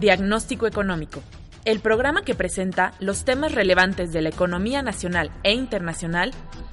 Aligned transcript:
Diagnóstico 0.00 0.66
Económico, 0.66 1.22
el 1.66 1.80
programa 1.80 2.22
que 2.22 2.34
presenta 2.34 2.94
los 3.00 3.26
temas 3.26 3.52
relevantes 3.52 4.12
de 4.12 4.22
la 4.22 4.30
economía 4.30 4.80
nacional 4.80 5.30
e 5.42 5.52
internacional 5.52 6.30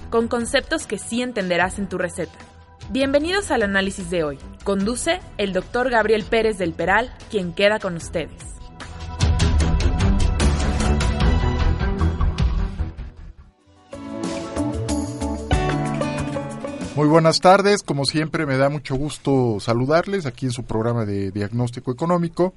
con 0.08 0.28
conceptos 0.28 0.86
que 0.86 0.96
sí 0.96 1.20
entenderás 1.20 1.78
en 1.78 1.90
tu 1.90 1.98
receta. 1.98 2.32
Bienvenidos 2.88 3.50
al 3.50 3.64
análisis 3.64 4.08
de 4.08 4.24
hoy. 4.24 4.38
Conduce 4.64 5.20
el 5.36 5.52
doctor 5.52 5.90
Gabriel 5.90 6.24
Pérez 6.24 6.56
del 6.56 6.72
Peral, 6.72 7.12
quien 7.30 7.52
queda 7.52 7.78
con 7.78 7.96
ustedes. 7.96 8.32
Muy 16.96 17.08
buenas 17.08 17.40
tardes, 17.40 17.82
como 17.82 18.06
siempre 18.06 18.46
me 18.46 18.56
da 18.56 18.70
mucho 18.70 18.94
gusto 18.94 19.60
saludarles 19.60 20.24
aquí 20.24 20.46
en 20.46 20.52
su 20.52 20.64
programa 20.64 21.04
de 21.04 21.30
diagnóstico 21.30 21.92
económico. 21.92 22.54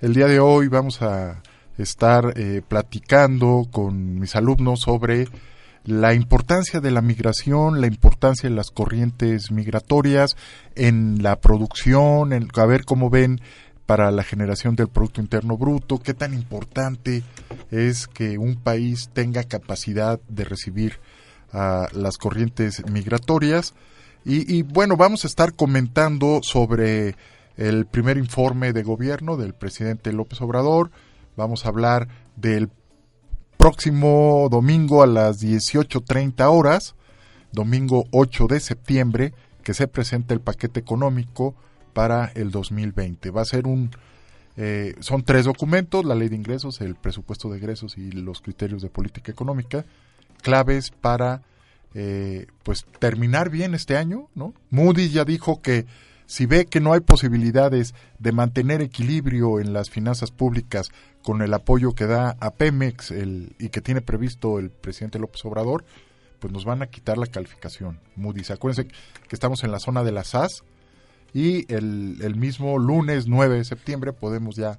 El 0.00 0.12
día 0.12 0.26
de 0.26 0.40
hoy 0.40 0.68
vamos 0.68 1.02
a 1.02 1.40
estar 1.78 2.34
eh, 2.36 2.62
platicando 2.66 3.66
con 3.70 4.18
mis 4.18 4.34
alumnos 4.34 4.80
sobre 4.80 5.28
la 5.84 6.14
importancia 6.14 6.80
de 6.80 6.90
la 6.90 7.00
migración, 7.00 7.80
la 7.80 7.86
importancia 7.86 8.48
de 8.48 8.56
las 8.56 8.70
corrientes 8.70 9.52
migratorias 9.52 10.36
en 10.74 11.22
la 11.22 11.36
producción, 11.36 12.32
en, 12.32 12.48
a 12.54 12.66
ver 12.66 12.84
cómo 12.84 13.08
ven 13.08 13.40
para 13.86 14.10
la 14.10 14.24
generación 14.24 14.74
del 14.74 14.88
Producto 14.88 15.20
Interno 15.20 15.56
Bruto, 15.56 15.98
qué 15.98 16.12
tan 16.12 16.34
importante 16.34 17.22
es 17.70 18.08
que 18.08 18.36
un 18.36 18.56
país 18.56 19.10
tenga 19.12 19.44
capacidad 19.44 20.18
de 20.28 20.44
recibir 20.44 20.98
a 21.52 21.86
las 21.92 22.16
corrientes 22.16 22.84
migratorias. 22.90 23.74
Y, 24.24 24.56
y, 24.56 24.62
bueno, 24.62 24.96
vamos 24.96 25.24
a 25.24 25.28
estar 25.28 25.52
comentando 25.52 26.40
sobre 26.42 27.14
el 27.56 27.86
primer 27.86 28.16
informe 28.18 28.72
de 28.72 28.82
gobierno 28.82 29.36
del 29.36 29.54
presidente 29.54 30.12
López 30.12 30.40
Obrador, 30.40 30.90
vamos 31.36 31.64
a 31.64 31.68
hablar 31.68 32.08
del 32.36 32.70
próximo 33.56 34.48
domingo 34.50 35.02
a 35.02 35.06
las 35.06 35.42
18.30 35.42 36.44
horas, 36.50 36.94
domingo 37.52 38.04
8 38.10 38.46
de 38.48 38.60
septiembre, 38.60 39.32
que 39.62 39.74
se 39.74 39.88
presenta 39.88 40.34
el 40.34 40.40
paquete 40.40 40.80
económico 40.80 41.54
para 41.92 42.26
el 42.34 42.50
2020. 42.50 43.30
Va 43.30 43.42
a 43.42 43.46
ser 43.46 43.66
un... 43.66 43.90
Eh, 44.56 44.94
son 45.00 45.22
tres 45.24 45.46
documentos, 45.46 46.04
la 46.04 46.14
ley 46.14 46.28
de 46.28 46.36
ingresos, 46.36 46.80
el 46.80 46.94
presupuesto 46.94 47.48
de 47.50 47.58
ingresos 47.58 47.98
y 47.98 48.12
los 48.12 48.40
criterios 48.40 48.82
de 48.82 48.90
política 48.90 49.32
económica, 49.32 49.84
claves 50.42 50.90
para 50.90 51.42
eh, 51.94 52.46
pues 52.62 52.84
terminar 52.98 53.50
bien 53.50 53.74
este 53.74 53.96
año, 53.96 54.28
¿no? 54.34 54.54
Moody 54.70 55.08
ya 55.08 55.24
dijo 55.24 55.60
que 55.60 55.86
si 56.26 56.46
ve 56.46 56.66
que 56.66 56.80
no 56.80 56.92
hay 56.92 57.00
posibilidades 57.00 57.94
de 58.18 58.32
mantener 58.32 58.80
equilibrio 58.80 59.60
en 59.60 59.72
las 59.72 59.90
finanzas 59.90 60.30
públicas 60.30 60.90
con 61.22 61.42
el 61.42 61.52
apoyo 61.54 61.92
que 61.92 62.06
da 62.06 62.36
a 62.40 62.50
Pemex 62.50 63.12
y 63.58 63.68
que 63.68 63.80
tiene 63.80 64.00
previsto 64.00 64.58
el 64.58 64.70
presidente 64.70 65.18
López 65.18 65.44
Obrador, 65.44 65.84
pues 66.38 66.52
nos 66.52 66.64
van 66.64 66.82
a 66.82 66.86
quitar 66.86 67.18
la 67.18 67.26
calificación. 67.26 68.00
Moody's, 68.16 68.50
acuérdense 68.50 68.90
que 69.28 69.36
estamos 69.36 69.64
en 69.64 69.72
la 69.72 69.78
zona 69.78 70.04
de 70.04 70.12
las 70.12 70.28
SAS 70.28 70.64
y 71.32 71.72
el, 71.72 72.36
mismo 72.36 72.78
lunes 72.78 73.26
9 73.26 73.56
de 73.56 73.64
septiembre 73.64 74.12
podemos 74.12 74.56
ya 74.56 74.78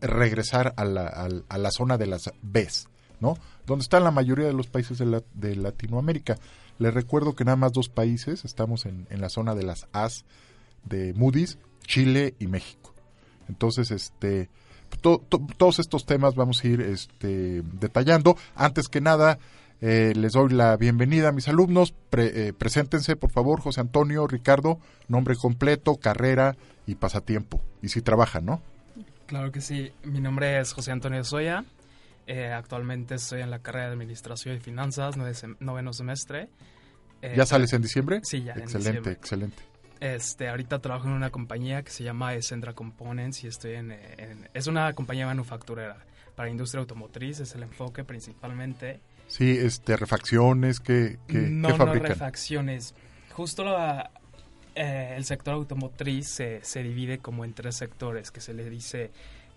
regresar 0.00 0.74
a 0.76 0.84
la, 0.84 1.28
la 1.56 1.70
zona 1.70 1.98
de 1.98 2.06
las 2.06 2.30
Bs, 2.42 2.88
¿no? 3.20 3.36
Donde 3.66 3.82
están 3.82 4.04
la 4.04 4.10
mayoría 4.10 4.46
de 4.46 4.54
los 4.54 4.66
países 4.66 4.98
de, 4.98 5.06
la, 5.06 5.22
Latinoamérica. 5.40 6.38
Les 6.78 6.92
recuerdo 6.92 7.34
que 7.34 7.44
nada 7.44 7.56
más 7.56 7.72
dos 7.72 7.88
países 7.88 8.44
estamos 8.44 8.86
en 8.86 9.06
la 9.20 9.28
zona 9.28 9.54
de 9.54 9.64
las 9.64 9.86
As 9.92 10.24
de 10.84 11.12
Moody's, 11.14 11.58
Chile 11.86 12.34
y 12.38 12.46
México. 12.46 12.94
Entonces, 13.48 13.90
este, 13.90 14.48
to, 15.00 15.22
to, 15.28 15.46
todos 15.56 15.78
estos 15.78 16.06
temas 16.06 16.34
vamos 16.34 16.62
a 16.62 16.68
ir 16.68 16.80
este, 16.80 17.62
detallando. 17.62 18.36
Antes 18.54 18.88
que 18.88 19.00
nada, 19.00 19.38
eh, 19.80 20.12
les 20.16 20.32
doy 20.32 20.50
la 20.50 20.76
bienvenida 20.76 21.28
a 21.28 21.32
mis 21.32 21.48
alumnos. 21.48 21.94
Pre, 22.10 22.48
eh, 22.48 22.52
preséntense, 22.52 23.16
por 23.16 23.30
favor, 23.30 23.60
José 23.60 23.80
Antonio, 23.80 24.26
Ricardo, 24.26 24.78
nombre 25.08 25.36
completo, 25.36 25.96
carrera 25.96 26.56
y 26.86 26.96
pasatiempo. 26.96 27.62
Y 27.82 27.88
si 27.88 28.02
trabajan, 28.02 28.44
¿no? 28.44 28.60
Claro 29.26 29.52
que 29.52 29.60
sí. 29.60 29.92
Mi 30.04 30.20
nombre 30.20 30.58
es 30.58 30.72
José 30.72 30.90
Antonio 30.90 31.22
Soya. 31.22 31.64
Eh, 32.26 32.52
actualmente 32.52 33.14
estoy 33.14 33.40
en 33.40 33.50
la 33.50 33.60
carrera 33.60 33.86
de 33.86 33.92
Administración 33.92 34.56
y 34.56 34.60
Finanzas, 34.60 35.16
noveno 35.60 35.92
semestre. 35.92 36.48
¿Ya 37.34 37.46
sales 37.46 37.72
en 37.72 37.82
diciembre? 37.82 38.20
Sí, 38.22 38.42
ya. 38.42 38.52
Excelente, 38.52 38.76
en 38.76 38.82
diciembre. 38.82 39.12
excelente. 39.12 39.62
Este, 40.00 40.48
ahorita 40.48 40.80
trabajo 40.80 41.08
en 41.08 41.14
una 41.14 41.30
compañía 41.30 41.82
que 41.82 41.90
se 41.90 42.04
llama 42.04 42.34
Essendra 42.34 42.72
Components 42.72 43.42
y 43.42 43.48
estoy 43.48 43.74
en, 43.74 43.92
en, 43.92 44.48
es 44.54 44.66
una 44.66 44.92
compañía 44.92 45.26
manufacturera 45.26 45.96
para 46.36 46.50
industria 46.50 46.80
automotriz, 46.80 47.40
es 47.40 47.54
el 47.56 47.64
enfoque 47.64 48.04
principalmente. 48.04 49.00
Sí, 49.26 49.58
este, 49.58 49.96
refacciones, 49.96 50.78
¿qué, 50.78 51.18
qué, 51.26 51.38
no. 51.38 51.76
No, 51.76 51.94
refacciones. 51.94 52.94
Justo 53.32 53.64
la, 53.64 54.12
eh, 54.76 55.14
el 55.16 55.24
sector 55.24 55.54
automotriz 55.54 56.28
se, 56.28 56.60
se 56.62 56.84
divide 56.84 57.18
como 57.18 57.44
en 57.44 57.52
tres 57.54 57.74
sectores, 57.74 58.30
que 58.30 58.40
se 58.40 58.54
le 58.54 58.70
dice 58.70 59.10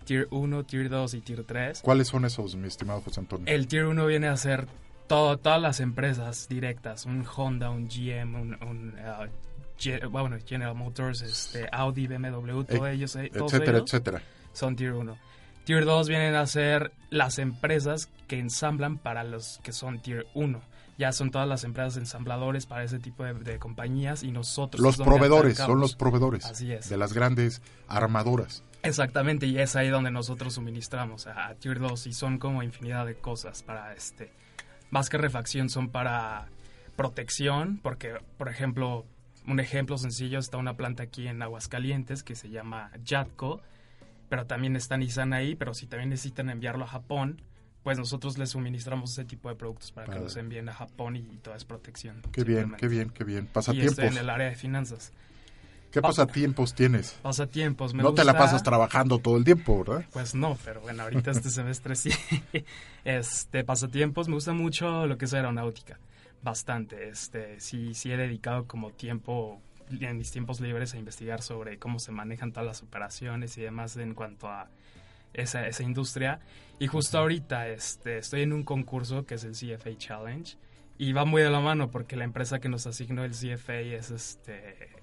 Tier 0.04 0.26
1, 0.30 0.64
Tier 0.64 0.88
2 0.88 1.14
y 1.14 1.20
Tier 1.20 1.44
3. 1.44 1.82
¿Cuáles 1.82 2.08
son 2.08 2.24
esos, 2.24 2.56
mi 2.56 2.66
estimado 2.66 3.00
José 3.00 3.20
Antonio? 3.20 3.46
El 3.46 3.68
Tier 3.68 3.86
1 3.86 4.04
viene 4.06 4.26
a 4.26 4.36
ser 4.36 4.66
todo, 5.06 5.38
todas 5.38 5.62
las 5.62 5.78
empresas 5.78 6.48
directas, 6.48 7.06
un 7.06 7.24
Honda, 7.36 7.70
un 7.70 7.88
GM, 7.88 8.34
un, 8.34 8.58
un 8.62 8.94
uh, 8.98 9.28
bueno, 10.10 10.36
General 10.44 10.74
Motors, 10.74 11.22
este, 11.22 11.68
Audi, 11.72 12.06
BMW, 12.06 12.62
todos 12.62 12.88
e 12.88 12.92
ellos, 12.92 13.12
todos 13.32 13.52
etcétera, 13.52 13.78
ellos 13.78 13.92
etcétera. 13.92 14.22
son 14.52 14.76
Tier 14.76 14.92
1. 14.92 15.16
Tier 15.64 15.84
2 15.84 16.08
vienen 16.08 16.34
a 16.34 16.46
ser 16.46 16.92
las 17.10 17.38
empresas 17.38 18.08
que 18.26 18.38
ensamblan 18.38 18.98
para 18.98 19.22
los 19.22 19.60
que 19.62 19.72
son 19.72 20.00
Tier 20.00 20.26
1. 20.34 20.60
Ya 20.98 21.12
son 21.12 21.30
todas 21.30 21.48
las 21.48 21.64
empresas 21.64 21.96
ensambladores 21.96 22.66
para 22.66 22.84
ese 22.84 22.98
tipo 22.98 23.24
de, 23.24 23.34
de 23.34 23.58
compañías 23.58 24.22
y 24.22 24.30
nosotros... 24.30 24.80
Los 24.80 24.96
proveedores, 24.98 25.56
son 25.56 25.80
los 25.80 25.94
proveedores. 25.96 26.44
Así 26.44 26.72
es. 26.72 26.88
De 26.88 26.96
las 26.96 27.12
grandes 27.12 27.62
armadoras. 27.88 28.62
Exactamente, 28.82 29.46
y 29.46 29.58
es 29.58 29.76
ahí 29.76 29.88
donde 29.88 30.10
nosotros 30.10 30.54
suministramos 30.54 31.28
a, 31.28 31.46
a 31.46 31.54
Tier 31.54 31.78
2 31.78 32.08
y 32.08 32.12
son 32.12 32.38
como 32.38 32.62
infinidad 32.62 33.06
de 33.06 33.14
cosas 33.14 33.62
para 33.62 33.94
este... 33.94 34.32
Más 34.90 35.08
que 35.08 35.16
refacción 35.16 35.70
son 35.70 35.88
para 35.88 36.48
protección, 36.96 37.80
porque, 37.82 38.14
por 38.36 38.48
ejemplo, 38.50 39.06
un 39.46 39.60
ejemplo 39.60 39.98
sencillo, 39.98 40.38
está 40.38 40.56
una 40.56 40.76
planta 40.76 41.02
aquí 41.02 41.26
en 41.26 41.42
Aguascalientes 41.42 42.22
que 42.22 42.34
se 42.34 42.50
llama 42.50 42.90
Jatco, 43.04 43.60
pero 44.28 44.46
también 44.46 44.76
está 44.76 44.96
Nissan 44.96 45.32
ahí, 45.32 45.54
pero 45.54 45.74
si 45.74 45.86
también 45.86 46.10
necesitan 46.10 46.48
enviarlo 46.50 46.84
a 46.84 46.88
Japón, 46.88 47.42
pues 47.82 47.98
nosotros 47.98 48.38
les 48.38 48.50
suministramos 48.50 49.12
ese 49.12 49.24
tipo 49.24 49.48
de 49.48 49.56
productos 49.56 49.90
para 49.90 50.06
Padre. 50.06 50.20
que 50.20 50.24
los 50.24 50.36
envíen 50.36 50.68
a 50.68 50.72
Japón 50.72 51.16
y, 51.16 51.20
y 51.20 51.38
toda 51.42 51.56
es 51.56 51.64
protección. 51.64 52.22
Qué 52.32 52.44
bien, 52.44 52.74
qué 52.78 52.88
bien, 52.88 53.10
qué 53.10 53.24
bien. 53.24 53.44
Y 53.44 53.48
Pasatiempos. 53.48 53.98
estoy 53.98 54.08
en 54.08 54.18
el 54.18 54.30
área 54.30 54.48
de 54.48 54.54
finanzas. 54.54 55.12
¿Qué 55.92 56.00
pasatiempos 56.00 56.74
tienes? 56.74 57.18
Pasatiempos, 57.20 57.92
me 57.92 58.02
no 58.02 58.14
te 58.14 58.24
la 58.24 58.32
pasas 58.32 58.62
trabajando 58.62 59.18
todo 59.18 59.36
el 59.36 59.44
tiempo, 59.44 59.84
¿verdad? 59.84 60.06
Pues 60.10 60.34
no, 60.34 60.56
pero 60.64 60.80
bueno, 60.80 61.02
ahorita 61.02 61.32
este 61.32 61.50
semestre 61.50 61.96
sí. 61.96 62.10
Este, 63.04 63.62
pasatiempos, 63.62 64.26
me 64.26 64.34
gusta 64.34 64.54
mucho 64.54 65.06
lo 65.06 65.18
que 65.18 65.26
es 65.26 65.34
aeronáutica. 65.34 65.98
Bastante. 66.42 67.08
Este, 67.08 67.60
sí, 67.60 67.94
sí 67.94 68.12
he 68.12 68.16
dedicado 68.16 68.66
como 68.66 68.90
tiempo 68.90 69.60
en 69.90 70.16
mis 70.16 70.30
tiempos 70.30 70.60
libres 70.60 70.94
a 70.94 70.98
investigar 70.98 71.42
sobre 71.42 71.78
cómo 71.78 71.98
se 71.98 72.12
manejan 72.12 72.52
todas 72.52 72.66
las 72.66 72.82
operaciones 72.82 73.58
y 73.58 73.62
demás 73.62 73.96
en 73.96 74.14
cuanto 74.14 74.48
a 74.48 74.68
esa, 75.34 75.66
esa 75.66 75.82
industria. 75.82 76.40
Y 76.78 76.86
justo 76.86 77.18
ahorita 77.18 77.68
este, 77.68 78.18
estoy 78.18 78.42
en 78.42 78.52
un 78.52 78.64
concurso 78.64 79.24
que 79.26 79.34
es 79.34 79.44
el 79.44 79.52
CFA 79.52 79.96
Challenge. 79.96 80.56
Y 80.98 81.12
va 81.12 81.24
muy 81.24 81.42
de 81.42 81.50
la 81.50 81.60
mano 81.60 81.90
porque 81.90 82.16
la 82.16 82.24
empresa 82.24 82.60
que 82.60 82.68
nos 82.68 82.86
asignó 82.86 83.24
el 83.24 83.32
CFA 83.32 83.80
es 83.80 84.10
este 84.10 85.01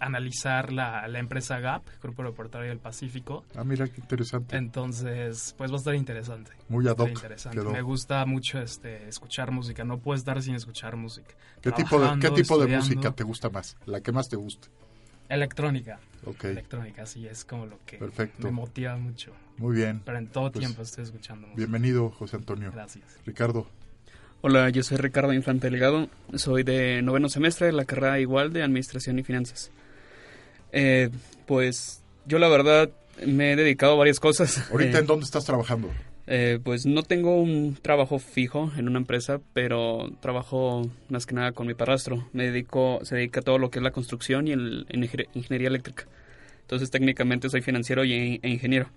analizar 0.00 0.72
la, 0.72 1.06
la 1.08 1.18
empresa 1.18 1.60
GAP, 1.60 1.82
Grupo 2.02 2.22
Aeroportuario 2.22 2.70
del 2.70 2.78
Pacífico. 2.78 3.44
Ah, 3.54 3.64
mira 3.64 3.86
qué 3.86 4.00
interesante. 4.00 4.56
Entonces, 4.56 5.54
pues 5.56 5.70
va 5.70 5.76
a 5.76 5.78
estar 5.78 5.94
interesante. 5.94 6.50
Muy 6.68 6.86
ad 6.88 6.96
hoc 6.98 7.08
interesante. 7.10 7.58
quedó. 7.58 7.70
Me 7.70 7.82
gusta 7.82 8.24
mucho 8.26 8.60
este 8.60 9.08
escuchar 9.08 9.50
música. 9.50 9.84
No 9.84 9.98
puedo 9.98 10.16
estar 10.16 10.42
sin 10.42 10.54
escuchar 10.54 10.96
música. 10.96 11.34
¿Qué 11.60 11.70
tipo 11.72 12.00
de, 12.00 12.18
qué 12.18 12.30
tipo 12.30 12.58
de 12.58 12.76
música 12.76 13.12
te 13.12 13.22
gusta 13.24 13.50
más? 13.50 13.76
La 13.86 14.00
que 14.00 14.10
más 14.12 14.28
te 14.28 14.36
gusta. 14.36 14.68
Electrónica. 15.28 16.00
Ok. 16.24 16.44
Electrónica, 16.44 17.06
sí, 17.06 17.26
es 17.26 17.44
como 17.44 17.66
lo 17.66 17.78
que 17.86 17.98
Perfecto. 17.98 18.42
me 18.46 18.50
motiva 18.50 18.96
mucho. 18.96 19.32
Muy 19.58 19.76
bien. 19.76 20.02
Pero 20.04 20.18
en 20.18 20.26
todo 20.26 20.50
Pues, 20.50 20.60
tiempo 20.64 20.82
estoy 20.82 21.04
escuchando 21.04 21.46
música. 21.46 21.56
Bienvenido, 21.56 22.10
José 22.10 22.36
Antonio. 22.36 22.72
Gracias. 22.72 23.04
Ricardo. 23.24 23.66
Hola, 24.42 24.70
yo 24.70 24.82
soy 24.82 24.96
Ricardo 24.96 25.34
Infante 25.34 25.68
Delgado, 25.68 26.08
soy 26.34 26.62
de 26.62 27.02
noveno 27.02 27.28
semestre 27.28 27.66
de 27.66 27.74
la 27.74 27.84
carrera 27.84 28.18
igual 28.20 28.52
de 28.54 28.62
Administración 28.62 29.18
y 29.18 29.22
Finanzas. 29.22 29.70
Eh, 30.72 31.10
pues 31.46 32.02
yo 32.26 32.38
la 32.38 32.48
verdad 32.48 32.90
me 33.26 33.52
he 33.52 33.56
dedicado 33.56 33.92
a 33.94 33.96
varias 33.96 34.20
cosas. 34.20 34.70
Ahorita, 34.70 34.98
Eh, 34.98 35.00
¿en 35.00 35.06
dónde 35.06 35.24
estás 35.24 35.44
trabajando? 35.44 35.90
eh, 36.26 36.60
pues 36.62 36.86
no 36.86 37.02
tengo 37.02 37.40
un 37.42 37.76
trabajo 37.82 38.18
fijo 38.20 38.70
en 38.76 38.88
una 38.88 38.98
empresa, 38.98 39.40
pero 39.52 40.10
trabajo 40.20 40.88
más 41.08 41.26
que 41.26 41.34
nada 41.34 41.50
con 41.52 41.66
mi 41.66 41.74
padrastro. 41.74 42.28
Me 42.32 42.44
dedico, 42.44 43.00
se 43.02 43.16
dedica 43.16 43.40
a 43.40 43.42
todo 43.42 43.58
lo 43.58 43.70
que 43.70 43.80
es 43.80 43.82
la 43.82 43.90
construcción 43.90 44.46
y 44.46 44.52
el, 44.52 44.86
en 44.90 45.02
ingenier- 45.02 45.28
ingeniería 45.34 45.68
eléctrica. 45.68 46.06
Entonces 46.62 46.90
técnicamente 46.90 47.50
soy 47.50 47.62
financiero 47.62 48.04
y, 48.04 48.38
e 48.42 48.48
ingeniero. 48.48 48.88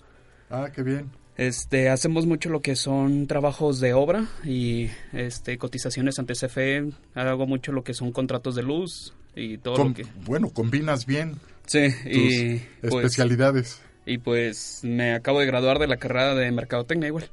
Ah, 0.52 0.70
qué 0.74 0.84
bien. 0.84 1.10
Este, 1.36 1.90
hacemos 1.90 2.28
mucho 2.28 2.50
lo 2.52 2.62
que 2.62 2.76
son 2.76 3.26
trabajos 3.26 3.80
de 3.80 3.94
obra 3.96 4.28
y 4.46 4.92
este 5.14 5.58
cotizaciones 5.58 6.20
ante 6.20 6.36
CFE. 6.36 6.92
Hago 7.16 7.48
mucho 7.48 7.72
lo 7.72 7.84
que 7.84 7.96
son 7.96 8.12
contratos 8.12 8.54
de 8.54 8.62
luz 8.62 9.16
y 9.36 9.58
todo 9.58 9.78
Com- 9.78 9.88
lo 9.88 9.94
que. 9.96 10.06
Bueno, 10.24 10.50
combinas 10.52 11.08
bien 11.08 11.38
Sí, 11.66 11.90
tus 11.92 12.06
y 12.06 12.62
pues, 12.82 12.94
especialidades. 12.94 13.82
y 14.06 14.18
pues 14.18 14.82
me 14.84 15.14
acabo 15.14 15.40
de 15.40 15.46
graduar 15.46 15.80
de 15.80 15.88
la 15.88 15.98
carrera 15.98 16.36
de 16.36 16.52
mercadotecnia 16.52 17.08
igual. 17.08 17.30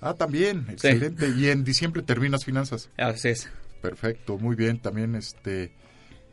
Ah, 0.00 0.14
también, 0.14 0.66
excelente. 0.70 1.28
Y 1.36 1.48
en 1.48 1.62
diciembre 1.62 2.02
terminas 2.02 2.44
finanzas. 2.44 2.88
Así 2.96 3.28
es. 3.28 3.50
Perfecto, 3.82 4.38
muy 4.38 4.56
bien. 4.56 4.78
También, 4.78 5.14
este, 5.14 5.72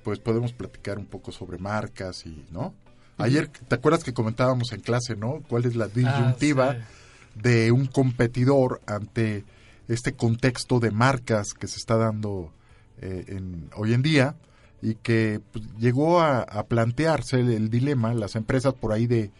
pues 0.03 0.19
podemos 0.19 0.53
platicar 0.53 0.97
un 0.97 1.06
poco 1.06 1.31
sobre 1.33 1.57
marcas 1.57 2.25
y, 2.25 2.45
¿no? 2.51 2.74
Ayer, 3.18 3.47
¿te 3.47 3.75
acuerdas 3.75 4.03
que 4.03 4.13
comentábamos 4.13 4.71
en 4.71 4.79
clase, 4.81 5.15
¿no? 5.15 5.44
¿Cuál 5.50 5.65
es 5.65 5.75
la 5.75 5.88
disyuntiva 5.88 6.77
Ah, 6.79 6.88
de 7.35 7.71
un 7.71 7.88
competidor 7.88 8.81
ante 8.85 9.44
este 9.88 10.13
contexto 10.13 10.79
de 10.79 10.91
marcas 10.91 11.53
que 11.53 11.68
se 11.68 11.77
está 11.77 11.97
dando 11.97 12.53
eh, 13.01 13.25
en, 13.27 13.69
hoy 13.75 13.94
en 13.94 14.01
día 14.01 14.35
y 14.81 14.95
que 14.95 15.41
pues, 15.51 15.65
llegó 15.77 16.21
a, 16.21 16.45
plantearse 16.68 17.39
el, 17.39 17.51
el 17.51 17.69
dilema, 17.69 18.13
las 18.13 18.35
empresas 18.35 18.74
por 18.74 18.94
ahí 18.94 19.07
de 19.07 19.31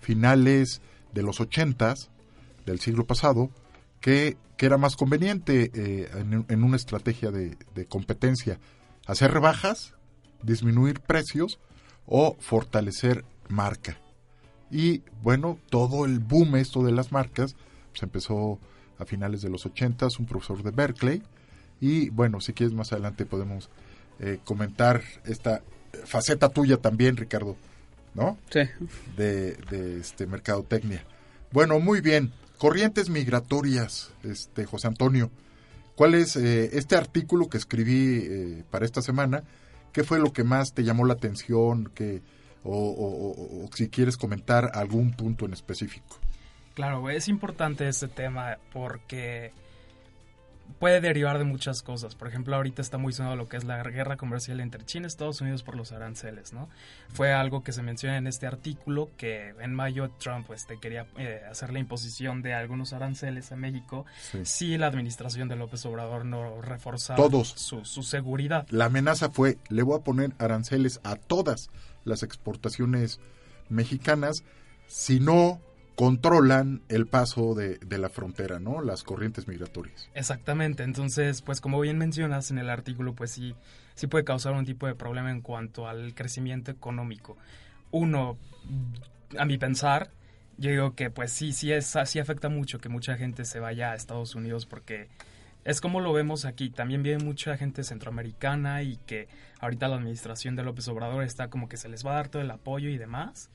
finales 0.00 0.82
de 1.12 1.22
los 1.22 1.40
ochentas 1.40 2.10
del 2.66 2.80
siglo 2.80 3.06
pasado, 3.06 3.50
que, 4.00 4.36
que 4.56 4.66
era 4.66 4.78
más 4.78 4.96
conveniente 4.96 5.70
eh, 5.74 6.10
en, 6.48 6.64
una 6.64 6.76
estrategia 6.76 7.30
de, 7.30 7.56
de 7.74 7.86
competencia, 7.86 8.58
hacer 9.06 9.32
rebajas, 9.32 9.94
disminuir 10.42 11.00
precios 11.00 11.58
o 12.06 12.36
fortalecer 12.40 13.24
marca. 13.48 13.98
Y 14.70 15.02
bueno, 15.22 15.58
todo 15.70 16.04
el 16.04 16.18
boom 16.18 16.56
esto 16.56 16.82
de 16.82 16.92
las 16.92 17.12
marcas 17.12 17.56
pues 17.90 18.02
empezó 18.02 18.58
a 18.98 19.04
finales 19.04 19.42
de 19.42 19.50
los 19.50 19.66
80, 19.66 20.08
un 20.18 20.26
profesor 20.26 20.62
de 20.62 20.70
Berkeley. 20.70 21.22
Y 21.80 22.10
bueno, 22.10 22.40
si 22.40 22.52
quieres 22.52 22.74
más 22.74 22.92
adelante 22.92 23.26
podemos 23.26 23.68
eh, 24.20 24.38
comentar 24.44 25.02
esta 25.24 25.62
faceta 26.04 26.48
tuya 26.48 26.76
también, 26.78 27.16
Ricardo, 27.16 27.56
¿no? 28.14 28.38
Sí. 28.50 28.60
De, 29.16 29.54
de 29.70 30.00
este 30.00 30.26
mercadotecnia. 30.26 31.04
Bueno, 31.50 31.78
muy 31.80 32.00
bien. 32.00 32.32
Corrientes 32.58 33.10
migratorias, 33.10 34.12
este 34.22 34.64
José 34.64 34.86
Antonio. 34.88 35.30
¿Cuál 35.96 36.14
es 36.14 36.36
eh, 36.36 36.70
este 36.78 36.96
artículo 36.96 37.48
que 37.48 37.58
escribí 37.58 38.20
eh, 38.22 38.64
para 38.70 38.84
esta 38.86 39.02
semana? 39.02 39.42
¿Qué 39.92 40.04
fue 40.04 40.18
lo 40.18 40.32
que 40.32 40.44
más 40.44 40.72
te 40.72 40.84
llamó 40.84 41.04
la 41.04 41.12
atención? 41.14 41.90
Que, 41.94 42.22
o, 42.64 42.70
o- 42.76 43.32
o- 43.32 43.64
o 43.66 43.70
si 43.74 43.88
quieres 43.88 44.16
comentar 44.16 44.70
algún 44.74 45.12
punto 45.12 45.44
en 45.44 45.52
específico. 45.52 46.18
Claro, 46.74 47.10
es 47.10 47.28
importante 47.28 47.86
este 47.88 48.08
tema 48.08 48.56
porque 48.72 49.52
puede 50.78 51.00
derivar 51.00 51.38
de 51.38 51.44
muchas 51.44 51.82
cosas. 51.82 52.14
Por 52.14 52.26
ejemplo, 52.28 52.56
ahorita 52.56 52.82
está 52.82 52.98
muy 52.98 53.12
sonado 53.12 53.36
lo 53.36 53.48
que 53.48 53.56
es 53.56 53.64
la 53.64 53.82
guerra 53.84 54.16
comercial 54.16 54.58
entre 54.60 54.84
China 54.84 55.06
y 55.06 55.08
Estados 55.08 55.40
Unidos 55.40 55.62
por 55.62 55.76
los 55.76 55.92
aranceles, 55.92 56.52
¿no? 56.52 56.68
Fue 57.08 57.32
algo 57.32 57.62
que 57.62 57.72
se 57.72 57.82
menciona 57.82 58.16
en 58.16 58.26
este 58.26 58.46
artículo 58.46 59.08
que 59.16 59.54
en 59.60 59.74
mayo 59.74 60.10
Trump 60.18 60.50
este, 60.52 60.78
quería 60.80 61.06
eh, 61.18 61.42
hacer 61.50 61.72
la 61.72 61.78
imposición 61.78 62.42
de 62.42 62.54
algunos 62.54 62.92
aranceles 62.92 63.52
a 63.52 63.56
México 63.56 64.06
Sí. 64.32 64.40
si 64.44 64.78
la 64.78 64.88
administración 64.88 65.48
de 65.48 65.56
López 65.56 65.84
Obrador 65.86 66.24
no 66.24 66.60
reforzaba 66.62 67.16
Todos. 67.16 67.48
Su, 67.48 67.84
su 67.84 68.02
seguridad. 68.02 68.66
La 68.70 68.86
amenaza 68.86 69.30
fue, 69.30 69.58
le 69.68 69.82
voy 69.82 69.98
a 70.00 70.02
poner 70.04 70.32
aranceles 70.38 71.00
a 71.04 71.16
todas 71.16 71.70
las 72.04 72.22
exportaciones 72.22 73.20
mexicanas 73.68 74.44
si 74.86 75.20
no 75.20 75.60
controlan 75.96 76.82
el 76.88 77.06
paso 77.06 77.54
de, 77.54 77.78
de 77.78 77.98
la 77.98 78.08
frontera, 78.08 78.58
¿no? 78.58 78.80
Las 78.80 79.02
corrientes 79.02 79.46
migratorias. 79.48 80.08
Exactamente, 80.14 80.82
entonces, 80.82 81.42
pues 81.42 81.60
como 81.60 81.80
bien 81.80 81.98
mencionas 81.98 82.50
en 82.50 82.58
el 82.58 82.70
artículo, 82.70 83.14
pues 83.14 83.30
sí, 83.30 83.54
sí 83.94 84.06
puede 84.06 84.24
causar 84.24 84.54
un 84.54 84.64
tipo 84.64 84.86
de 84.86 84.94
problema 84.94 85.30
en 85.30 85.40
cuanto 85.40 85.88
al 85.88 86.14
crecimiento 86.14 86.70
económico. 86.70 87.36
Uno, 87.90 88.36
a 89.38 89.44
mi 89.44 89.58
pensar, 89.58 90.10
yo 90.58 90.70
digo 90.70 90.94
que 90.94 91.10
pues 91.10 91.32
sí, 91.32 91.52
sí, 91.52 91.72
es, 91.72 91.94
sí 92.04 92.18
afecta 92.18 92.48
mucho 92.48 92.78
que 92.78 92.88
mucha 92.88 93.16
gente 93.16 93.44
se 93.44 93.60
vaya 93.60 93.92
a 93.92 93.94
Estados 93.94 94.34
Unidos 94.34 94.66
porque 94.66 95.08
es 95.64 95.80
como 95.80 96.00
lo 96.00 96.12
vemos 96.12 96.44
aquí, 96.44 96.70
también 96.70 97.02
viene 97.02 97.22
mucha 97.22 97.56
gente 97.56 97.84
centroamericana 97.84 98.82
y 98.82 98.96
que 99.06 99.28
ahorita 99.60 99.88
la 99.88 99.96
administración 99.96 100.56
de 100.56 100.62
López 100.62 100.88
Obrador 100.88 101.22
está 101.22 101.48
como 101.48 101.68
que 101.68 101.76
se 101.76 101.88
les 101.88 102.04
va 102.04 102.12
a 102.12 102.16
dar 102.16 102.28
todo 102.28 102.42
el 102.42 102.50
apoyo 102.50 102.88
y 102.88 102.98
demás. 102.98 103.50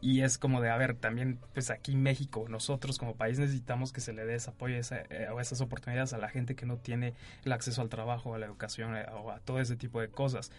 Y 0.00 0.22
es 0.22 0.38
como 0.38 0.60
de, 0.60 0.70
a 0.70 0.76
ver, 0.76 0.94
también, 0.94 1.40
pues 1.54 1.70
aquí 1.70 1.96
México, 1.96 2.46
nosotros 2.48 2.98
como 2.98 3.16
país 3.16 3.38
necesitamos 3.38 3.92
que 3.92 4.00
se 4.00 4.12
le 4.12 4.24
dé 4.24 4.36
ese 4.36 4.50
apoyo 4.50 4.76
esa- 4.76 5.00
eh, 5.10 5.28
esas 5.40 5.60
oportunidades 5.60 6.12
a 6.12 6.18
la 6.18 6.28
gente 6.28 6.54
que 6.54 6.66
no 6.66 6.76
tiene 6.76 7.14
el 7.44 7.52
acceso 7.52 7.82
al 7.82 7.88
trabajo, 7.88 8.34
a 8.34 8.38
la 8.38 8.46
educación 8.46 8.96
eh, 8.96 9.06
o 9.12 9.30
a 9.32 9.40
todo 9.40 9.60
ese 9.60 9.76
tipo 9.76 10.00
de 10.00 10.08
cosas. 10.08 10.52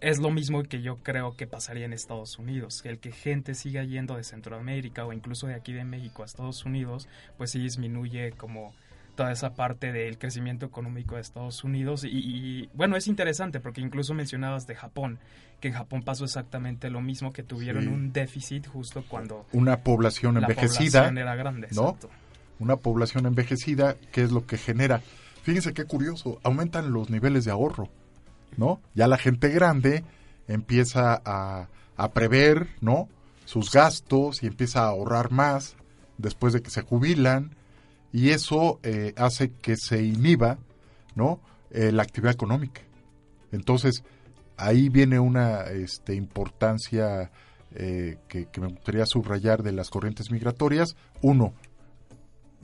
Es 0.00 0.18
lo 0.20 0.30
mismo 0.30 0.62
que 0.62 0.80
yo 0.80 0.98
creo 0.98 1.36
que 1.36 1.48
pasaría 1.48 1.84
en 1.84 1.92
Estados 1.92 2.38
Unidos, 2.38 2.82
el 2.84 3.00
que 3.00 3.10
gente 3.10 3.54
siga 3.54 3.82
yendo 3.82 4.16
de 4.16 4.22
Centroamérica 4.22 5.04
o 5.04 5.12
incluso 5.12 5.48
de 5.48 5.54
aquí 5.54 5.72
de 5.72 5.84
México 5.84 6.22
a 6.22 6.26
Estados 6.26 6.64
Unidos, 6.64 7.08
pues 7.36 7.50
sí 7.50 7.58
disminuye 7.58 8.30
como 8.32 8.72
toda 9.18 9.32
esa 9.32 9.52
parte 9.54 9.90
del 9.90 10.16
crecimiento 10.16 10.64
económico 10.64 11.16
de 11.16 11.22
Estados 11.22 11.64
Unidos 11.64 12.04
y, 12.04 12.08
y, 12.08 12.70
bueno, 12.72 12.96
es 12.96 13.08
interesante 13.08 13.58
porque 13.58 13.80
incluso 13.80 14.14
mencionabas 14.14 14.68
de 14.68 14.76
Japón, 14.76 15.18
que 15.60 15.66
en 15.68 15.74
Japón 15.74 16.04
pasó 16.04 16.22
exactamente 16.24 16.88
lo 16.88 17.00
mismo, 17.00 17.32
que 17.32 17.42
tuvieron 17.42 17.82
Sí. 17.82 17.88
un 17.88 18.12
déficit 18.12 18.68
justo 18.68 19.02
cuando 19.08 19.44
Una 19.52 19.78
población 19.78 20.34
la 20.34 20.42
envejecida, 20.42 21.00
población 21.00 21.18
era 21.18 21.34
grande. 21.34 21.66
¿no? 21.72 21.82
exacto. 21.88 22.10
una 22.60 22.76
población 22.76 23.26
envejecida, 23.26 23.96
¿qué 24.12 24.22
es 24.22 24.30
lo 24.30 24.46
que 24.46 24.56
genera? 24.56 25.00
Fíjense 25.42 25.72
qué 25.74 25.84
curioso, 25.84 26.38
aumentan 26.44 26.92
los 26.92 27.10
niveles 27.10 27.44
de 27.44 27.50
ahorro, 27.50 27.88
¿no? 28.56 28.80
Ya 28.94 29.08
la 29.08 29.18
gente 29.18 29.48
grande 29.48 30.04
empieza 30.46 31.20
a, 31.24 31.66
a 31.96 32.08
prever, 32.12 32.68
¿no? 32.80 33.08
Sus 33.46 33.72
gastos 33.72 34.44
y 34.44 34.46
empieza 34.46 34.82
a 34.84 34.88
ahorrar 34.90 35.32
más 35.32 35.74
después 36.18 36.52
de 36.52 36.62
que 36.62 36.70
se 36.70 36.82
jubilan 36.82 37.50
y 38.12 38.30
eso 38.30 38.80
eh, 38.82 39.14
hace 39.16 39.50
que 39.50 39.76
se 39.76 40.02
inhiba, 40.02 40.58
¿no? 41.14 41.40
Eh, 41.70 41.92
la 41.92 42.02
actividad 42.02 42.32
económica. 42.32 42.80
Entonces, 43.52 44.02
ahí 44.56 44.88
viene 44.88 45.18
una 45.20 45.64
este, 45.64 46.14
importancia 46.14 47.30
eh, 47.74 48.18
que, 48.28 48.48
me 48.60 48.68
gustaría 48.68 49.04
subrayar 49.06 49.62
de 49.62 49.72
las 49.72 49.90
corrientes 49.90 50.30
migratorias. 50.30 50.96
Uno, 51.20 51.52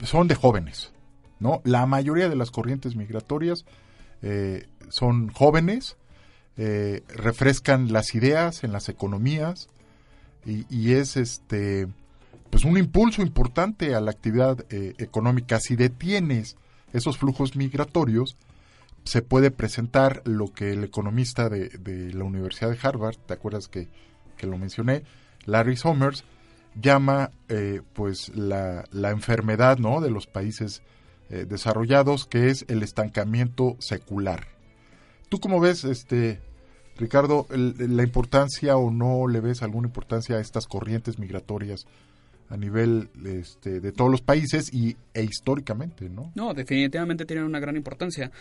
son 0.03 0.27
de 0.27 0.35
jóvenes, 0.35 0.91
¿no? 1.39 1.61
La 1.63 1.85
mayoría 1.85 2.27
de 2.29 2.35
las 2.35 2.51
corrientes 2.51 2.95
migratorias 2.95 3.65
son 4.89 5.29
jóvenes, 5.29 5.97
refrescan 6.55 7.93
las 7.93 8.15
ideas 8.15 8.63
en 8.63 8.71
las 8.71 8.89
economías 8.89 9.69
y 10.45 10.93
es 10.93 11.15
este 11.15 11.87
pues 12.49 12.63
un 12.63 12.77
impulso 12.77 13.21
importante 13.21 13.95
a 13.95 14.01
la 14.01 14.11
actividad 14.11 14.65
eh, 14.69 14.93
económica. 14.97 15.59
Si 15.59 15.75
detienes 15.75 16.57
esos 16.93 17.17
flujos 17.17 17.55
migratorios, 17.55 18.37
se 19.03 19.21
puede 19.21 19.51
presentar 19.51 20.21
lo 20.25 20.53
que 20.53 20.71
el 20.71 20.83
economista 20.83 21.49
de, 21.49 21.69
de 21.69 22.13
la 22.13 22.23
Universidad 22.23 22.71
de 22.71 22.79
Harvard, 22.81 23.17
¿te 23.17 23.33
acuerdas 23.33 23.67
que, 23.67 23.87
que 24.37 24.47
lo 24.47 24.57
mencioné? 24.57 25.03
Larry 25.45 25.77
Summers, 25.77 26.23
llama 26.79 27.31
eh, 27.49 27.81
pues 27.93 28.29
la, 28.35 28.85
la 28.91 29.11
enfermedad 29.11 29.77
¿no? 29.77 30.01
de 30.01 30.09
los 30.09 30.27
países 30.27 30.81
eh, 31.29 31.45
desarrollados, 31.47 32.25
que 32.25 32.49
es 32.49 32.65
el 32.67 32.83
estancamiento 32.83 33.77
secular. 33.79 34.47
¿Tú 35.29 35.39
cómo 35.39 35.59
ves, 35.59 35.83
este 35.83 36.39
Ricardo, 36.97 37.45
la 37.49 38.03
importancia 38.03 38.77
o 38.77 38.89
no 38.89 39.27
le 39.27 39.41
ves 39.41 39.63
alguna 39.63 39.87
importancia 39.87 40.37
a 40.37 40.39
estas 40.39 40.65
corrientes 40.65 41.19
migratorias 41.19 41.87
a 42.49 42.57
nivel 42.57 43.09
este, 43.25 43.79
de 43.79 43.91
todos 43.91 44.11
los 44.11 44.21
países 44.21 44.73
y, 44.73 44.95
e 45.13 45.23
históricamente, 45.23 46.09
¿no? 46.09 46.31
No, 46.35 46.53
definitivamente 46.53 47.25
tienen 47.25 47.45
una 47.45 47.59
gran 47.59 47.75
importancia. 47.75 48.31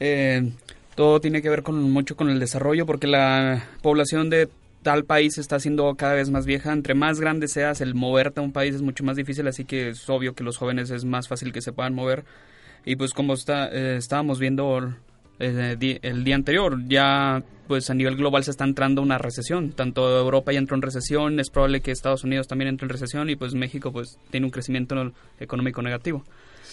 Eh, 0.00 0.52
todo 0.94 1.20
tiene 1.20 1.42
que 1.42 1.50
ver 1.50 1.62
con 1.62 1.90
mucho 1.90 2.16
con 2.16 2.28
el 2.28 2.38
desarrollo 2.38 2.86
porque 2.86 3.06
la 3.06 3.64
población 3.82 4.30
de 4.30 4.48
tal 4.82 5.04
país 5.04 5.38
está 5.38 5.60
siendo 5.60 5.94
cada 5.94 6.14
vez 6.14 6.30
más 6.30 6.46
vieja. 6.46 6.72
Entre 6.72 6.94
más 6.94 7.20
grande 7.20 7.48
seas, 7.48 7.80
el 7.80 7.94
moverte 7.94 8.40
a 8.40 8.42
un 8.42 8.52
país 8.52 8.74
es 8.74 8.82
mucho 8.82 9.04
más 9.04 9.16
difícil, 9.16 9.46
así 9.46 9.64
que 9.64 9.90
es 9.90 10.08
obvio 10.08 10.34
que 10.34 10.44
los 10.44 10.56
jóvenes 10.56 10.90
es 10.90 11.04
más 11.04 11.28
fácil 11.28 11.52
que 11.52 11.62
se 11.62 11.72
puedan 11.72 11.94
mover. 11.94 12.24
Y 12.84 12.96
pues 12.96 13.12
como 13.12 13.34
está, 13.34 13.68
eh, 13.68 13.96
estábamos 13.96 14.38
viendo 14.38 14.94
eh, 15.42 15.98
el 16.02 16.24
día 16.24 16.34
anterior, 16.34 16.78
ya 16.86 17.42
pues 17.66 17.90
a 17.90 17.94
nivel 17.94 18.16
global 18.16 18.44
se 18.44 18.50
está 18.50 18.64
entrando 18.64 19.02
una 19.02 19.18
recesión. 19.18 19.72
Tanto 19.72 20.18
Europa 20.18 20.52
ya 20.52 20.58
entró 20.58 20.76
en 20.76 20.82
recesión, 20.82 21.40
es 21.40 21.50
probable 21.50 21.80
que 21.80 21.90
Estados 21.90 22.24
Unidos 22.24 22.46
también 22.46 22.68
entre 22.68 22.86
en 22.86 22.90
recesión 22.90 23.30
y 23.30 23.36
pues 23.36 23.54
México 23.54 23.92
pues 23.92 24.18
tiene 24.30 24.46
un 24.46 24.50
crecimiento 24.50 25.12
económico 25.40 25.82
negativo. 25.82 26.24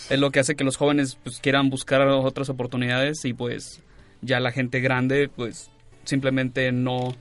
Es 0.09 0.19
lo 0.19 0.31
que 0.31 0.39
hace 0.39 0.55
que 0.55 0.63
los 0.63 0.77
jóvenes 0.77 1.17
pues 1.23 1.39
quieran 1.39 1.69
buscar 1.69 2.01
otras 2.07 2.49
oportunidades 2.49 3.23
y 3.25 3.33
pues 3.33 3.81
ya 4.21 4.39
la 4.39 4.51
gente 4.51 4.81
grande 4.81 5.29
pues 5.33 5.71
simplemente 6.03 6.71
no 6.71 7.15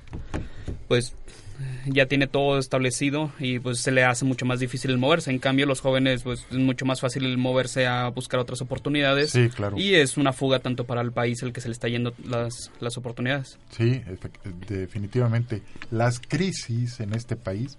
pues 0.89 1.15
ya 1.87 2.07
tiene 2.07 2.27
todo 2.27 2.59
establecido 2.59 3.33
y 3.39 3.59
pues 3.59 3.81
se 3.81 3.91
le 3.91 4.05
hace 4.05 4.25
mucho 4.25 4.47
más 4.47 4.61
difícil 4.61 4.91
el 4.91 4.99
moverse. 4.99 5.31
En 5.31 5.39
cambio, 5.39 5.67
los 5.67 5.81
jóvenes 5.81 6.23
pues 6.23 6.47
es 6.51 6.57
mucho 6.57 6.85
más 6.85 7.01
fácil 7.01 7.25
el 7.25 7.39
moverse 7.39 7.87
a 7.87 8.09
buscar 8.09 8.41
otras 8.41 8.61
oportunidades. 8.61 9.31
Sí, 9.31 9.49
claro. 9.49 9.79
Y 9.79 9.95
es 9.95 10.17
una 10.17 10.33
fuga 10.33 10.61
tanto 10.61 10.85
para 10.85 11.01
el 11.01 11.13
país 11.13 11.43
el 11.43 11.53
que 11.53 11.61
se 11.61 11.69
le 11.69 11.73
está 11.73 11.89
yendo 11.89 12.15
las, 12.25 12.71
las 12.81 12.97
oportunidades. 12.97 13.59
Sí, 13.71 14.03
definitivamente. 14.69 15.63
Las 15.91 16.21
crisis 16.21 17.01
en 17.01 17.13
este 17.13 17.37
país, 17.37 17.79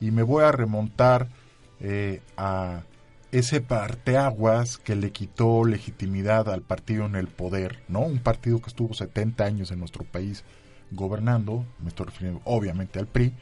y 0.00 0.10
me 0.10 0.22
voy 0.22 0.44
a 0.44 0.52
remontar 0.52 1.28
eh, 1.80 2.20
a 2.36 2.82
ese 3.32 3.60
parteaguas 3.60 4.76
que 4.76 4.94
le 4.94 5.10
quitó 5.10 5.64
legitimidad 5.64 6.50
al 6.50 6.60
partido 6.60 7.06
en 7.06 7.16
el 7.16 7.28
poder, 7.28 7.82
¿no? 7.88 8.00
Un 8.00 8.18
partido 8.18 8.60
que 8.60 8.68
estuvo 8.68 8.92
70 8.92 9.44
años 9.44 9.70
en 9.70 9.78
nuestro 9.78 10.04
país 10.04 10.44
gobernando, 10.92 11.64
me 11.80 11.88
estoy 11.88 12.06
refiriendo 12.06 12.40
obviamente 12.44 12.98
al 12.98 13.06
PRI, 13.06 13.32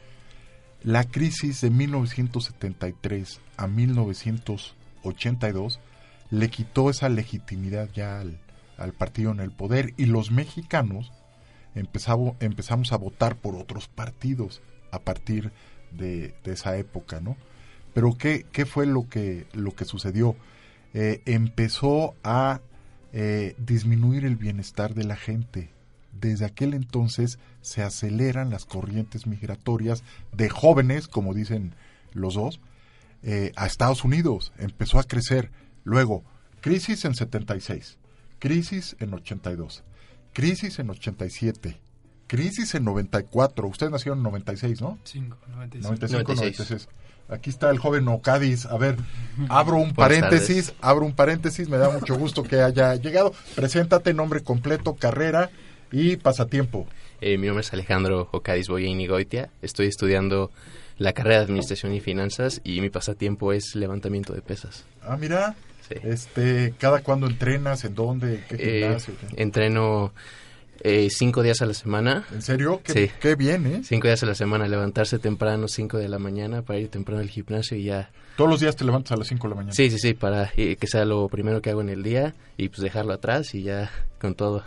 la 0.83 1.03
crisis 1.03 1.61
de 1.61 1.69
1973 1.69 3.39
a 3.57 3.67
1982 3.67 5.79
le 6.31 6.49
quitó 6.49 6.89
esa 6.89 7.09
legitimidad 7.09 7.89
ya 7.93 8.19
al, 8.19 8.39
al 8.77 8.93
partido 8.93 9.31
en 9.31 9.39
el 9.39 9.51
poder 9.51 9.93
y 9.97 10.05
los 10.05 10.31
mexicanos 10.31 11.11
empezamos, 11.75 12.35
empezamos 12.39 12.91
a 12.91 12.97
votar 12.97 13.35
por 13.35 13.55
otros 13.55 13.87
partidos 13.87 14.61
a 14.91 14.99
partir 14.99 15.51
de, 15.91 16.33
esa 16.45 16.77
época, 16.77 17.19
¿no? 17.19 17.37
Pero 17.93 18.17
¿qué, 18.17 18.45
qué 18.51 18.65
fue 18.65 18.85
lo 18.85 19.07
que, 19.09 19.47
lo 19.53 19.75
que 19.75 19.85
sucedió? 19.85 20.35
Eh, 20.93 21.21
empezó 21.25 22.15
a 22.23 22.61
eh, 23.13 23.55
disminuir 23.57 24.25
el 24.25 24.37
bienestar 24.37 24.93
de 24.93 25.03
la 25.03 25.15
gente. 25.15 25.69
Desde 26.11 26.45
aquel 26.45 26.73
entonces 26.73 27.39
se 27.61 27.81
aceleran 27.83 28.49
las 28.49 28.65
corrientes 28.65 29.27
migratorias 29.27 30.03
de 30.33 30.49
jóvenes, 30.49 31.07
como 31.07 31.33
dicen 31.33 31.73
los 32.13 32.35
dos, 32.35 32.59
eh, 33.23 33.51
a 33.55 33.65
Estados 33.65 34.03
Unidos. 34.03 34.51
Empezó 34.57 34.99
a 34.99 35.03
crecer. 35.03 35.51
Luego, 35.83 36.23
crisis 36.59 37.05
en 37.05 37.15
76, 37.15 37.97
crisis 38.39 38.95
en 38.99 39.13
82, 39.13 39.83
crisis 40.33 40.79
en 40.79 40.89
87, 40.89 41.79
crisis 42.27 42.75
en 42.75 42.83
94. 42.85 43.67
Ustedes 43.67 43.91
nacieron 43.91 44.19
en 44.19 44.23
96, 44.23 44.81
¿no? 44.81 44.99
5, 45.03 45.37
95. 45.47 45.87
95, 45.87 46.33
96. 46.33 46.59
96. 46.59 46.89
Aquí 47.29 47.49
está 47.49 47.69
el 47.69 47.79
joven 47.79 48.07
Ocadis. 48.09 48.65
A 48.65 48.77
ver, 48.77 48.97
abro 49.49 49.77
un 49.77 49.93
paréntesis, 49.93 50.73
abro 50.81 51.05
un 51.05 51.13
paréntesis. 51.13 51.69
Me 51.69 51.77
da 51.77 51.89
mucho 51.89 52.15
gusto 52.17 52.43
que 52.43 52.61
haya 52.61 52.95
llegado. 52.95 53.33
Preséntate, 53.55 54.13
nombre 54.13 54.43
completo, 54.43 54.95
carrera 54.95 55.49
y 55.91 56.15
pasatiempo. 56.17 56.87
Eh, 57.19 57.37
mi 57.37 57.47
nombre 57.47 57.61
es 57.61 57.73
Alejandro 57.73 58.29
Ocadis 58.31 58.67
Boyain 58.67 59.07
Goitia. 59.07 59.49
Estoy 59.61 59.87
estudiando 59.87 60.51
la 60.97 61.13
carrera 61.13 61.37
de 61.37 61.43
Administración 61.43 61.93
y 61.93 61.99
Finanzas 61.99 62.61
y 62.63 62.81
mi 62.81 62.89
pasatiempo 62.89 63.53
es 63.53 63.75
levantamiento 63.75 64.33
de 64.33 64.41
pesas. 64.41 64.85
Ah, 65.03 65.17
mira, 65.19 65.55
Sí. 65.87 65.95
este, 66.03 66.73
¿cada 66.79 67.01
cuándo 67.01 67.27
entrenas? 67.27 67.83
¿En 67.83 67.95
dónde? 67.95 68.43
¿Qué 68.49 68.55
Eh, 68.59 68.81
gimnasio? 68.83 69.13
Entreno 69.35 70.13
eh, 70.83 71.09
cinco 71.11 71.43
días 71.43 71.61
a 71.61 71.65
la 71.67 71.73
semana. 71.75 72.25
¿En 72.33 72.41
serio? 72.41 72.81
Qué, 72.83 72.93
Sí. 72.93 73.11
qué 73.19 73.35
bien, 73.35 73.67
¿eh? 73.67 73.81
Cinco 73.83 74.07
días 74.07 74.23
a 74.23 74.25
la 74.25 74.33
semana, 74.35 74.67
levantarse 74.67 75.19
temprano, 75.19 75.67
5 75.67 75.99
de 75.99 76.09
la 76.09 76.17
mañana, 76.17 76.63
para 76.63 76.79
ir 76.79 76.87
temprano 76.89 77.21
al 77.21 77.29
gimnasio 77.29 77.77
y 77.77 77.83
ya. 77.83 78.09
Todos 78.35 78.49
los 78.49 78.59
días 78.61 78.75
te 78.75 78.83
levantas 78.85 79.11
a 79.11 79.17
las 79.17 79.27
5 79.27 79.47
de 79.47 79.49
la 79.49 79.55
mañana. 79.57 79.73
Sí, 79.75 79.91
sí, 79.91 79.97
sí, 79.99 80.13
para 80.15 80.51
eh, 80.57 80.77
que 80.77 80.87
sea 80.87 81.05
lo 81.05 81.27
primero 81.29 81.61
que 81.61 81.69
hago 81.69 81.81
en 81.81 81.89
el 81.89 82.01
día 82.01 82.33
y 82.57 82.69
pues 82.69 82.81
dejarlo 82.81 83.13
atrás 83.13 83.53
y 83.53 83.61
ya 83.61 83.91
con 84.19 84.33
todo. 84.33 84.63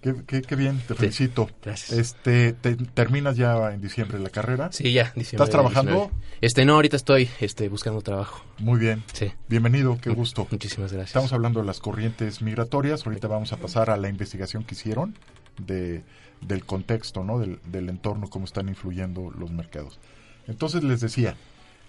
Qué, 0.00 0.14
qué- 0.28 0.42
qué 0.42 0.54
bien, 0.54 0.80
te 0.86 0.94
felicito. 0.94 1.50
Gracias. 1.64 1.98
Este, 1.98 2.52
te- 2.52 2.76
¿Terminas 2.76 3.36
ya 3.36 3.72
en 3.72 3.80
diciembre 3.80 4.18
la 4.20 4.30
carrera? 4.30 4.70
Sí, 4.70 4.92
ya, 4.92 5.12
diciembre 5.16 5.44
¿Estás 5.44 5.50
trabajando? 5.50 5.92
19. 5.92 6.12
Este, 6.40 6.64
no, 6.64 6.74
ahorita 6.74 6.96
estoy 6.96 7.28
este, 7.40 7.68
buscando 7.68 8.00
trabajo. 8.00 8.44
Muy 8.58 8.78
bien. 8.78 9.02
Sí. 9.12 9.32
Bienvenido, 9.48 9.98
qué 10.00 10.10
gusto. 10.10 10.46
Muchísimas 10.52 10.92
gracias. 10.92 11.08
Estamos 11.10 11.32
hablando 11.32 11.60
de 11.60 11.66
las 11.66 11.80
corrientes 11.80 12.42
migratorias. 12.42 13.04
Ahorita 13.06 13.26
vamos 13.26 13.52
a 13.52 13.56
pasar 13.56 13.90
a 13.90 13.96
la 13.96 14.08
investigación 14.08 14.62
que 14.62 14.76
hicieron 14.76 15.16
de, 15.58 16.04
del 16.42 16.64
contexto, 16.64 17.24
¿no? 17.24 17.40
Del, 17.40 17.58
del 17.66 17.88
entorno, 17.88 18.28
cómo 18.30 18.44
están 18.44 18.68
influyendo 18.68 19.32
los 19.36 19.50
mercados. 19.50 19.98
Entonces 20.46 20.84
les 20.84 21.00
decía, 21.00 21.34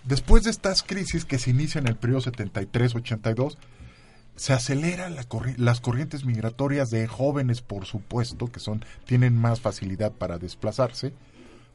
después 0.04 0.44
de 0.46 0.50
estas 0.50 0.82
crisis 0.82 1.26
que 1.26 1.38
se 1.38 1.52
inician 1.52 1.84
en 1.86 1.90
el 1.90 1.96
periodo 1.96 2.22
73-82, 2.22 3.56
se 4.40 4.54
aceleran 4.54 5.16
la 5.16 5.26
las 5.58 5.82
corrientes 5.82 6.24
migratorias 6.24 6.90
de 6.90 7.08
jóvenes, 7.08 7.62
por 7.62 7.86
supuesto, 7.86 8.50
que 8.50 8.62
son 8.62 8.86
tienen 9.04 9.36
más 9.36 9.60
facilidad 9.60 10.14
para 10.14 10.38
desplazarse 10.38 11.12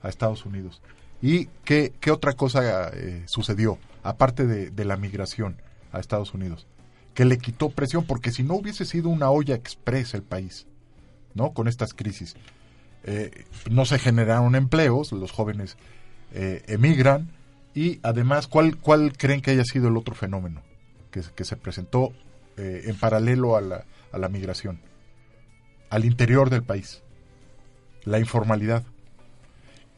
a 0.00 0.08
Estados 0.08 0.46
Unidos. 0.46 0.80
¿Y 1.20 1.44
qué, 1.66 1.92
qué 2.00 2.10
otra 2.10 2.32
cosa 2.32 2.88
eh, 2.94 3.22
sucedió, 3.26 3.78
aparte 4.02 4.46
de, 4.46 4.84
la 4.86 4.96
migración 4.96 5.60
a 5.92 6.00
Estados 6.00 6.32
Unidos? 6.32 6.66
Que 7.12 7.26
le 7.26 7.36
quitó 7.36 7.68
presión, 7.68 8.06
porque 8.06 8.32
si 8.32 8.42
no 8.42 8.54
hubiese 8.54 8.86
sido 8.86 9.10
una 9.10 9.28
olla 9.28 9.54
express 9.54 10.14
el 10.14 10.22
país, 10.22 10.66
¿no? 11.34 11.52
Con 11.52 11.68
estas 11.68 11.92
crisis. 11.92 12.34
Eh, 13.02 13.44
no 13.70 13.84
se 13.84 13.98
generaron 13.98 14.54
empleos, 14.54 15.12
los 15.12 15.32
jóvenes 15.32 15.76
eh, 16.32 16.62
emigran, 16.66 17.28
y 17.74 18.00
además, 18.02 18.46
¿cuál, 18.48 18.78
¿cuál 18.78 19.12
creen 19.18 19.42
que 19.42 19.50
haya 19.50 19.64
sido 19.64 19.88
el 19.88 19.98
otro 19.98 20.14
fenómeno 20.14 20.62
que, 21.10 21.20
que 21.34 21.44
se 21.44 21.56
presentó 21.58 22.14
eh, 22.56 22.82
en 22.86 22.96
paralelo 22.96 23.56
a 23.56 23.60
la, 23.60 23.84
a 24.12 24.18
la 24.18 24.28
migración? 24.28 24.80
Al 25.90 26.04
interior 26.04 26.50
del 26.50 26.62
país. 26.62 27.02
La 28.04 28.18
informalidad. 28.18 28.84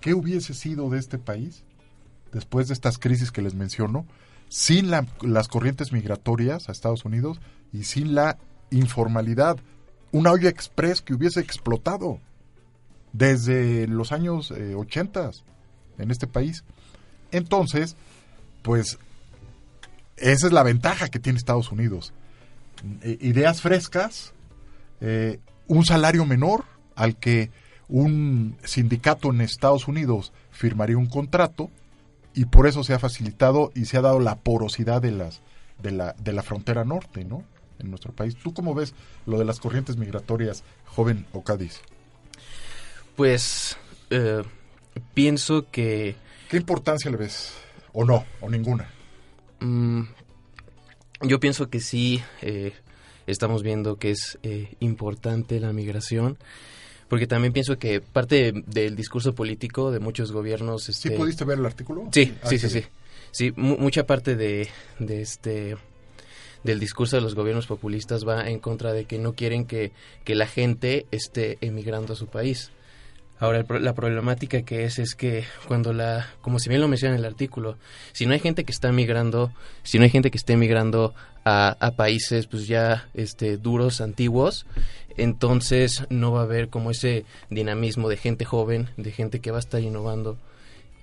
¿Qué 0.01 0.15
hubiese 0.15 0.55
sido 0.55 0.89
de 0.91 0.99
este 0.99 1.19
país 1.19 1.63
después 2.33 2.69
de 2.69 2.75
estas 2.75 2.99
crisis 2.99 3.33
que 3.33 3.43
les 3.43 3.55
menciono 3.55 4.07
sin 4.49 4.91
la- 4.91 5.07
las 5.23 5.49
corrientes 5.49 5.93
migratorias 5.93 6.69
a 6.69 6.73
Estados 6.73 7.05
Unidos 7.05 7.41
y 7.73 7.85
sin 7.85 8.15
la 8.15 8.39
informalidad? 8.71 9.57
Una 10.13 10.31
olla 10.33 10.49
express 10.49 11.03
que 11.03 11.15
hubiese 11.15 11.41
explotado 11.41 12.21
desde 13.13 13.87
los 13.89 14.13
años 14.13 14.51
eh, 14.51 14.75
80 14.75 15.31
en 15.99 16.11
este 16.11 16.27
país. 16.27 16.63
Entonces, 17.33 17.97
pues 18.63 18.99
esa 20.17 20.47
es 20.47 20.53
la 20.53 20.63
ventaja 20.63 21.09
que 21.09 21.19
tiene 21.19 21.39
Estados 21.39 21.73
Unidos. 21.73 22.13
Eh, 23.03 23.19
ideas 23.21 23.61
frescas, 23.61 24.35
eh, 25.01 25.41
un 25.67 25.85
salario 25.85 26.25
menor 26.25 26.65
al 26.95 27.17
que 27.17 27.51
un 27.89 28.57
sindicato 28.65 29.31
en 29.31 29.41
Estados 29.41 29.89
Unidos 29.89 30.33
firmaría 30.51 30.99
un 30.99 31.07
contrato 31.07 31.71
y 32.35 32.47
por 32.47 32.67
eso 32.67 32.85
se 32.85 32.95
ha 32.95 32.99
facilitado 32.99 33.71
y 33.75 33.87
se 33.87 33.97
ha 33.97 34.03
dado 34.03 34.21
la 34.21 34.37
porosidad 34.37 35.03
de 35.03 35.13
las 35.13 35.43
de 35.83 35.91
la, 35.91 36.15
de 36.15 36.33
la 36.33 36.43
frontera 36.43 36.85
norte, 36.85 37.25
¿no? 37.25 37.45
En 37.79 37.91
nuestro 37.91 38.13
país. 38.13 38.35
¿Tú 38.37 38.55
cómo 38.55 38.75
ves 38.75 38.95
lo 39.27 39.39
de 39.39 39.45
las 39.45 39.61
corrientes 39.61 39.99
migratorias, 39.99 40.65
joven 40.87 41.27
Ocadis? 41.33 41.83
Pues 43.15 43.77
eh, 44.11 44.43
pienso 45.15 45.71
que 45.71 46.17
¿Qué 46.49 46.57
importancia 46.57 47.11
le 47.11 47.17
ves? 47.17 47.55
¿O 47.93 48.05
no? 48.05 48.25
¿O 48.41 48.49
ninguna? 48.49 48.89
Yo 51.23 51.41
pienso 51.41 51.69
que 51.69 51.81
sí 51.81 52.23
eh, 52.43 52.73
estamos 53.27 53.63
viendo 53.63 53.97
que 53.97 54.11
es 54.11 54.39
eh, 54.43 54.75
importante 54.81 55.61
la 55.61 55.73
migración 55.73 56.37
porque 57.09 57.27
también 57.27 57.53
pienso 57.53 57.79
que 57.79 58.01
parte 58.01 58.53
del 58.67 58.97
discurso 58.97 59.35
político 59.35 59.91
de 59.93 60.01
muchos 60.01 60.33
gobiernos 60.33 60.85
¿Sí 60.85 60.93
este, 60.93 61.11
pudiste 61.17 61.45
ver 61.45 61.59
el 61.59 61.67
artículo? 61.67 62.09
Sí, 62.13 62.35
Ah, 62.43 62.49
sí, 62.49 62.59
sí, 62.59 62.69
sí. 62.69 62.85
Sí, 63.31 63.53
mu- 63.57 63.77
mucha 63.77 64.07
parte 64.07 64.35
de, 64.35 64.69
de 64.99 65.21
este 65.23 65.77
del 66.65 66.81
discurso 66.81 67.15
de 67.17 67.23
los 67.23 67.35
gobiernos 67.37 67.67
populistas 67.69 68.27
va 68.27 68.49
en 68.49 68.59
contra 68.59 68.93
de 68.93 69.05
que 69.05 69.19
no 69.19 69.35
quieren 69.35 69.67
que, 69.67 69.93
que 70.25 70.35
la 70.35 70.47
gente 70.49 71.07
esté 71.13 71.59
emigrando 71.61 72.15
a 72.15 72.17
su 72.17 72.27
país. 72.27 72.71
Ahora, 73.39 73.67
la 73.81 73.95
problemática 73.95 74.63
que 74.63 74.85
es 74.85 74.99
es 74.99 75.15
que 75.15 75.45
cuando 75.69 75.93
la, 75.93 76.27
como 76.41 76.59
si 76.59 76.71
bien 76.71 76.81
lo 76.81 76.89
menciona 76.89 77.15
en 77.15 77.21
el 77.21 77.27
artículo, 77.27 77.77
si 78.13 78.25
no 78.25 78.33
hay 78.33 78.41
gente 78.41 78.65
que 78.65 78.73
está 78.73 78.93
migrando, 78.93 79.53
si 79.83 79.99
no 79.99 80.05
hay 80.05 80.11
gente 80.11 80.31
que 80.31 80.39
esté 80.39 80.57
migrando 80.57 81.15
a, 81.45 81.77
a 81.79 81.91
países 81.93 82.47
pues 82.47 82.67
ya 82.67 83.09
este, 83.13 83.59
duros, 83.59 84.01
antiguos, 84.01 84.65
entonces 85.19 86.05
no 86.09 86.33
va 86.33 86.41
a 86.41 86.45
haber 86.45 86.69
como 86.69 86.91
ese 86.91 87.25
dinamismo 87.51 88.09
de 88.09 88.17
gente 88.17 88.45
joven, 88.45 88.89
de 88.97 89.13
gente 89.13 89.41
que 89.41 89.51
va 89.51 89.59
a 89.59 89.61
estar 89.61 89.83
innovando. 89.83 90.39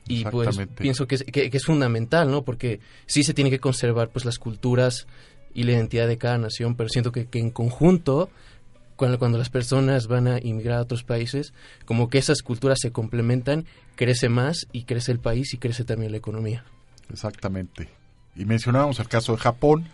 Y 0.07 0.25
pues 0.25 0.59
pienso 0.77 1.07
que 1.07 1.15
es, 1.15 1.23
que, 1.23 1.49
es 1.51 1.65
fundamental, 1.65 2.29
¿no? 2.29 2.43
Porque 2.43 2.79
sí 3.05 3.23
se 3.23 3.33
tiene 3.33 3.49
que 3.49 3.59
conservar 3.59 4.09
pues 4.09 4.25
las 4.25 4.37
culturas 4.37 5.07
y 5.53 5.63
la 5.63 5.73
identidad 5.73 6.07
de 6.07 6.17
cada 6.17 6.37
nación, 6.37 6.75
pero 6.75 6.89
siento 6.89 7.11
que, 7.11 7.27
que 7.27 7.39
en 7.39 7.51
conjunto 7.51 8.29
cuando, 8.95 9.19
cuando 9.19 9.37
las 9.37 9.49
personas 9.49 10.07
van 10.07 10.27
a 10.27 10.39
inmigrar 10.39 10.77
a 10.77 10.81
otros 10.81 11.03
países, 11.03 11.53
como 11.85 12.09
que 12.09 12.17
esas 12.17 12.41
culturas 12.41 12.79
se 12.81 12.91
complementan, 12.91 13.65
crece 13.95 14.29
más 14.29 14.67
y 14.71 14.83
crece 14.83 15.11
el 15.11 15.19
país 15.19 15.53
y 15.53 15.57
crece 15.57 15.83
también 15.83 16.11
la 16.11 16.17
economía. 16.17 16.63
Exactamente. 17.09 17.89
Y 18.35 18.45
mencionábamos 18.45 18.99
el 18.99 19.07
caso 19.07 19.33
de 19.33 19.39
Japón, 19.39 19.87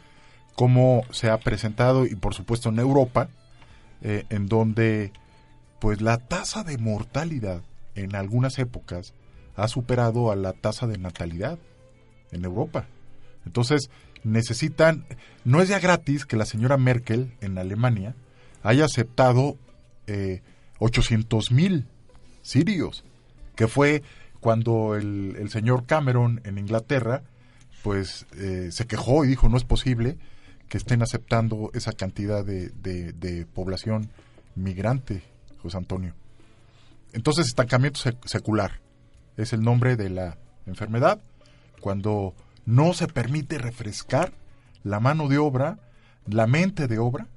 cómo 0.55 1.03
se 1.11 1.29
ha 1.29 1.37
presentado, 1.37 2.05
y 2.05 2.15
por 2.15 2.33
supuesto 2.33 2.69
en 2.69 2.79
Europa, 2.79 3.29
eh, 4.01 4.25
en 4.29 4.47
donde 4.47 5.11
pues 5.79 6.01
la 6.01 6.17
tasa 6.17 6.63
de 6.63 6.77
mortalidad 6.77 7.61
en 7.95 8.15
algunas 8.15 8.59
épocas 8.59 9.13
ha 9.55 9.67
superado 9.67 10.31
a 10.31 10.35
la 10.35 10.53
tasa 10.53 10.87
de 10.87 10.97
natalidad 10.97 11.59
en 12.31 12.45
Europa. 12.45 12.85
Entonces, 13.45 13.89
necesitan, 14.23 15.05
no 15.43 15.61
es 15.61 15.69
ya 15.69 15.79
gratis 15.79 16.25
que 16.25 16.37
la 16.37 16.45
señora 16.45 16.77
Merkel 16.77 17.33
en 17.41 17.57
Alemania 17.57 18.15
haya 18.63 18.85
aceptado 18.85 19.57
eh, 20.07 20.41
800 20.79 21.51
mil 21.51 21.87
sirios, 22.41 23.03
que 23.55 23.67
fue 23.67 24.03
cuando 24.39 24.95
el, 24.95 25.49
señor 25.49 25.85
Cameron 25.85 26.41
en 26.45 26.57
Inglaterra 26.57 27.23
pues 27.83 28.25
eh, 28.37 28.69
se 28.71 28.87
quejó 28.87 29.23
y 29.23 29.29
dijo 29.29 29.49
no 29.49 29.57
es 29.57 29.63
posible 29.63 30.17
que 30.67 30.77
estén 30.77 31.01
aceptando 31.01 31.71
esa 31.73 31.91
cantidad 31.93 32.45
de, 32.45 32.69
de, 32.69 33.45
población 33.47 34.09
migrante, 34.55 35.23
José 35.61 35.77
Antonio. 35.77 36.13
Entonces, 37.11 37.47
estancamiento 37.47 37.99
secular 38.25 38.79
es 39.35 39.51
el 39.51 39.61
nombre 39.61 39.95
de 39.95 40.11
la 40.11 40.37
enfermedad, 40.67 41.19
cuando 41.81 42.35
no 42.65 42.93
se 42.93 43.07
permite 43.07 43.57
refrescar 43.57 44.31
la 44.83 44.99
mano 44.99 45.27
de 45.27 45.39
obra, 45.39 45.79
la 46.27 46.45
mente 46.45 46.87
de 46.87 46.99
obra, 46.99 47.27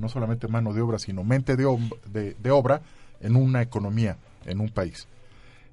no 0.00 0.08
solamente 0.08 0.48
mano 0.48 0.72
de 0.72 0.80
obra, 0.80 0.98
sino 0.98 1.24
mente 1.24 1.56
de, 1.56 2.36
de, 2.38 2.50
obra 2.50 2.82
en 3.20 3.36
una 3.36 3.62
economía, 3.62 4.16
en 4.46 4.60
un 4.60 4.70
país. 4.70 5.06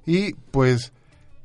Y 0.05 0.33
pues, 0.51 0.93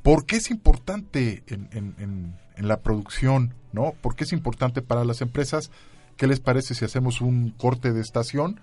¿por 0.02 0.26
qué 0.26 0.36
es 0.36 0.50
importante 0.50 1.42
en, 1.46 1.68
en, 1.72 2.34
en, 2.56 2.68
la 2.68 2.80
producción? 2.80 3.54
¿no? 3.72 3.94
¿Por 4.00 4.14
qué 4.14 4.24
es 4.24 4.32
importante 4.32 4.82
para 4.82 5.04
las 5.04 5.20
empresas? 5.20 5.70
¿Qué 6.16 6.26
les 6.26 6.40
parece 6.40 6.74
si 6.74 6.84
hacemos 6.84 7.20
un 7.20 7.50
corte 7.50 7.92
de 7.92 8.00
estación? 8.00 8.60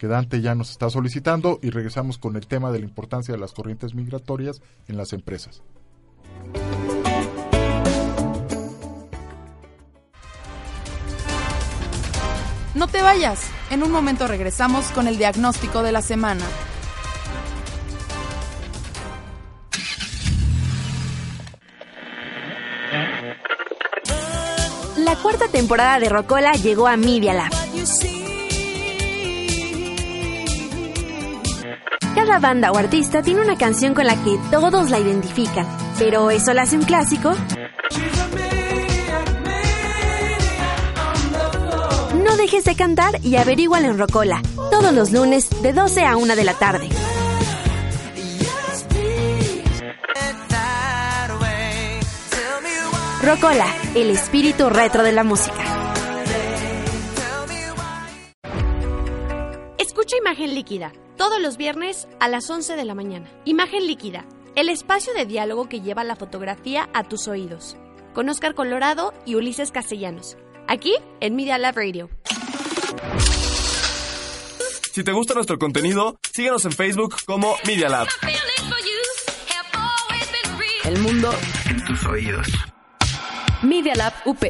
que 0.00 0.06
Dante 0.06 0.40
ya 0.40 0.54
nos 0.54 0.70
está 0.70 0.88
solicitando 0.88 1.58
y 1.62 1.68
regresamos 1.68 2.16
con 2.16 2.34
el 2.34 2.46
tema 2.46 2.72
de 2.72 2.78
la 2.78 2.86
importancia 2.86 3.34
de 3.34 3.38
las 3.38 3.52
corrientes 3.52 3.94
migratorias 3.94 4.62
en 4.88 4.96
las 4.96 5.12
empresas. 5.12 5.62
No 12.74 12.86
te 12.86 13.02
vayas. 13.02 13.40
En 13.70 13.82
un 13.82 13.90
momento 13.90 14.28
regresamos 14.28 14.86
con 14.92 15.08
el 15.08 15.18
diagnóstico 15.18 15.82
de 15.82 15.92
la 15.92 16.02
semana. 16.02 16.44
La 24.98 25.16
cuarta 25.16 25.48
temporada 25.48 25.98
de 25.98 26.08
Rocola 26.08 26.52
llegó 26.52 26.86
a 26.86 26.96
Media 26.96 27.34
Lab. 27.34 27.50
Cada 32.14 32.38
banda 32.38 32.70
o 32.70 32.76
artista 32.76 33.22
tiene 33.22 33.40
una 33.40 33.56
canción 33.56 33.94
con 33.94 34.06
la 34.06 34.14
que 34.22 34.38
todos 34.50 34.90
la 34.90 34.98
identifican, 34.98 35.66
pero 35.98 36.30
¿eso 36.30 36.52
la 36.52 36.62
hace 36.62 36.76
un 36.76 36.84
clásico? 36.84 37.32
No 42.30 42.36
dejes 42.36 42.62
de 42.62 42.76
cantar 42.76 43.18
y 43.24 43.34
averígualo 43.34 43.88
en 43.88 43.98
Rocola, 43.98 44.40
todos 44.70 44.94
los 44.94 45.10
lunes 45.10 45.50
de 45.62 45.72
12 45.72 46.04
a 46.04 46.16
1 46.16 46.36
de 46.36 46.44
la 46.44 46.54
tarde. 46.54 46.88
Rocola, 53.20 53.66
el 53.96 54.10
espíritu 54.10 54.70
retro 54.70 55.02
de 55.02 55.10
la 55.10 55.24
música. 55.24 55.64
Escucha 59.78 60.16
Imagen 60.16 60.54
Líquida, 60.54 60.92
todos 61.16 61.40
los 61.40 61.56
viernes 61.56 62.06
a 62.20 62.28
las 62.28 62.48
11 62.48 62.76
de 62.76 62.84
la 62.84 62.94
mañana. 62.94 63.28
Imagen 63.44 63.88
Líquida, 63.88 64.24
el 64.54 64.68
espacio 64.68 65.12
de 65.14 65.26
diálogo 65.26 65.68
que 65.68 65.80
lleva 65.80 66.04
la 66.04 66.14
fotografía 66.14 66.90
a 66.94 67.02
tus 67.02 67.26
oídos. 67.26 67.76
Con 68.14 68.28
Oscar 68.28 68.54
Colorado 68.54 69.12
y 69.26 69.34
Ulises 69.34 69.72
Castellanos 69.72 70.36
aquí 70.70 70.94
en 71.18 71.34
Media 71.34 71.58
Lab 71.58 71.76
Radio. 71.76 72.08
Si 74.92 75.02
te 75.02 75.12
gusta 75.12 75.34
nuestro 75.34 75.58
contenido, 75.58 76.18
síguenos 76.32 76.64
en 76.64 76.72
Facebook 76.72 77.16
como 77.26 77.56
Media 77.66 77.88
Lab. 77.88 78.06
El 80.84 80.98
mundo 81.00 81.32
en 81.68 81.84
tus 81.84 82.04
oídos. 82.06 82.46
Media 83.62 83.94
Lab 83.96 84.12
UP. 84.24 84.44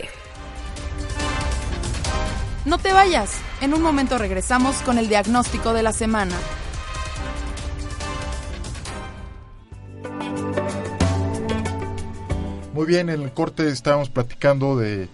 No 2.66 2.78
te 2.78 2.92
vayas. 2.92 3.40
En 3.62 3.72
un 3.72 3.80
momento 3.80 4.18
regresamos 4.18 4.76
con 4.82 4.98
el 4.98 5.08
diagnóstico 5.08 5.72
de 5.72 5.82
la 5.82 5.92
semana. 5.94 6.36
Muy 12.74 12.86
bien, 12.86 13.08
en 13.08 13.22
el 13.22 13.32
corte 13.32 13.68
estábamos 13.68 14.10
platicando 14.10 14.76
de 14.76 15.08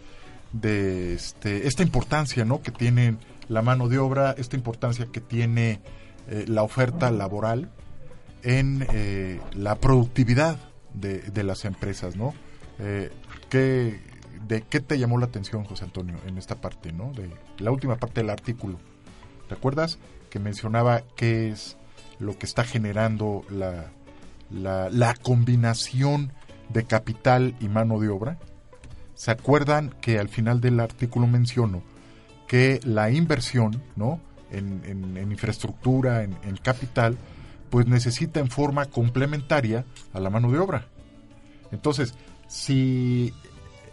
de 0.61 1.15
este, 1.15 1.67
esta 1.67 1.83
importancia 1.83 2.45
¿no? 2.45 2.63
que 2.63 2.71
tiene 2.71 3.17
la 3.49 3.63
mano 3.63 3.89
de 3.89 3.99
obra, 3.99 4.35
esta 4.37 4.57
importancia 4.57 5.07
que 5.07 5.21
tiene 5.21 5.81
eh, 6.29 6.45
la 6.49 6.63
oferta 6.63 7.11
laboral 7.11 7.71
en 8.43 8.87
eh, 8.93 9.41
la 9.55 9.77
productividad 9.77 10.59
de, 10.95 11.45
las 11.45 11.65
empresas, 11.67 12.17
¿no? 12.17 12.33
Eh, 12.79 13.11
¿qué, 13.51 14.01
¿De 14.49 14.63
qué 14.63 14.81
te 14.81 14.99
llamó 14.99 15.19
la 15.19 15.27
atención, 15.27 15.65
José 15.65 15.85
Antonio, 15.85 16.17
en 16.27 16.39
esta 16.39 16.55
parte, 16.55 16.93
¿no? 16.93 17.13
De 17.13 17.31
la 17.59 17.71
última 17.71 17.97
parte 17.97 18.23
del 18.23 18.31
artículo. 18.31 18.79
¿Te 19.49 19.55
acuerdas 19.55 19.99
que 20.31 20.39
mencionaba 20.39 21.03
qué 21.17 21.51
es 21.51 21.77
lo 22.19 22.39
que 22.39 22.47
está 22.47 22.65
generando 22.65 23.45
la, 23.51 23.93
la, 24.51 24.89
la 24.91 25.15
combinación 25.15 26.33
de 26.71 26.85
capital 26.85 27.55
y 27.61 27.69
mano 27.69 28.01
de 28.01 28.09
obra? 28.09 28.39
¿Se 29.17 29.31
acuerdan 29.31 29.95
que 30.03 30.19
al 30.19 30.29
final 30.29 30.61
del 30.61 30.79
artículo 30.79 31.27
menciono 31.27 31.83
que 32.47 32.81
la 32.85 33.11
inversión 33.11 33.83
¿no? 33.97 34.21
en, 34.53 35.17
infraestructura, 35.31 36.23
en, 36.23 36.57
capital, 36.63 37.17
pues 37.71 37.87
necesita 37.87 38.41
en 38.41 38.51
forma 38.51 38.85
complementaria 38.87 39.87
a 40.13 40.21
la 40.21 40.29
mano 40.29 40.53
de 40.53 40.59
obra? 40.59 40.87
Entonces, 41.73 42.15
si 42.47 43.33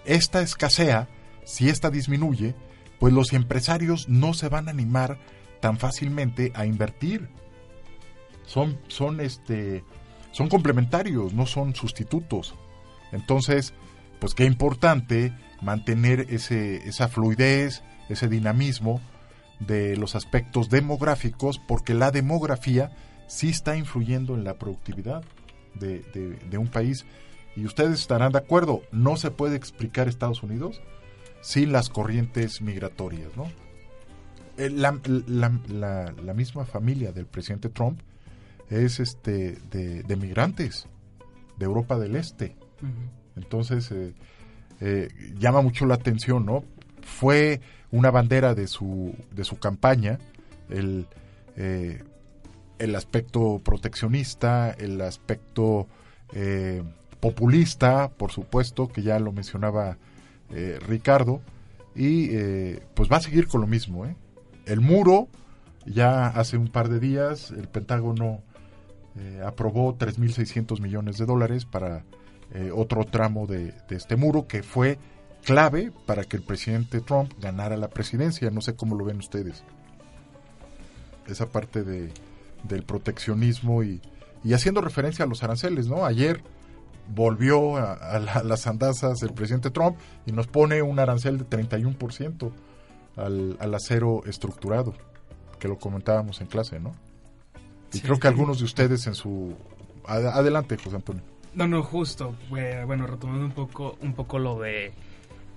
esta 0.03 0.41
escasea, 0.41 1.07
si 1.45 1.69
esta 1.69 1.89
disminuye, 1.89 2.53
pues 2.99 3.13
los 3.13 3.31
empresarios 3.31 4.09
no 4.09 4.33
se 4.33 4.49
van 4.49 4.67
a 4.67 4.71
animar 4.71 5.17
tan 5.61 5.77
fácilmente 5.77 6.51
a 6.53 6.65
invertir. 6.65 7.29
Son, 8.45 8.77
son, 8.89 9.21
este, 9.21 9.85
son 10.31 10.49
complementarios, 10.49 11.33
no 11.33 11.45
son 11.45 11.73
sustitutos. 11.75 12.55
Entonces, 13.13 13.73
pues 14.23 14.35
qué 14.35 14.45
importante 14.45 15.33
mantener 15.61 16.27
ese, 16.29 16.77
esa 16.87 17.09
fluidez, 17.09 17.83
ese 18.07 18.29
dinamismo 18.29 19.01
de 19.59 19.97
los 19.97 20.15
aspectos 20.15 20.69
demográficos, 20.69 21.59
porque 21.59 21.93
la 21.93 22.09
demografía 22.09 22.95
sí 23.27 23.49
está 23.49 23.75
influyendo 23.75 24.35
en 24.35 24.45
la 24.45 24.53
productividad 24.53 25.25
de, 25.73 26.03
de, 26.49 26.57
un 26.57 26.69
país. 26.69 27.05
Y 27.57 27.65
ustedes 27.65 27.99
estarán 27.99 28.31
de 28.31 28.37
acuerdo, 28.37 28.83
no 28.93 29.17
se 29.17 29.29
puede 29.29 29.57
explicar 29.57 30.07
Estados 30.07 30.41
Unidos 30.41 30.81
sin 31.41 31.73
las 31.73 31.89
corrientes 31.89 32.61
migratorias, 32.61 33.35
¿no? 33.35 33.51
Eh, 34.55 34.69
la, 34.69 35.01
la, 35.27 36.33
misma 36.33 36.63
familia 36.63 37.11
del 37.11 37.25
presidente 37.25 37.67
Trump 37.67 37.99
es 38.69 39.01
este 39.01 39.57
de, 39.69 40.15
migrantes 40.15 40.87
de 41.57 41.65
Europa 41.65 41.99
del 41.99 42.15
Este. 42.15 42.55
Entonces, 43.35 43.91
eh, 43.91 44.13
eh, 44.79 45.09
llama 45.37 45.61
mucho 45.61 45.85
la 45.85 45.95
atención, 45.95 46.45
¿no? 46.45 46.63
Fue 47.01 47.61
una 47.91 48.11
bandera 48.11 48.55
de 48.55 48.67
su, 48.67 49.13
de 49.31 49.43
su 49.43 49.59
campaña 49.59 50.19
el, 50.69 51.07
eh, 51.55 52.03
el 52.79 52.95
aspecto 52.95 53.61
proteccionista, 53.63 54.71
el 54.71 54.99
aspecto 55.01 55.87
eh, 56.33 56.83
populista, 57.19 58.09
por 58.09 58.31
supuesto, 58.31 58.89
que 58.89 59.01
ya 59.01 59.19
lo 59.19 59.31
mencionaba 59.31 59.97
eh, 60.51 60.79
Ricardo, 60.85 61.41
y 61.95 62.29
pues 62.95 63.09
va 63.11 63.17
a 63.17 63.21
seguir 63.21 63.47
con 63.47 63.61
lo 63.61 63.67
mismo. 63.67 64.05
¿eh? 64.05 64.15
El 64.65 64.81
muro, 64.81 65.27
ya 65.85 66.27
hace 66.27 66.57
un 66.57 66.67
par 66.67 66.89
de 66.89 66.99
días, 66.99 67.51
el 67.51 67.67
Pentágono 67.67 68.41
aprobó 69.45 69.95
3.600 69.95 70.81
millones 70.81 71.19
de 71.19 71.27
dólares 71.27 71.65
para 71.65 72.03
eh, 72.53 72.71
otro 72.73 73.03
tramo 73.05 73.47
de, 73.47 73.73
de 73.89 73.95
este 73.95 74.15
muro 74.15 74.47
que 74.47 74.63
fue 74.63 74.97
clave 75.43 75.91
para 76.05 76.23
que 76.23 76.37
el 76.37 76.43
presidente 76.43 77.01
Trump 77.01 77.31
ganara 77.39 77.75
la 77.77 77.89
presidencia. 77.89 78.49
No 78.51 78.61
sé 78.61 78.75
cómo 78.75 78.95
lo 78.95 79.05
ven 79.05 79.17
ustedes. 79.17 79.63
Esa 81.27 81.47
parte 81.49 81.83
de, 81.83 82.11
del 82.63 82.83
proteccionismo 82.83 83.83
y, 83.83 84.01
y 84.43 84.53
haciendo 84.53 84.81
referencia 84.81 85.25
a 85.25 85.27
los 85.27 85.41
aranceles, 85.43 85.87
¿no? 85.87 86.05
Ayer 86.05 86.41
volvió 87.13 87.77
a, 87.77 87.93
a 87.93 88.19
la- 88.19 88.33
a 88.33 88.43
las 88.43 88.67
andazas 88.67 89.21
el 89.23 89.33
presidente 89.33 89.69
Trump 89.71 89.97
y 90.25 90.31
nos 90.31 90.47
pone 90.47 90.81
un 90.81 90.99
arancel 90.99 91.37
de 91.37 91.45
31% 91.45 92.51
al, 93.15 93.57
al 93.59 93.73
acero 93.75 94.23
estructurado, 94.25 94.93
que 95.59 95.67
lo 95.67 95.77
comentábamos 95.77 96.39
en 96.41 96.47
clase, 96.47 96.79
¿no? 96.79 96.93
Y 97.93 97.97
Sí. 97.97 98.01
creo 98.01 98.19
que 98.19 98.27
algunos 98.27 98.59
de 98.59 98.65
ustedes 98.65 99.05
en 99.07 99.15
su... 99.15 99.53
ad- 100.05 100.27
Adelante, 100.27 100.77
José 100.77 100.95
Antonio. 100.95 101.23
No, 101.55 101.67
no, 101.67 101.83
justo. 101.83 102.35
Bueno, 102.49 103.05
retomando 103.05 103.45
un 103.45 103.51
poco, 103.51 103.97
un 104.01 104.13
poco 104.13 104.39
lo 104.39 104.59
de 104.59 104.91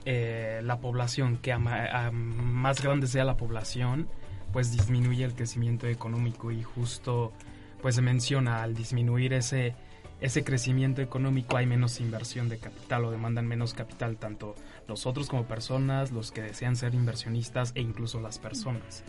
eh, 0.05 0.61
la 0.63 0.79
población, 0.79 1.39
que 1.39 1.53
a 1.53 1.59
más 1.59 2.83
grande 2.83 3.07
sea 3.07 3.25
la 3.25 3.37
población, 3.37 4.09
pues 4.53 4.73
disminuye 4.73 5.25
el 5.25 5.35
crecimiento 5.35 5.87
económico 5.87 6.51
y 6.51 6.63
justo, 6.63 7.33
pues 7.81 7.95
se 7.95 8.03
menciona, 8.03 8.63
al 8.63 8.75
disminuir 8.75 9.33
ese, 9.33 9.75
ese 10.21 10.45
crecimiento 10.45 11.03
económico 11.03 11.57
hay 11.57 11.67
menos 11.67 12.01
inversión 12.01 12.49
de 12.49 12.59
capital 12.59 13.05
o 13.05 13.11
demandan 13.11 13.47
menos 13.47 13.75
capital, 13.75 14.17
tanto 14.17 14.55
nosotros 14.89 15.29
como 15.29 15.45
personas, 15.45 16.11
los 16.13 16.31
que 16.31 16.43
desean 16.43 16.77
ser 16.77 16.95
inversionistas 16.95 17.73
e 17.75 17.81
incluso 17.81 18.21
las 18.21 18.39
personas. 18.39 19.03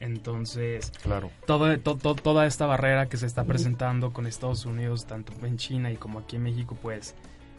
Entonces, 0.00 0.90
Claro. 1.02 1.30
todo, 1.46 1.78
to- 1.78 1.96
to- 1.96 2.14
toda 2.14 2.46
esta 2.46 2.66
barrera 2.66 3.06
que 3.06 3.16
se 3.18 3.26
está 3.26 3.44
presentando 3.44 4.12
con 4.12 4.26
Estados 4.26 4.64
Unidos, 4.66 5.06
tanto 5.06 5.32
en 5.46 5.56
China 5.58 5.90
y 5.92 5.96
como 5.96 6.18
aquí 6.20 6.36
en 6.36 6.42
México, 6.44 6.76
pues, 6.80 7.14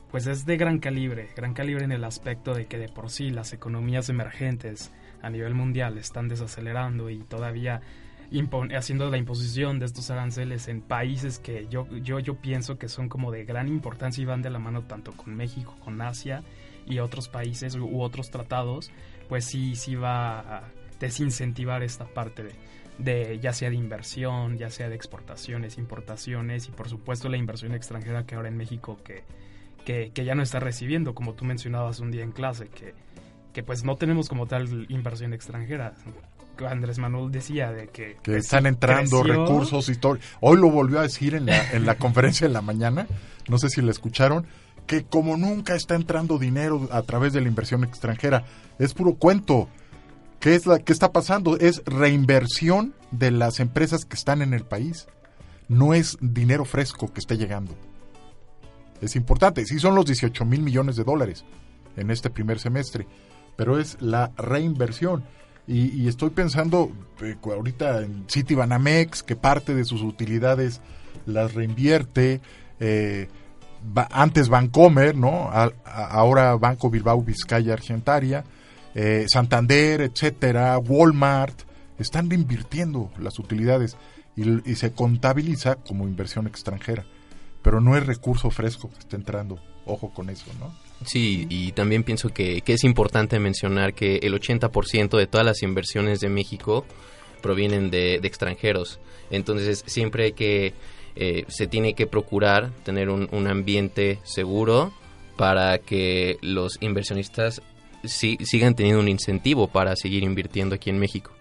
pues 0.10 0.28
es 0.28 0.46
de 0.46 0.58
gran 0.58 0.80
calibre, 0.80 1.30
gran 1.36 1.54
calibre 1.54 1.86
en 1.86 1.92
el 1.92 2.04
aspecto 2.04 2.54
de 2.54 2.66
que 2.66 2.78
de 2.78 2.90
por 2.90 3.10
sí 3.10 3.30
las 3.30 3.54
economías 3.54 4.10
emergentes 4.10 4.92
a 5.22 5.30
nivel 5.30 5.54
mundial 5.54 5.98
están 5.98 6.28
desacelerando 6.28 7.10
y 7.10 7.20
todavía 7.20 7.82
haciendo 8.76 9.10
la 9.10 9.18
imposición 9.18 9.78
de 9.80 9.86
estos 9.86 10.10
aranceles 10.10 10.68
en 10.70 10.82
países 10.82 11.38
que 11.38 11.68
yo, 11.70 11.86
yo, 12.02 12.20
yo 12.20 12.36
pienso 12.36 12.78
que 12.78 12.88
son 12.88 13.10
como 13.10 13.30
de 13.32 13.44
gran 13.44 13.68
importancia 13.68 14.22
y 14.22 14.26
van 14.26 14.42
de 14.42 14.50
la 14.50 14.58
mano 14.60 14.84
tanto 14.84 15.12
con 15.12 15.36
México, 15.36 15.76
con 15.84 16.02
Asia 16.02 16.42
y 16.88 17.00
otros 17.00 17.28
países 17.28 17.76
u, 17.76 17.86
u 17.86 18.02
otros 18.02 18.32
tratados, 18.32 18.90
pues 19.30 19.46
sí, 19.46 19.76
sí 19.76 19.96
va 19.96 20.40
a 20.40 20.64
desincentivar 21.02 21.84
esta 21.84 22.06
parte 22.06 22.44
de, 22.44 22.56
de 22.98 23.40
ya 23.40 23.52
sea 23.52 23.70
de 23.70 23.76
inversión, 23.76 24.58
ya 24.58 24.70
sea 24.70 24.88
de 24.88 24.96
exportaciones, 24.96 25.78
importaciones 25.78 26.68
y 26.68 26.72
por 26.72 26.88
supuesto 26.88 27.28
la 27.28 27.38
inversión 27.38 27.74
extranjera 27.74 28.26
que 28.26 28.36
ahora 28.36 28.48
en 28.48 28.58
México 28.58 28.98
que, 29.04 29.24
que, 29.84 30.12
que 30.14 30.24
ya 30.24 30.36
no 30.36 30.44
está 30.44 30.60
recibiendo, 30.60 31.14
como 31.14 31.34
tú 31.34 31.44
mencionabas 31.44 32.00
un 32.00 32.12
día 32.12 32.24
en 32.24 32.32
clase, 32.32 32.70
que, 32.70 32.94
que 33.52 33.64
pues 33.64 33.84
no 33.84 33.98
tenemos 33.98 34.30
como 34.30 34.48
tal 34.48 34.86
inversión 34.90 35.34
extranjera. 35.34 35.96
Andrés 36.68 37.00
Manuel 37.00 37.32
decía 37.32 37.72
de 37.72 37.88
que... 37.88 38.18
que 38.22 38.34
pues, 38.34 38.46
están 38.46 38.68
entrando 38.68 39.24
creció. 39.24 39.46
recursos 39.46 39.90
y 39.90 39.96
todo. 39.96 40.20
Hoy 40.42 40.58
lo 40.58 40.70
volvió 40.70 41.00
a 41.00 41.04
decir 41.04 41.34
en 41.34 41.48
la, 41.48 41.72
en 41.72 41.88
la 41.88 41.96
conferencia 41.98 42.48
de 42.48 42.54
la 42.54 42.62
mañana, 42.62 43.08
no 43.50 43.58
sé 43.58 43.70
si 43.70 43.82
la 43.82 43.90
escucharon, 43.90 44.46
que 44.86 45.04
como 45.04 45.38
nunca 45.38 45.74
está 45.74 45.96
entrando 45.96 46.38
dinero 46.38 46.88
a 46.92 47.02
través 47.02 47.34
de 47.34 47.42
la 47.42 47.48
inversión 47.48 47.84
extranjera, 47.84 48.46
es 48.78 48.94
puro 48.94 49.16
cuento. 49.16 49.70
¿Qué, 50.42 50.56
es 50.56 50.66
la, 50.66 50.80
¿Qué 50.80 50.92
está 50.92 51.12
pasando? 51.12 51.56
Es 51.58 51.84
reinversión 51.86 52.96
de 53.12 53.30
las 53.30 53.60
empresas 53.60 54.06
que 54.06 54.16
están 54.16 54.42
en 54.42 54.56
el 54.56 54.66
país. 54.66 55.08
No 55.68 55.94
es 55.94 56.18
dinero 56.20 56.66
fresco 56.66 57.14
que 57.14 57.20
esté 57.20 57.38
llegando. 57.38 57.76
Es 59.02 59.16
importante. 59.16 59.64
Sí 59.66 59.80
son 59.80 59.94
los 59.94 60.06
18 60.06 60.44
mil 60.46 60.64
millones 60.64 60.96
de 60.96 61.04
dólares 61.04 61.46
en 61.96 62.10
este 62.10 62.32
primer 62.32 62.60
semestre, 62.60 63.06
pero 63.56 63.80
es 63.80 63.98
la 64.02 64.32
reinversión. 64.36 65.24
Y, 65.68 66.08
estoy 66.08 66.32
pensando 66.32 66.92
eh, 67.22 67.38
ahorita 67.44 68.02
en 68.02 68.26
Citibanamex, 68.28 69.22
que 69.22 69.36
parte 69.36 69.76
de 69.76 69.86
sus 69.86 70.02
utilidades 70.02 70.82
las 71.28 71.54
reinvierte. 71.54 72.42
eh, 72.80 73.30
antes 74.12 74.50
Bancomer, 74.50 75.16
¿no? 75.16 75.50
Ahora 75.86 76.56
Banco 76.56 76.90
Bilbao 76.90 77.22
Vizcaya 77.22 77.74
Argentaria, 77.74 78.44
eh, 78.96 79.26
Santander, 79.32 80.02
etcétera, 80.02 80.78
Walmart, 80.78 81.62
están 81.98 82.30
reinvirtiendo 82.30 83.12
las 83.20 83.40
utilidades 83.40 83.98
y, 84.36 84.76
se 84.76 84.92
contabiliza 84.94 85.76
como 85.76 86.08
inversión 86.08 86.48
extranjera. 86.48 87.06
Pero 87.62 87.80
no 87.80 87.96
es 87.96 88.06
recurso 88.06 88.50
fresco 88.50 88.90
que 88.90 89.00
está 89.00 89.16
entrando. 89.16 89.60
Ojo 89.86 90.12
con 90.14 90.30
eso, 90.30 90.46
¿no? 90.60 90.74
Sí, 91.06 91.48
y 91.50 91.72
también 91.74 92.04
pienso 92.04 92.30
que, 92.30 92.64
es 92.66 92.84
importante 92.84 93.40
mencionar 93.40 93.94
que 93.94 94.18
el 94.18 94.34
80% 94.34 95.18
de 95.18 95.28
todas 95.28 95.46
las 95.46 95.62
inversiones 95.62 96.20
de 96.20 96.30
México 96.30 96.86
provienen 97.42 97.92
de, 97.92 98.16
extranjeros. 98.16 99.00
Entonces 99.30 99.84
siempre 99.88 100.26
hay 100.26 100.34
que, 100.34 100.74
eh, 101.16 101.46
se 101.48 101.68
tiene 101.68 101.94
que 101.94 102.08
procurar 102.08 102.72
tener 102.84 103.10
un 103.10 103.48
ambiente 103.48 104.20
seguro 104.24 104.94
para 105.38 105.80
que 105.80 106.38
los 106.42 106.78
inversionistas 106.82 107.62
si- 108.04 108.38
sigan 108.42 108.76
teniendo 108.76 109.00
un 109.02 109.08
incentivo 109.08 109.68
para 109.68 109.96
seguir 109.96 110.24
invirtiendo 110.24 110.76
aquí 110.76 110.90
en 110.90 111.00
México. 111.00 111.32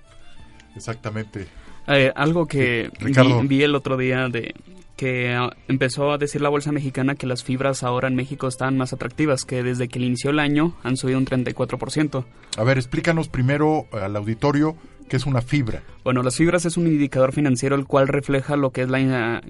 Exactamente. 0.77 1.47
Eh, 1.89 2.13
algo 2.15 2.47
que 2.47 2.91
Sí, 2.99 3.05
Ricardo. 3.05 3.41
vi, 3.43 3.49
vi 3.49 3.63
el 3.63 3.75
otro 3.75 3.97
día 3.97 4.29
de 4.29 4.55
que 4.97 5.33
ah, 5.35 5.51
empezó 5.67 6.13
a 6.13 6.19
decir 6.19 6.43
la 6.43 6.51
bolsa 6.51 6.73
mexicana 6.73 7.15
que 7.15 7.27
las 7.27 7.43
fibras 7.43 7.83
ahora 7.83 8.07
en 8.09 8.15
México 8.15 8.47
están 8.47 8.77
más 8.77 8.93
atractivas, 8.93 9.45
que 9.45 9.63
desde 9.63 9.89
que 9.89 9.99
inició 9.99 10.31
el 10.31 10.39
año 10.39 10.77
han 10.83 10.97
subido 10.99 11.19
un 11.19 11.25
34%. 11.25 12.25
A 12.59 12.65
ver, 12.65 12.77
explícanos 12.77 13.29
primero 13.29 13.87
al 13.93 14.15
auditorio 14.17 14.77
qué 15.11 15.17
es 15.17 15.27
una 15.27 15.43
fibra. 15.43 15.83
Bueno, 16.05 16.23
las 16.23 16.37
fibras 16.37 16.65
es 16.65 16.77
un 16.79 16.87
indicador 16.87 17.33
financiero 17.33 17.77
el 17.77 17.85
cual 17.85 18.09
refleja 18.09 18.57
lo 18.57 18.71
que 18.71 18.83
es 18.83 18.89
la 18.89 19.43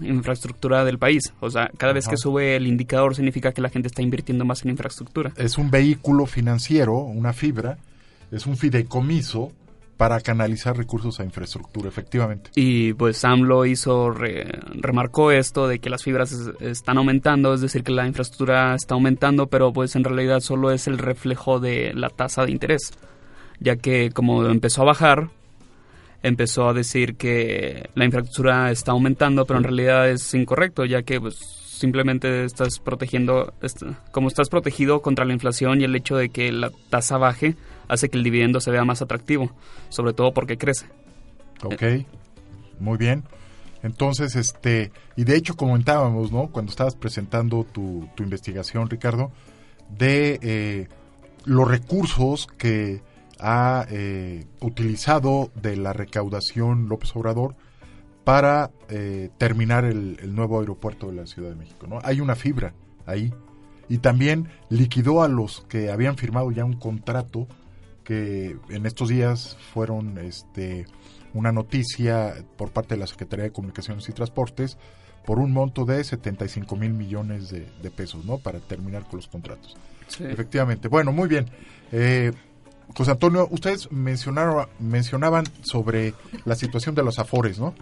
infraestructura 0.00 0.84
del 0.84 0.98
país. 0.98 1.32
O 1.40 1.50
sea, 1.50 1.70
cada 1.76 1.92
vez 1.92 2.08
que 2.08 2.16
sube 2.16 2.56
el 2.56 2.66
indicador 2.66 3.14
significa 3.14 3.52
que 3.52 3.60
la 3.60 3.68
gente 3.68 3.88
está 3.88 4.00
invirtiendo 4.00 4.44
más 4.44 4.62
en 4.64 4.70
infraestructura. 4.70 5.32
Es 5.36 5.58
un 5.58 5.70
vehículo 5.70 6.24
financiero, 6.26 6.94
una 6.98 7.32
fibra, 7.32 7.78
es 8.30 8.46
un 8.46 8.56
fideicomiso 8.56 9.52
para 9.96 10.20
canalizar 10.20 10.76
recursos 10.76 11.18
a 11.18 11.24
infraestructura, 11.24 11.88
efectivamente. 11.88 12.50
Y 12.54 12.92
pues 12.92 13.24
AMLO 13.24 13.66
hizo, 13.66 14.10
re- 14.12 14.46
remarcó 14.74 15.32
esto 15.32 15.66
de 15.66 15.80
que 15.80 15.90
las 15.90 16.04
fibras 16.04 16.30
es- 16.30 16.50
están 16.60 16.98
aumentando, 16.98 17.52
es 17.52 17.60
decir, 17.60 17.82
que 17.82 17.90
la 17.90 18.06
infraestructura 18.06 18.76
está 18.76 18.94
aumentando, 18.94 19.48
pero 19.48 19.72
pues 19.72 19.96
en 19.96 20.04
realidad 20.04 20.38
solo 20.38 20.70
es 20.70 20.86
el 20.86 20.98
reflejo 20.98 21.58
de 21.58 21.92
la 21.94 22.10
tasa 22.10 22.44
de 22.44 22.52
interés, 22.52 22.92
ya 23.60 23.76
que 23.76 24.10
como 24.10 24.46
empezó 24.46 24.82
a 24.82 24.86
bajar, 24.86 25.30
empezó 26.22 26.68
a 26.68 26.72
decir 26.72 27.16
que 27.16 27.90
la 27.94 28.04
infraestructura 28.04 28.70
está 28.70 28.92
aumentando, 28.92 29.44
pero 29.46 29.58
en 29.58 29.64
realidad 29.64 30.08
es 30.10 30.34
incorrecto, 30.34 30.84
ya 30.84 31.02
que 31.02 31.20
pues 31.20 31.36
simplemente 31.36 32.44
estás 32.44 32.80
protegiendo, 32.80 33.54
como 34.10 34.28
estás 34.28 34.48
protegido 34.48 35.00
contra 35.00 35.24
la 35.24 35.32
inflación 35.32 35.80
y 35.80 35.84
el 35.84 35.94
hecho 35.94 36.16
de 36.16 36.30
que 36.30 36.50
la 36.50 36.70
tasa 36.90 37.18
baje 37.18 37.54
hace 37.86 38.08
que 38.08 38.18
el 38.18 38.24
dividendo 38.24 38.60
se 38.60 38.70
vea 38.70 38.84
más 38.84 39.00
atractivo, 39.00 39.52
sobre 39.88 40.12
todo 40.12 40.32
porque 40.32 40.58
crece. 40.58 40.86
Ok, 41.62 41.82
muy 42.80 42.98
bien. 42.98 43.24
Entonces, 43.82 44.34
este, 44.34 44.90
y 45.16 45.24
de 45.24 45.36
hecho 45.36 45.54
comentábamos, 45.54 46.32
¿no? 46.32 46.48
Cuando 46.48 46.70
estabas 46.70 46.96
presentando 46.96 47.64
tu, 47.64 48.08
tu 48.16 48.24
investigación, 48.24 48.90
Ricardo, 48.90 49.30
de 49.96 50.38
eh, 50.42 50.88
los 51.44 51.68
recursos 51.68 52.48
que 52.58 53.00
ha 53.38 53.86
eh, 53.90 54.46
utilizado 54.60 55.50
de 55.54 55.76
la 55.76 55.92
recaudación 55.92 56.88
López 56.88 57.14
Obrador 57.14 57.54
para 58.24 58.70
eh, 58.88 59.30
terminar 59.38 59.84
el, 59.84 60.18
el 60.20 60.34
nuevo 60.34 60.60
aeropuerto 60.60 61.08
de 61.08 61.14
la 61.14 61.26
Ciudad 61.26 61.50
de 61.50 61.56
México, 61.56 61.86
¿no? 61.86 61.98
Hay 62.02 62.20
una 62.20 62.34
fibra 62.34 62.74
ahí. 63.06 63.32
Y 63.88 63.98
también 63.98 64.48
liquidó 64.68 65.22
a 65.22 65.28
los 65.28 65.62
que 65.68 65.90
habían 65.90 66.16
firmado 66.16 66.50
ya 66.50 66.64
un 66.64 66.74
contrato 66.74 67.48
que 68.04 68.56
en 68.68 68.86
estos 68.86 69.08
días 69.08 69.56
fueron 69.72 70.18
este 70.18 70.86
una 71.34 71.52
noticia 71.52 72.34
por 72.56 72.70
parte 72.70 72.94
de 72.94 73.00
la 73.00 73.06
Secretaría 73.06 73.44
de 73.44 73.52
Comunicaciones 73.52 74.08
y 74.08 74.12
Transportes 74.12 74.78
por 75.26 75.38
un 75.38 75.52
monto 75.52 75.84
de 75.84 76.02
75 76.02 76.74
mil 76.76 76.94
millones 76.94 77.50
de, 77.50 77.66
de 77.82 77.90
pesos, 77.90 78.24
¿no? 78.24 78.38
Para 78.38 78.60
terminar 78.60 79.04
con 79.04 79.18
los 79.18 79.28
contratos. 79.28 79.76
Sí. 80.06 80.24
Efectivamente. 80.24 80.88
Bueno, 80.88 81.12
muy 81.12 81.28
bien. 81.28 81.50
Eh, 81.92 82.32
José 82.96 83.12
Antonio, 83.12 83.46
ustedes 83.50 83.90
mencionaron, 83.92 84.66
mencionaban 84.78 85.44
sobre 85.62 86.14
la 86.44 86.54
situación 86.54 86.94
de 86.94 87.02
los 87.02 87.18
afores, 87.18 87.58
¿no? 87.58 87.74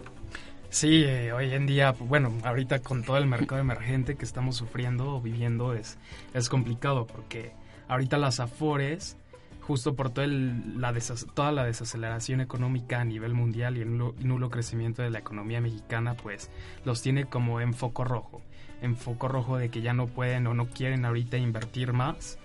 Sí, 0.69 1.05
eh, 1.05 1.31
hoy 1.31 1.53
en 1.53 1.65
día, 1.65 1.91
bueno, 1.91 2.33
ahorita 2.43 2.79
con 2.79 3.03
todo 3.03 3.17
el 3.17 3.25
mercado 3.25 3.61
emergente 3.61 4.15
que 4.15 4.25
estamos 4.25 4.57
sufriendo 4.57 5.15
o 5.15 5.21
viviendo 5.21 5.73
es, 5.73 5.97
es 6.33 6.49
complicado 6.49 7.07
porque 7.07 7.53
ahorita 7.87 8.17
las 8.17 8.41
afores, 8.41 9.15
justo 9.61 9.95
por 9.95 10.09
todo 10.09 10.25
el, 10.25 10.79
la 10.79 10.93
toda 11.33 11.53
la 11.53 11.63
desaceleración 11.63 12.41
económica 12.41 12.99
a 12.99 13.05
nivel 13.05 13.33
mundial 13.33 13.77
y 13.77 13.81
el 13.81 13.97
nulo, 13.97 14.13
nulo 14.19 14.49
crecimiento 14.49 15.01
de 15.01 15.09
la 15.09 15.19
economía 15.19 15.61
mexicana, 15.61 16.15
pues 16.15 16.51
los 16.83 17.01
tiene 17.01 17.25
como 17.25 17.61
en 17.61 17.73
foco 17.73 18.03
rojo, 18.03 18.41
en 18.81 18.97
foco 18.97 19.29
rojo 19.29 19.57
de 19.57 19.69
que 19.69 19.81
ya 19.81 19.93
no 19.93 20.07
pueden 20.07 20.47
o 20.47 20.53
no 20.53 20.67
quieren 20.67 21.05
ahorita 21.05 21.37
invertir 21.37 21.93
más 21.93 22.37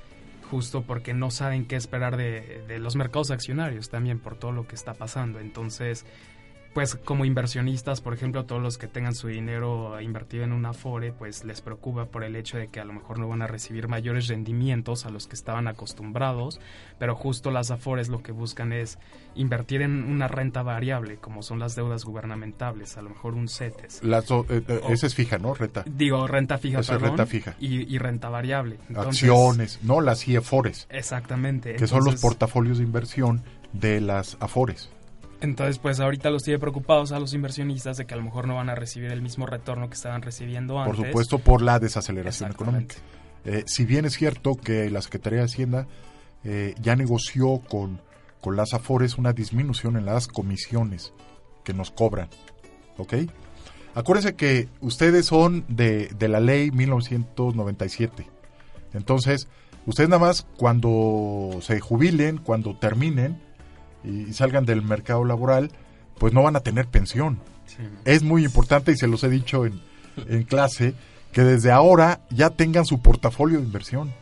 justo 0.52 0.82
porque 0.82 1.14
no 1.14 1.30
saben 1.30 1.64
qué 1.64 1.76
esperar 1.76 2.18
de, 2.18 2.62
de, 2.68 2.78
los 2.78 2.94
mercados 2.94 3.30
accionarios 3.30 3.88
también 3.88 4.18
por 4.18 4.36
todo 4.36 4.52
lo 4.52 4.68
que 4.68 4.74
está 4.74 4.92
pasando. 4.92 5.40
Entonces, 5.40 6.04
pues 6.74 6.94
como 6.96 7.24
inversionistas, 7.24 8.00
por 8.00 8.14
ejemplo, 8.14 8.44
todos 8.44 8.62
los 8.62 8.78
que 8.78 8.86
tengan 8.86 9.14
su 9.14 9.28
dinero 9.28 10.00
invertido 10.00 10.44
en 10.44 10.52
una 10.52 10.70
Afore, 10.70 11.12
pues 11.12 11.44
les 11.44 11.60
preocupa 11.60 12.06
por 12.06 12.24
el 12.24 12.34
hecho 12.34 12.56
de 12.56 12.68
que 12.68 12.80
a 12.80 12.84
lo 12.84 12.92
mejor 12.92 13.18
no 13.18 13.28
van 13.28 13.42
a 13.42 13.46
recibir 13.46 13.88
mayores 13.88 14.28
rendimientos 14.28 15.04
a 15.04 15.10
los 15.10 15.26
que 15.26 15.34
estaban 15.34 15.68
acostumbrados, 15.68 16.60
pero 16.98 17.14
justo 17.14 17.50
las 17.50 17.70
Afores 17.70 18.08
lo 18.08 18.22
que 18.22 18.32
buscan 18.32 18.72
es 18.72 18.98
invertir 19.34 19.82
en 19.82 20.04
una 20.04 20.28
renta 20.28 20.62
variable, 20.62 21.16
como 21.16 21.42
son 21.42 21.58
las 21.58 21.74
deudas 21.74 22.04
gubernamentales, 22.04 22.96
a 22.96 23.02
lo 23.02 23.10
mejor 23.10 23.34
un 23.34 23.48
CETES. 23.48 24.02
La, 24.02 24.20
eh, 24.20 24.22
eh, 24.48 24.80
esa 24.88 25.06
es 25.06 25.14
fija, 25.14 25.38
¿no? 25.38 25.54
Renta. 25.54 25.84
Digo, 25.86 26.26
renta 26.26 26.58
fija, 26.58 26.80
Esa 26.80 26.94
es 26.94 27.02
renta 27.02 27.26
fija. 27.26 27.54
Y, 27.60 27.94
y 27.94 27.98
renta 27.98 28.30
variable. 28.30 28.78
Entonces, 28.88 29.22
Acciones, 29.22 29.78
no 29.82 30.00
las 30.00 30.26
IEFORES. 30.26 30.86
Exactamente. 30.90 31.76
Que 31.76 31.86
son 31.86 32.04
los 32.04 32.20
portafolios 32.20 32.78
de 32.78 32.84
inversión 32.84 33.42
de 33.72 34.00
las 34.00 34.36
AFORES. 34.40 34.90
Entonces, 35.42 35.78
pues 35.78 35.98
ahorita 35.98 36.30
los 36.30 36.44
tiene 36.44 36.60
preocupados 36.60 37.10
a 37.10 37.18
los 37.18 37.34
inversionistas 37.34 37.96
de 37.96 38.06
que 38.06 38.14
a 38.14 38.16
lo 38.16 38.22
mejor 38.22 38.46
no 38.46 38.54
van 38.54 38.70
a 38.70 38.76
recibir 38.76 39.10
el 39.10 39.22
mismo 39.22 39.44
retorno 39.44 39.88
que 39.88 39.94
estaban 39.94 40.22
recibiendo 40.22 40.78
antes. 40.78 40.96
Por 40.96 41.06
supuesto, 41.06 41.38
por 41.40 41.62
la 41.62 41.80
desaceleración 41.80 42.52
económica. 42.52 42.94
Eh, 43.44 43.64
si 43.66 43.84
bien 43.84 44.04
es 44.04 44.12
cierto 44.12 44.54
que 44.54 44.88
la 44.88 45.02
Secretaría 45.02 45.40
de 45.40 45.46
Hacienda 45.46 45.88
eh, 46.44 46.76
ya 46.80 46.94
negoció 46.94 47.60
con, 47.68 48.00
con 48.40 48.54
las 48.54 48.72
AFORES 48.72 49.18
una 49.18 49.32
disminución 49.32 49.96
en 49.96 50.06
las 50.06 50.28
comisiones 50.28 51.12
que 51.64 51.74
nos 51.74 51.90
cobran. 51.90 52.28
¿Ok? 52.98 53.14
Acuérdense 53.96 54.36
que 54.36 54.68
ustedes 54.80 55.26
son 55.26 55.64
de, 55.66 56.06
de 56.16 56.28
la 56.28 56.38
ley 56.38 56.70
1997. 56.70 58.28
Entonces, 58.94 59.48
ustedes 59.86 60.08
nada 60.08 60.20
más 60.20 60.46
cuando 60.56 61.58
se 61.62 61.80
jubilen, 61.80 62.38
cuando 62.38 62.78
terminen, 62.78 63.42
y 64.04 64.32
salgan 64.32 64.64
del 64.64 64.82
mercado 64.82 65.24
laboral, 65.24 65.70
pues 66.18 66.32
no 66.32 66.42
van 66.42 66.56
a 66.56 66.60
tener 66.60 66.86
pensión. 66.86 67.38
Sí. 67.66 67.82
Es 68.04 68.22
muy 68.22 68.44
importante, 68.44 68.92
y 68.92 68.96
se 68.96 69.06
los 69.06 69.24
he 69.24 69.28
dicho 69.28 69.66
en, 69.66 69.80
en, 70.28 70.42
clase, 70.44 70.94
que 71.32 71.42
desde 71.42 71.70
ahora 71.70 72.20
ya 72.30 72.50
tengan 72.50 72.84
su 72.84 73.00
portafolio 73.00 73.58
de 73.58 73.64
inversión. 73.64 74.12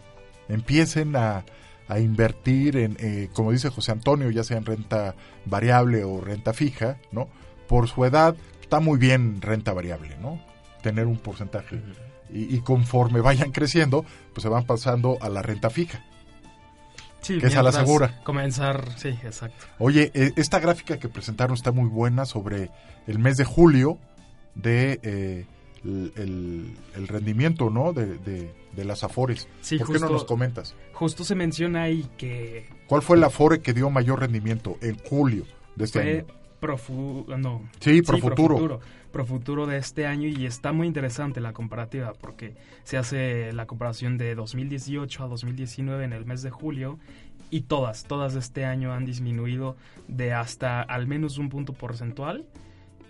Empiecen 0.48 1.16
a, 1.16 1.44
a 1.88 1.98
invertir 1.98 2.76
en, 2.76 2.96
eh, 3.00 3.28
como 3.32 3.52
dice 3.52 3.68
José 3.68 3.92
Antonio, 3.92 4.30
ya 4.30 4.44
sea 4.44 4.58
en 4.58 4.64
renta 4.64 5.14
variable 5.44 6.04
o 6.04 6.20
renta 6.20 6.52
fija, 6.52 6.98
¿no? 7.10 7.28
Por 7.68 7.88
su 7.88 8.04
edad 8.04 8.36
está 8.60 8.80
muy 8.80 8.98
bien 8.98 9.42
renta 9.42 9.72
variable, 9.72 10.16
¿no? 10.20 10.40
Tener 10.82 11.06
un 11.06 11.18
porcentaje. 11.18 11.80
Y 12.32 12.60
conforme 12.60 13.20
vayan 13.20 13.50
creciendo, 13.50 14.04
pues 14.32 14.42
se 14.42 14.48
van 14.48 14.64
pasando 14.64 15.18
a 15.20 15.28
la 15.28 15.42
renta 15.42 15.68
fija. 15.68 16.04
Sí, 17.34 17.38
que 17.38 17.46
es 17.46 17.56
a 17.56 17.62
la 17.62 17.72
segura. 17.72 18.20
Comenzar, 18.24 18.84
sí, 18.96 19.08
exacto. 19.08 19.66
Oye, 19.78 20.10
eh, 20.14 20.32
esta 20.36 20.58
gráfica 20.58 20.98
que 20.98 21.08
presentaron 21.08 21.54
está 21.54 21.70
muy 21.70 21.88
buena 21.88 22.26
sobre 22.26 22.70
el 23.06 23.18
mes 23.18 23.36
de 23.36 23.44
julio 23.44 23.98
de 24.54 24.98
eh, 25.02 25.46
el, 25.84 26.12
el, 26.16 26.76
el, 26.96 27.08
rendimiento, 27.08 27.70
¿no? 27.70 27.92
De, 27.92 28.18
de, 28.18 28.52
de 28.72 28.84
las 28.84 29.04
afores. 29.04 29.46
Sí, 29.60 29.78
¿Por 29.78 29.86
justo, 29.86 30.00
qué 30.00 30.06
no 30.06 30.12
nos 30.12 30.24
comentas? 30.24 30.74
Justo 30.92 31.24
se 31.24 31.34
menciona 31.34 31.84
ahí 31.84 32.08
que... 32.18 32.68
¿Cuál 32.88 33.02
fue 33.02 33.16
la 33.16 33.28
afore 33.28 33.60
que 33.60 33.72
dio 33.72 33.90
mayor 33.90 34.20
rendimiento 34.20 34.76
en 34.82 34.98
julio 34.98 35.44
de 35.76 35.84
este 35.84 36.02
fue 36.02 36.10
año? 36.10 36.39
Profu 36.60 37.26
no. 37.36 37.68
Sí, 37.80 38.02
Profuturo. 38.02 38.56
Sí, 38.56 38.64
Profuturo. 38.64 38.80
Profuturo 39.12 39.66
de 39.66 39.78
este 39.78 40.06
año 40.06 40.28
y 40.28 40.46
está 40.46 40.72
muy 40.72 40.86
interesante 40.86 41.40
la 41.40 41.52
comparativa 41.52 42.12
porque 42.12 42.54
se 42.84 42.96
hace 42.96 43.52
la 43.52 43.66
comparación 43.66 44.18
de 44.18 44.34
2018 44.34 45.24
a 45.24 45.26
2019 45.26 46.04
en 46.04 46.12
el 46.12 46.26
mes 46.26 46.42
de 46.42 46.50
julio 46.50 46.98
y 47.50 47.62
todas, 47.62 48.04
todas 48.04 48.34
de 48.34 48.40
este 48.40 48.64
año 48.64 48.92
han 48.92 49.04
disminuido 49.04 49.76
de 50.06 50.32
hasta 50.32 50.80
al 50.80 51.08
menos 51.08 51.38
un 51.38 51.48
punto 51.48 51.72
porcentual 51.72 52.46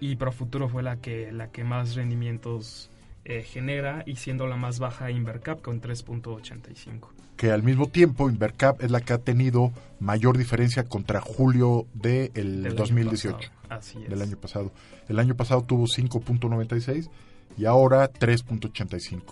y 0.01 0.17
Profuturo 0.17 0.69
fue 0.69 0.83
la 0.83 0.97
que, 0.97 1.31
la 1.31 1.51
que 1.51 1.65
más 1.65 1.95
rendimientos 1.95 2.91
eh, 3.27 3.43
genera 3.43 4.03
y 4.07 4.17
siendo 4.17 4.47
la 4.47 4.57
más 4.57 4.79
baja 4.79 5.11
Invercap 5.11 5.61
con 5.61 5.83
3.85. 5.83 7.09
Que 7.41 7.53
al 7.53 7.63
mismo 7.63 7.87
tiempo 7.87 8.29
Invercap 8.29 8.83
es 8.83 8.91
la 8.91 9.01
que 9.01 9.15
ha 9.15 9.19
tenido 9.19 9.73
mayor 9.99 10.37
diferencia 10.37 10.85
contra 10.85 11.23
julio 11.23 11.87
del 11.95 12.65
de 12.65 12.69
2018. 12.69 13.51
Así 13.71 13.97
es. 14.03 14.11
Del 14.11 14.21
año 14.21 14.37
pasado. 14.37 14.73
El 15.09 15.19
año 15.19 15.35
pasado 15.35 15.63
tuvo 15.63 15.87
5.96 15.87 17.09
y 17.57 17.65
ahora 17.65 18.13
3.85. 18.13 19.23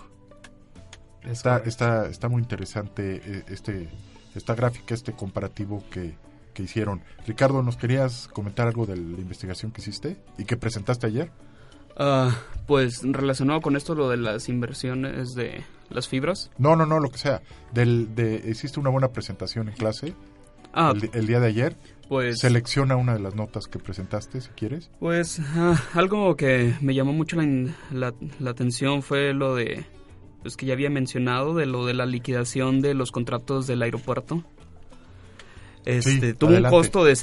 Está, 1.24 1.58
está, 1.58 2.06
está 2.06 2.30
muy 2.30 2.40
interesante 2.40 3.20
eh, 3.22 3.44
este, 3.48 3.90
esta 4.34 4.54
gráfica, 4.54 4.94
este 4.94 5.12
comparativo 5.12 5.84
que, 5.90 6.16
que 6.54 6.62
hicieron. 6.62 7.02
Ricardo, 7.26 7.62
¿nos 7.62 7.76
querías 7.76 8.28
comentar 8.28 8.68
algo 8.68 8.86
de 8.86 8.96
la 8.96 9.20
investigación 9.20 9.70
que 9.70 9.82
hiciste 9.82 10.16
y 10.38 10.46
que 10.46 10.56
presentaste 10.56 11.08
ayer? 11.08 11.30
Uh, 11.98 12.30
pues 12.66 13.00
relacionado 13.02 13.60
con 13.60 13.76
esto, 13.76 13.94
lo 13.94 14.08
de 14.08 14.18
las 14.18 14.48
inversiones 14.48 15.34
de 15.34 15.64
las 15.90 16.06
fibras. 16.06 16.50
No, 16.58 16.76
no, 16.76 16.86
no, 16.86 17.00
lo 17.00 17.10
que 17.10 17.18
sea. 17.18 17.42
Del, 17.72 18.14
de, 18.14 18.42
hiciste 18.46 18.78
una 18.78 18.90
buena 18.90 19.08
presentación 19.08 19.68
en 19.68 19.74
clase 19.74 20.14
ah, 20.72 20.92
el, 20.94 21.10
el, 21.12 21.26
día 21.26 21.40
de 21.40 21.48
ayer. 21.48 21.76
Pues, 22.08 22.40
Selecciona 22.40 22.96
una 22.96 23.14
de 23.14 23.20
las 23.20 23.34
notas 23.34 23.66
que 23.66 23.78
presentaste, 23.78 24.40
si 24.40 24.48
quieres. 24.50 24.90
Pues 25.00 25.38
uh, 25.38 25.74
algo 25.94 26.36
que 26.36 26.74
me 26.80 26.94
llamó 26.94 27.12
mucho 27.12 27.36
la, 27.36 27.72
la, 27.90 28.14
la, 28.38 28.50
atención 28.50 29.02
fue 29.02 29.34
lo 29.34 29.54
de, 29.54 29.84
pues 30.42 30.56
que 30.56 30.66
ya 30.66 30.74
había 30.74 30.90
mencionado, 30.90 31.54
de 31.54 31.66
lo 31.66 31.84
de 31.84 31.94
la 31.94 32.06
liquidación 32.06 32.80
de 32.80 32.94
los 32.94 33.12
contratos 33.12 33.66
del 33.66 33.82
aeropuerto. 33.82 34.44
Este, 35.84 36.32
sí, 36.32 36.34
tuvo 36.34 36.50
adelante. 36.50 36.76
un 36.76 36.82
costo 36.82 37.04
de 37.04 37.16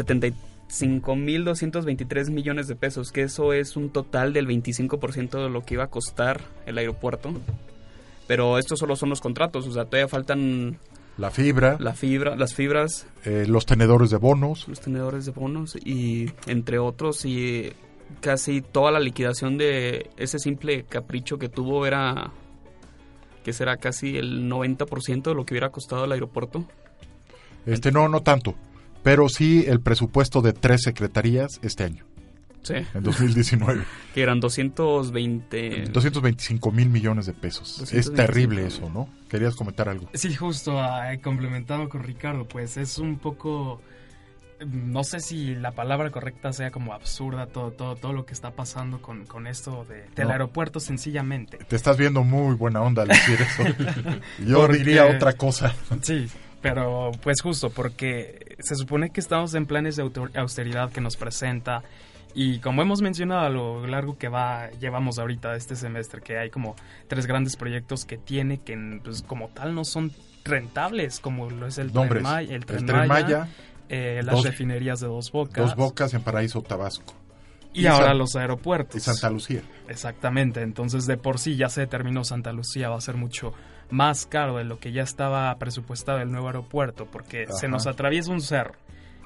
75.223 0.69 2.31
millones 2.31 2.67
de 2.67 2.75
pesos, 2.75 3.11
que 3.11 3.21
eso 3.21 3.53
es 3.53 3.75
un 3.75 3.89
total 3.89 4.33
del 4.33 4.47
25% 4.47 5.43
de 5.43 5.49
lo 5.49 5.61
que 5.63 5.75
iba 5.75 5.85
a 5.85 5.89
costar 5.89 6.41
el 6.65 6.77
aeropuerto. 6.77 7.33
Pero 8.27 8.57
estos 8.57 8.79
solo 8.79 8.95
son 8.95 9.09
los 9.09 9.21
contratos, 9.21 9.67
o 9.67 9.71
sea, 9.71 9.85
todavía 9.85 10.07
faltan 10.07 10.79
la 11.17 11.31
fibra, 11.31 11.77
la 11.79 11.93
fibra, 11.93 12.35
las 12.35 12.53
fibras, 12.55 13.07
eh, 13.23 13.45
los 13.47 13.65
tenedores 13.65 14.09
de 14.09 14.17
bonos, 14.17 14.67
los 14.67 14.81
tenedores 14.81 15.25
de 15.25 15.31
bonos 15.31 15.77
y 15.77 16.31
entre 16.47 16.77
otros 16.79 17.23
y 17.23 17.71
casi 18.19 18.61
toda 18.61 18.91
la 18.91 18.99
liquidación 18.99 19.57
de 19.57 20.09
ese 20.17 20.39
simple 20.39 20.83
capricho 20.83 21.37
que 21.37 21.47
tuvo 21.47 21.85
era 21.85 22.31
que 23.43 23.53
será 23.53 23.77
casi 23.77 24.17
el 24.17 24.49
90% 24.49 25.23
de 25.23 25.35
lo 25.35 25.45
que 25.45 25.53
hubiera 25.53 25.69
costado 25.69 26.05
el 26.05 26.11
aeropuerto. 26.11 26.65
Este 27.65 27.91
no, 27.91 28.09
no 28.09 28.21
tanto, 28.21 28.55
pero 29.05 29.29
sí 29.29 29.63
el 29.67 29.81
presupuesto 29.81 30.41
de 30.41 30.51
tres 30.51 30.81
secretarías 30.81 31.59
este 31.61 31.83
año. 31.83 32.05
Sí. 32.63 32.73
En 32.95 33.03
2019. 33.03 33.83
que 34.15 34.23
eran 34.23 34.39
220... 34.39 35.89
225 35.91 36.71
mil 36.71 36.89
millones 36.89 37.27
de 37.27 37.33
pesos. 37.33 37.77
225. 37.81 37.99
Es 37.99 38.15
terrible 38.15 38.65
eso, 38.65 38.89
¿no? 38.89 39.07
¿Querías 39.29 39.55
comentar 39.55 39.89
algo? 39.89 40.09
Sí, 40.15 40.33
justo 40.33 40.83
eh, 40.83 41.19
complementado 41.21 41.87
con 41.87 42.01
Ricardo, 42.01 42.47
pues 42.47 42.77
es 42.77 42.97
un 42.97 43.19
poco... 43.19 43.79
No 44.65 45.03
sé 45.03 45.19
si 45.19 45.53
la 45.53 45.73
palabra 45.73 46.09
correcta 46.09 46.51
sea 46.51 46.71
como 46.71 46.93
absurda 46.93 47.45
todo, 47.45 47.73
todo, 47.73 47.95
todo 47.97 48.11
lo 48.11 48.25
que 48.25 48.33
está 48.33 48.55
pasando 48.55 49.03
con, 49.03 49.27
con 49.27 49.45
esto 49.45 49.85
de, 49.87 50.05
del 50.15 50.25
no. 50.25 50.31
aeropuerto 50.31 50.79
sencillamente. 50.79 51.57
Te 51.57 51.75
estás 51.75 51.97
viendo 51.97 52.23
muy 52.23 52.55
buena 52.55 52.81
onda 52.81 53.03
al 53.03 53.09
decir 53.09 53.37
eso. 53.39 53.63
Yo 54.47 54.61
Porque, 54.61 54.77
diría 54.79 55.05
otra 55.05 55.33
cosa. 55.33 55.75
Sí, 56.01 56.27
pero 56.65 57.11
pues 57.21 57.41
justo 57.43 57.69
porque 57.69 58.57
se 58.59 58.75
supone 58.75 59.11
que 59.11 59.19
estamos 59.19 59.53
en 59.53 59.67
planes 59.67 59.97
de 59.97 60.11
austeridad 60.33 60.91
que 60.91 60.99
nos 60.99 61.15
presenta 61.15 61.83
y 62.33 62.57
como 62.57 62.81
hemos 62.81 63.03
mencionado 63.03 63.41
a 63.41 63.49
lo 63.49 63.85
largo 63.85 64.17
que 64.17 64.29
va 64.29 64.71
llevamos 64.79 65.19
ahorita 65.19 65.55
este 65.55 65.75
semestre 65.75 66.21
que 66.21 66.39
hay 66.39 66.49
como 66.49 66.75
tres 67.07 67.27
grandes 67.27 67.55
proyectos 67.55 68.05
que 68.05 68.17
tiene 68.17 68.61
que 68.61 68.99
pues 69.03 69.21
como 69.21 69.49
tal 69.49 69.75
no 69.75 69.85
son 69.85 70.11
rentables 70.43 71.19
como 71.19 71.51
lo 71.51 71.67
es 71.67 71.77
el 71.77 71.93
Nombres, 71.93 72.23
Tren 72.23 72.23
Maya, 72.23 72.55
el 72.55 72.65
Tren, 72.65 72.79
el 72.79 72.85
tren 72.87 73.07
Maya, 73.07 73.07
Maya 73.07 73.47
eh, 73.87 74.21
las 74.23 74.37
dos, 74.37 74.45
refinerías 74.45 74.99
de 74.99 75.05
Dos 75.05 75.31
Bocas. 75.31 75.63
Dos 75.63 75.75
Bocas 75.75 76.15
en 76.15 76.23
Paraíso 76.23 76.63
Tabasco. 76.63 77.13
Y, 77.71 77.83
y 77.83 77.85
ahora 77.85 78.07
San, 78.07 78.17
los 78.17 78.35
aeropuertos. 78.35 78.95
Y 78.95 78.99
Santa 78.99 79.29
Lucía. 79.29 79.61
Exactamente, 79.87 80.63
entonces 80.63 81.05
de 81.05 81.17
por 81.17 81.37
sí 81.37 81.55
ya 81.55 81.69
se 81.69 81.81
determinó 81.81 82.23
Santa 82.23 82.51
Lucía 82.51 82.89
va 82.89 82.97
a 82.97 83.01
ser 83.01 83.15
mucho 83.15 83.53
más 83.89 84.25
caro 84.25 84.57
de 84.57 84.63
lo 84.63 84.79
que 84.79 84.91
ya 84.91 85.03
estaba 85.03 85.55
presupuestado 85.57 86.19
el 86.19 86.31
nuevo 86.31 86.47
aeropuerto 86.47 87.05
porque 87.11 87.43
Ajá. 87.43 87.53
se 87.53 87.67
nos 87.67 87.87
atraviesa 87.87 88.31
un 88.31 88.41
cerro 88.41 88.73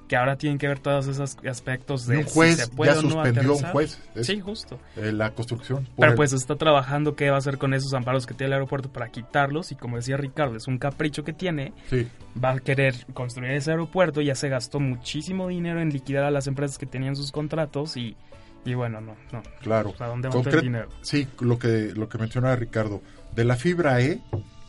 que 0.07 0.15
ahora 0.17 0.37
tienen 0.37 0.57
que 0.57 0.67
ver 0.67 0.79
todos 0.79 1.05
esos 1.05 1.37
aspectos 1.47 2.07
de 2.07 2.17
un 2.17 2.23
juez 2.23 2.55
si 2.57 2.61
se 2.65 2.67
puede 2.71 2.93
ya 2.93 2.99
o 2.99 3.03
no 3.03 3.09
suspendió 3.11 3.53
un 3.55 3.61
juez. 3.65 4.01
Es- 4.15 4.25
Sí, 4.25 4.39
justo. 4.39 4.79
eh, 4.95 5.11
la 5.11 5.35
construcción. 5.35 5.87
Pero 5.99 6.11
el- 6.13 6.15
pues 6.17 6.33
está 6.33 6.55
trabajando 6.55 7.15
qué 7.15 7.29
va 7.29 7.35
a 7.35 7.37
hacer 7.37 7.59
con 7.59 7.75
esos 7.75 7.93
amparos 7.93 8.25
que 8.25 8.33
tiene 8.33 8.47
el 8.47 8.53
aeropuerto 8.53 8.89
para 8.91 9.09
quitarlos 9.09 9.71
y 9.71 9.75
como 9.75 9.97
decía 9.97 10.17
Ricardo, 10.17 10.55
es 10.55 10.65
un 10.67 10.79
capricho 10.79 11.23
que 11.23 11.31
tiene, 11.31 11.73
Sí. 11.91 12.07
va 12.43 12.53
a 12.53 12.59
querer 12.59 12.95
construir 13.13 13.51
ese 13.51 13.69
aeropuerto, 13.69 14.19
ya 14.21 14.33
se 14.33 14.49
gastó 14.49 14.79
muchísimo 14.79 15.47
dinero 15.47 15.79
en 15.79 15.89
liquidar 15.89 16.23
a 16.23 16.31
las 16.31 16.47
empresas 16.47 16.79
que 16.79 16.87
tenían 16.87 17.15
sus 17.15 17.31
contratos 17.31 17.95
y, 17.95 18.17
y 18.65 18.73
bueno, 18.73 19.01
no, 19.01 19.15
no. 19.31 19.43
Claro. 19.61 19.93
¿A 19.99 20.07
dónde 20.07 20.29
va 20.29 20.33
Concre- 20.33 20.55
el 20.55 20.61
dinero? 20.61 20.89
Sí, 21.01 21.27
lo 21.39 21.59
que, 21.59 21.93
lo 21.95 22.09
que 22.09 22.17
mencionaba 22.17 22.55
Ricardo. 22.55 23.03
De 23.35 23.43
la 23.45 23.55
fibra 23.55 24.01
E 24.01 24.21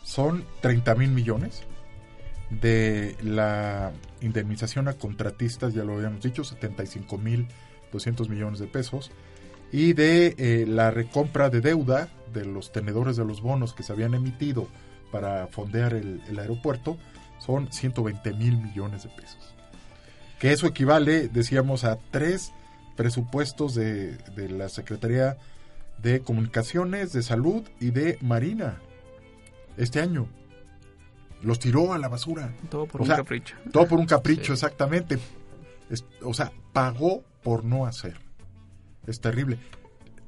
son 0.03 0.44
30 0.61 0.94
mil 0.94 1.11
millones. 1.11 1.62
De 2.51 3.16
la 3.23 3.92
indemnización 4.20 4.88
a 4.88 4.94
contratistas, 4.94 5.73
ya 5.73 5.85
lo 5.85 5.94
habíamos 5.94 6.23
dicho, 6.23 6.42
75 6.42 7.16
mil 7.18 7.46
200 7.92 8.29
millones 8.29 8.59
de 8.59 8.66
pesos. 8.66 9.11
Y 9.73 9.92
de 9.92 10.35
eh, 10.38 10.66
la 10.66 10.90
recompra 10.90 11.49
de 11.49 11.61
deuda 11.61 12.09
de 12.33 12.44
los 12.44 12.73
tenedores 12.73 13.16
de 13.16 13.25
los 13.25 13.40
bonos 13.40 13.73
que 13.73 13.83
se 13.83 13.92
habían 13.92 14.14
emitido 14.14 14.68
para 15.12 15.46
fondear 15.49 15.94
el, 15.94 16.23
el 16.29 16.38
aeropuerto, 16.38 16.96
son 17.38 17.73
120 17.73 18.33
mil 18.35 18.59
millones 18.59 19.05
de 19.05 19.09
pesos. 19.11 19.55
Que 20.38 20.53
eso 20.53 20.66
equivale, 20.66 21.29
decíamos, 21.29 21.85
a 21.85 21.99
tres 22.11 22.53
presupuestos 22.96 23.75
de, 23.75 24.16
de 24.16 24.49
la 24.49 24.68
Secretaría 24.68 25.37
de 26.02 26.20
Comunicaciones, 26.20 27.12
de 27.12 27.22
Salud 27.22 27.62
y 27.80 27.90
de 27.90 28.18
Marina 28.20 28.78
este 29.76 30.00
año. 30.00 30.28
Los 31.42 31.58
tiró 31.58 31.92
a 31.94 31.98
la 31.98 32.08
basura. 32.08 32.52
Todo 32.70 32.86
por 32.86 33.00
O 33.00 33.04
un 33.04 33.08
sea, 33.08 33.16
capricho. 33.16 33.56
Todo 33.72 33.86
por 33.88 33.98
un 33.98 34.06
capricho, 34.06 34.44
Sí. 34.46 34.52
exactamente. 34.52 35.18
Es- 35.88 36.04
o 36.22 36.34
sea, 36.34 36.52
pagó 36.72 37.22
por 37.42 37.64
no 37.64 37.86
hacer. 37.86 38.18
Es 39.06 39.20
terrible. 39.20 39.58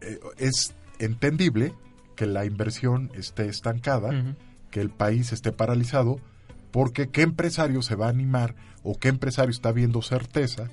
Eh, 0.00 0.18
es 0.38 0.74
entendible 0.98 1.74
que 2.16 2.26
la 2.26 2.44
inversión 2.44 3.10
esté 3.14 3.48
estancada, 3.48 4.34
que 4.70 4.80
el 4.80 4.90
país 4.90 5.32
esté 5.32 5.52
paralizado, 5.52 6.18
porque 6.70 7.08
¿qué 7.08 7.22
empresario 7.22 7.82
se 7.82 7.94
va 7.94 8.06
a 8.06 8.10
animar 8.10 8.54
o 8.82 8.98
qué 8.98 9.08
empresario 9.08 9.50
está 9.50 9.72
viendo 9.72 10.00
certeza 10.02 10.70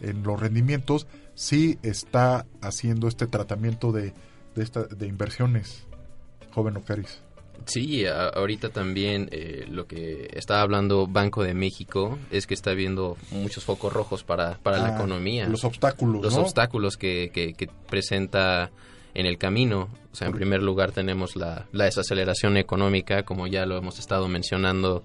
en 0.00 0.22
los 0.22 0.40
rendimientos 0.40 1.06
si 1.36 1.78
está 1.84 2.44
haciendo 2.60 3.06
este 3.06 3.28
tratamiento 3.28 3.92
de, 3.92 4.12
de, 4.56 4.62
esta- 4.64 4.84
de 4.84 5.06
inversiones, 5.06 5.86
joven 6.52 6.76
Ocaris? 6.78 7.20
Sí, 7.66 8.04
a- 8.06 8.28
ahorita 8.28 8.70
también 8.70 9.28
eh, 9.32 9.66
lo 9.68 9.86
que 9.86 10.28
está 10.34 10.60
hablando 10.60 11.06
Banco 11.06 11.42
de 11.44 11.52
México 11.54 12.18
es 12.30 12.46
que 12.46 12.54
está 12.54 12.72
viendo 12.72 13.16
muchos 13.30 13.64
focos 13.64 13.92
rojos 13.92 14.24
para, 14.24 14.54
para 14.58 14.78
la 14.78 14.88
Ah, 14.88 14.94
economía. 14.96 15.46
Los 15.48 15.64
obstáculos, 15.64 16.22
Los 16.22 16.34
¿no? 16.34 16.40
obstáculos 16.40 16.96
que, 16.96 17.30
que- 17.32 17.52
que 17.54 17.68
presenta 17.88 18.70
en 19.14 19.26
el 19.26 19.36
camino. 19.38 19.88
O 20.12 20.16
sea, 20.16 20.28
en 20.28 20.32
primer 20.34 20.62
lugar 20.62 20.92
tenemos 20.92 21.36
la, 21.36 21.66
la 21.72 21.84
desaceleración 21.84 22.56
económica, 22.56 23.24
como 23.24 23.46
ya 23.46 23.66
lo 23.66 23.76
hemos 23.76 23.98
estado 23.98 24.28
mencionando. 24.28 25.02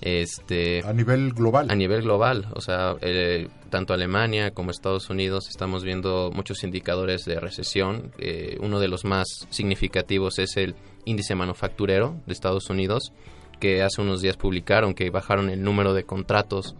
Este, 0.00 0.82
a 0.84 0.92
nivel 0.92 1.32
global. 1.32 1.70
A 1.70 1.74
nivel 1.74 2.02
global, 2.02 2.46
o 2.54 2.60
sea, 2.60 2.94
eh, 3.00 3.48
tanto 3.70 3.92
Alemania 3.94 4.52
como 4.52 4.70
Estados 4.70 5.10
Unidos 5.10 5.48
estamos 5.48 5.82
viendo 5.82 6.30
muchos 6.32 6.62
indicadores 6.64 7.24
de 7.24 7.40
recesión. 7.40 8.12
Eh, 8.18 8.56
uno 8.60 8.78
de 8.80 8.88
los 8.88 9.04
más 9.04 9.26
significativos 9.50 10.38
es 10.38 10.56
el 10.56 10.74
índice 11.04 11.34
manufacturero 11.34 12.16
de 12.26 12.32
Estados 12.32 12.70
Unidos, 12.70 13.12
que 13.60 13.82
hace 13.82 14.00
unos 14.00 14.20
días 14.22 14.36
publicaron 14.36 14.94
que 14.94 15.10
bajaron 15.10 15.50
el 15.50 15.62
número 15.62 15.94
de 15.94 16.04
contratos, 16.04 16.76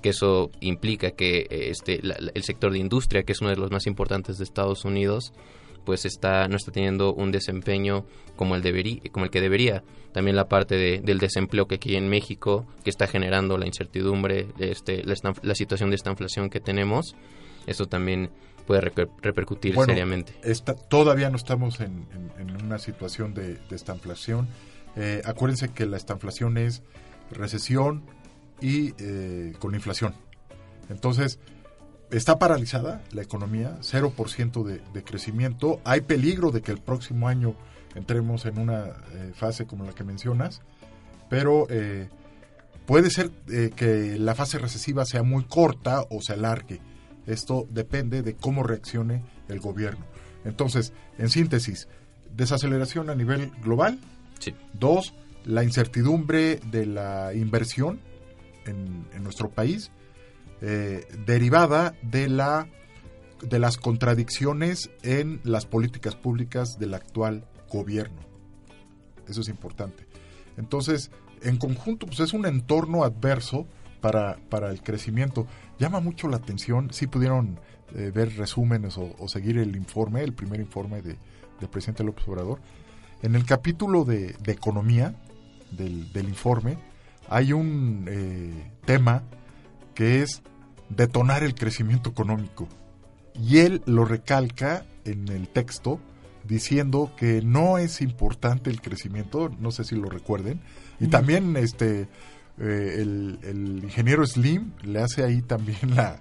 que 0.00 0.08
eso 0.08 0.50
implica 0.60 1.10
que 1.10 1.40
eh, 1.50 1.68
este, 1.70 2.00
la- 2.02 2.16
la- 2.18 2.32
el 2.34 2.42
sector 2.42 2.72
de 2.72 2.78
industria, 2.78 3.22
que 3.22 3.32
es 3.32 3.40
uno 3.40 3.50
de 3.50 3.56
los 3.56 3.70
más 3.70 3.86
importantes 3.86 4.38
de 4.38 4.44
Estados 4.44 4.84
Unidos, 4.84 5.32
pues 5.84 6.04
está 6.04 6.48
no 6.48 6.56
está 6.56 6.70
teniendo 6.72 7.12
un 7.12 7.32
desempeño 7.32 8.04
como 8.36 8.54
el 8.56 8.62
debería 8.62 9.00
como 9.12 9.24
el 9.26 9.30
que 9.30 9.40
debería 9.40 9.82
también 10.12 10.36
la 10.36 10.48
parte 10.48 10.76
de- 10.76 11.00
del 11.00 11.18
desempleo 11.18 11.66
que 11.66 11.76
aquí 11.76 11.96
en 11.96 12.08
México 12.08 12.66
que 12.84 12.90
está 12.90 13.06
generando 13.06 13.58
la 13.58 13.66
incertidumbre 13.66 14.46
este 14.58 15.02
la, 15.04 15.54
situación 15.54 15.90
de 15.90 15.96
esta 15.96 16.10
inflación 16.10 16.50
que 16.50 16.60
tenemos 16.60 17.14
eso 17.66 17.86
también 17.86 18.30
puede 18.66 18.80
reper- 18.80 19.10
repercutir 19.20 19.74
Bueno, 19.74 19.92
seriamente 19.92 20.34
está- 20.42 20.74
todavía 20.74 21.30
no 21.30 21.36
estamos 21.36 21.80
en, 21.80 22.06
en- 22.38 22.48
en 22.48 22.64
una 22.64 22.78
situación 22.78 23.34
de, 23.34 23.54
de 23.56 23.76
estanflación. 23.76 24.46
Eh, 24.94 25.20
acuérdense 25.24 25.70
que 25.70 25.84
la 25.86 25.96
estanflación 25.96 26.58
es 26.58 26.82
recesión 27.32 28.02
y 28.60 28.94
eh, 28.98 29.52
con 29.58 29.74
inflación. 29.74 30.14
Entonces, 30.90 31.38
está 32.12 32.38
paralizada 32.38 33.02
la 33.12 33.22
economía, 33.22 33.78
0% 33.80 34.64
de, 34.64 34.80
de 34.92 35.04
crecimiento. 35.04 35.80
Hay 35.84 36.02
peligro 36.02 36.50
de 36.50 36.62
que 36.62 36.70
el 36.70 36.78
próximo 36.78 37.26
año 37.26 37.56
entremos 37.94 38.46
en 38.46 38.58
una 38.58 38.86
eh, 38.86 39.32
fase 39.34 39.66
como 39.66 39.84
la 39.84 39.92
que 39.92 40.04
mencionas, 40.04 40.62
pero 41.28 41.66
eh, 41.70 42.08
puede 42.86 43.10
ser 43.10 43.30
eh, 43.50 43.70
que 43.74 44.18
la 44.18 44.34
fase 44.34 44.58
recesiva 44.58 45.04
sea 45.04 45.22
muy 45.22 45.44
corta 45.44 46.02
o 46.10 46.20
se 46.20 46.34
alargue. 46.34 46.80
Esto 47.26 47.66
depende 47.70 48.22
de 48.22 48.34
cómo 48.34 48.62
reaccione 48.62 49.22
el 49.48 49.60
gobierno. 49.60 50.04
Entonces, 50.44 50.92
en 51.18 51.28
síntesis, 51.28 51.88
desaceleración 52.34 53.10
a 53.10 53.14
nivel 53.14 53.50
global. 53.62 53.98
Sí. 54.40 54.54
Dos, 54.72 55.14
la 55.44 55.62
incertidumbre 55.62 56.56
de 56.56 56.86
la 56.86 57.32
inversión 57.34 58.00
en, 58.66 59.06
en 59.14 59.22
nuestro 59.22 59.50
país, 59.50 59.92
eh, 60.62 61.06
derivada 61.26 61.94
de 62.02 62.28
la 62.28 62.68
de 63.42 63.58
las 63.58 63.76
contradicciones 63.76 64.90
en 65.02 65.40
las 65.42 65.66
políticas 65.66 66.14
públicas 66.14 66.78
del 66.78 66.94
actual 66.94 67.44
gobierno. 67.68 68.20
Eso 69.26 69.40
es 69.40 69.48
importante. 69.48 70.06
Entonces, 70.56 71.10
en 71.42 71.56
conjunto, 71.56 72.06
pues 72.06 72.20
es 72.20 72.32
un 72.32 72.46
entorno 72.46 73.02
adverso 73.02 73.66
para, 74.00 74.36
para 74.48 74.70
el 74.70 74.80
crecimiento. 74.82 75.46
Llama 75.78 75.98
mucho 75.98 76.28
la 76.28 76.36
atención, 76.36 76.92
si 76.92 77.08
pudieron 77.08 77.58
eh, 77.94 78.12
ver 78.14 78.36
resúmenes 78.36 78.96
o, 78.96 79.28
seguir 79.28 79.58
el 79.58 79.74
informe, 79.74 80.22
el 80.22 80.32
primer 80.32 80.60
informe 80.60 81.02
de, 81.02 81.16
del 81.58 81.68
presidente 81.68 82.04
López 82.04 82.26
Obrador. 82.28 82.60
En 83.22 83.34
el 83.34 83.44
capítulo 83.44 84.04
de, 84.04 84.36
de 84.40 84.52
economía 84.52 85.14
del, 85.72 86.12
del 86.12 86.28
informe 86.28 86.78
hay 87.28 87.52
un 87.52 88.06
eh, 88.08 88.70
tema 88.84 89.22
que 89.94 90.22
es 90.22 90.42
detonar 90.96 91.42
el 91.42 91.54
crecimiento 91.54 92.10
económico. 92.10 92.68
Y 93.34 93.58
él 93.58 93.82
lo 93.86 94.04
recalca 94.04 94.84
en 95.04 95.28
el 95.28 95.48
texto 95.48 96.00
diciendo 96.44 97.12
que 97.16 97.40
no 97.42 97.78
es 97.78 98.00
importante 98.00 98.70
el 98.70 98.80
crecimiento, 98.80 99.50
no 99.58 99.70
sé 99.70 99.84
si 99.84 99.96
lo 99.96 100.08
recuerden. 100.08 100.60
Y 101.00 101.08
también 101.08 101.56
este 101.56 102.08
eh, 102.58 102.96
el, 102.98 103.38
el 103.42 103.84
ingeniero 103.84 104.26
Slim 104.26 104.72
le 104.82 105.00
hace 105.00 105.24
ahí 105.24 105.40
también 105.42 105.94
la, 105.94 106.18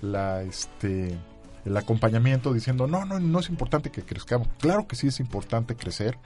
la 0.00 0.42
este 0.42 1.16
el 1.64 1.76
acompañamiento 1.76 2.52
diciendo 2.52 2.86
no, 2.86 3.04
no, 3.04 3.20
no 3.20 3.38
es 3.40 3.48
importante 3.48 3.90
que 3.90 4.02
crezcamos. 4.02 4.48
Claro 4.58 4.86
que 4.86 4.96
sí 4.96 5.08
es 5.08 5.20
importante 5.20 5.76
crecer, 5.76 6.18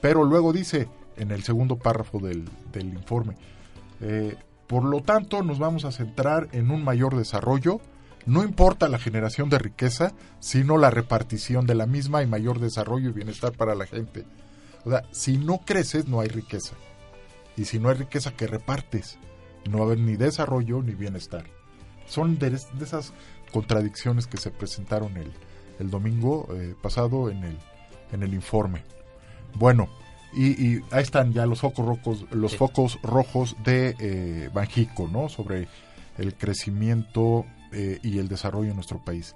pero 0.00 0.24
luego 0.24 0.52
dice 0.52 0.88
en 1.16 1.30
el 1.30 1.42
segundo 1.42 1.76
párrafo 1.76 2.18
del, 2.18 2.48
del 2.72 2.88
informe, 2.88 3.34
eh, 4.00 4.36
por 4.68 4.84
lo 4.84 5.00
tanto 5.00 5.42
nos 5.42 5.58
vamos 5.58 5.84
a 5.84 5.92
centrar 5.92 6.48
en 6.52 6.70
un 6.70 6.84
mayor 6.84 7.16
desarrollo, 7.16 7.80
no 8.26 8.44
importa 8.44 8.88
la 8.88 8.98
generación 8.98 9.48
de 9.48 9.58
riqueza, 9.58 10.12
sino 10.38 10.76
la 10.76 10.90
repartición 10.90 11.66
de 11.66 11.74
la 11.74 11.86
misma 11.86 12.22
y 12.22 12.26
mayor 12.26 12.60
desarrollo 12.60 13.08
y 13.08 13.14
bienestar 13.14 13.52
para 13.52 13.74
la 13.74 13.86
gente. 13.86 14.26
O 14.84 14.90
sea, 14.90 15.02
si 15.10 15.38
no 15.38 15.58
creces 15.58 16.06
no 16.06 16.20
hay 16.20 16.28
riqueza. 16.28 16.74
Y 17.56 17.64
si 17.64 17.78
no 17.78 17.88
hay 17.88 17.96
riqueza, 17.96 18.36
¿qué 18.36 18.46
repartes? 18.46 19.18
No 19.68 19.78
va 19.78 19.84
a 19.84 19.86
haber 19.86 19.98
ni 19.98 20.16
desarrollo 20.16 20.82
ni 20.82 20.94
bienestar. 20.94 21.44
Son 22.06 22.38
de, 22.38 22.50
de 22.50 22.84
esas 22.84 23.12
contradicciones 23.52 24.26
que 24.26 24.36
se 24.36 24.50
presentaron 24.50 25.16
el, 25.16 25.32
el 25.78 25.90
domingo 25.90 26.46
eh, 26.52 26.74
pasado 26.80 27.30
en 27.30 27.44
el, 27.44 27.58
en 28.12 28.22
el 28.22 28.34
informe. 28.34 28.84
Bueno, 29.54 29.88
y, 30.34 30.46
y 30.76 30.80
ahí 30.90 31.02
están 31.02 31.32
ya 31.32 31.46
los 31.46 31.60
focos 31.60 31.84
rojos, 31.86 32.26
los 32.32 32.52
Sí. 32.52 32.56
focos 32.58 32.98
rojos 33.02 33.56
de 33.64 33.94
eh, 33.98 34.50
Banjico, 34.52 35.08
¿no? 35.10 35.28
Sobre 35.28 35.68
el 36.18 36.34
crecimiento 36.34 37.44
eh, 37.72 37.98
y 38.02 38.18
el 38.18 38.28
desarrollo 38.28 38.70
en 38.70 38.74
nuestro 38.76 38.98
país. 39.04 39.34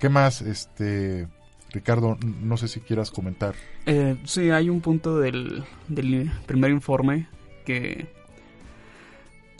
¿Qué 0.00 0.08
más, 0.08 0.42
este 0.42 1.26
Ricardo? 1.70 2.16
No 2.24 2.56
sé 2.56 2.68
si 2.68 2.80
quieras 2.80 3.10
comentar. 3.10 3.54
Eh, 3.86 4.16
sí, 4.24 4.50
hay 4.50 4.68
un 4.70 4.80
punto 4.80 5.18
del, 5.18 5.64
del 5.88 6.30
primer 6.46 6.70
informe 6.70 7.26
que 7.64 8.06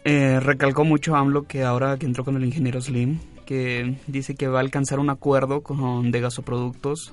eh, 0.05 0.38
recalcó 0.40 0.84
mucho 0.84 1.16
AMLO 1.16 1.44
que 1.44 1.64
ahora 1.64 1.97
que 1.99 2.07
entró 2.07 2.24
con 2.24 2.36
el 2.36 2.44
ingeniero 2.44 2.80
Slim, 2.80 3.18
que 3.44 3.97
dice 4.07 4.34
que 4.34 4.47
va 4.49 4.59
a 4.59 4.62
alcanzar 4.62 4.99
un 4.99 5.11
acuerdo 5.11 5.62
con 5.62 6.11
de 6.12 6.20
gasoproductos, 6.20 7.12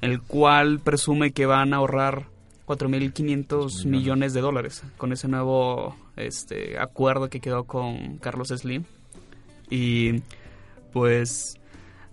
el 0.00 0.22
cual 0.22 0.80
presume 0.80 1.32
que 1.32 1.46
van 1.46 1.74
a 1.74 1.78
ahorrar 1.78 2.26
4.500 2.66 3.84
millones 3.86 4.34
de 4.34 4.40
dólares 4.40 4.82
con 4.96 5.12
ese 5.12 5.28
nuevo 5.28 5.96
este, 6.16 6.78
acuerdo 6.78 7.28
que 7.30 7.40
quedó 7.40 7.64
con 7.64 8.18
Carlos 8.18 8.48
Slim. 8.48 8.84
Y 9.70 10.22
pues 10.92 11.58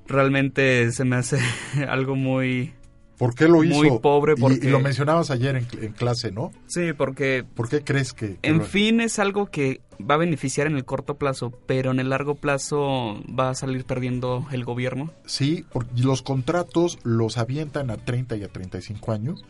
realmente 0.07 0.91
se 0.91 1.05
me 1.05 1.15
hace 1.17 1.39
algo 1.87 2.15
muy... 2.15 2.73
¿Por 3.17 3.35
qué 3.35 3.47
lo 3.47 3.63
hizo? 3.63 3.75
Muy 3.75 3.99
pobre 3.99 4.33
Y- 4.35 4.41
porque... 4.41 4.67
Y, 4.67 4.69
lo 4.71 4.79
mencionabas 4.79 5.29
ayer 5.29 5.55
en, 5.55 5.67
en 5.81 5.93
clase, 5.93 6.31
¿no? 6.31 6.51
Sí, 6.67 6.93
porque 6.93 7.45
¿Por 7.55 7.69
qué 7.69 7.81
crees 7.83 8.11
que...? 8.11 8.37
que 8.41 8.49
En 8.49 8.57
lo- 8.59 8.63
fin, 8.65 8.99
es 9.01 9.19
algo 9.19 9.45
que 9.45 9.81
va 10.01 10.15
a 10.15 10.17
beneficiar 10.17 10.67
en 10.67 10.75
el 10.75 10.83
corto 10.83 11.15
plazo, 11.15 11.51
pero 11.67 11.91
en 11.91 11.99
el 11.99 12.09
largo 12.09 12.35
plazo 12.35 13.21
va 13.39 13.51
a 13.51 13.55
salir 13.55 13.85
perdiendo 13.85 14.45
el 14.51 14.65
gobierno. 14.65 15.11
Sí, 15.25 15.63
porque 15.71 16.01
los 16.01 16.21
contratos 16.23 16.97
los 17.03 17.37
avientan 17.37 17.91
a 17.91 17.97
30 17.97 18.35
y 18.35 18.43
a 18.43 18.47
35 18.49 19.11
años, 19.11 19.45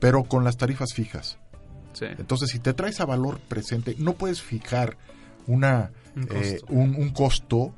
pero 0.00 0.24
con 0.24 0.44
las 0.44 0.56
tarifas 0.56 0.94
fijas. 0.94 1.38
Sí. 1.92 2.06
Entonces, 2.18 2.50
si 2.50 2.58
te 2.58 2.72
traes 2.74 3.00
a 3.00 3.04
valor 3.06 3.38
presente, 3.40 3.94
no 3.98 4.14
puedes 4.14 4.42
fijar 4.42 4.96
una, 5.46 5.92
Un 6.16 6.22
eh, 6.30 6.58
costo. 6.60 6.66
un, 6.72 6.94
un 6.96 7.10
costo 7.10 7.74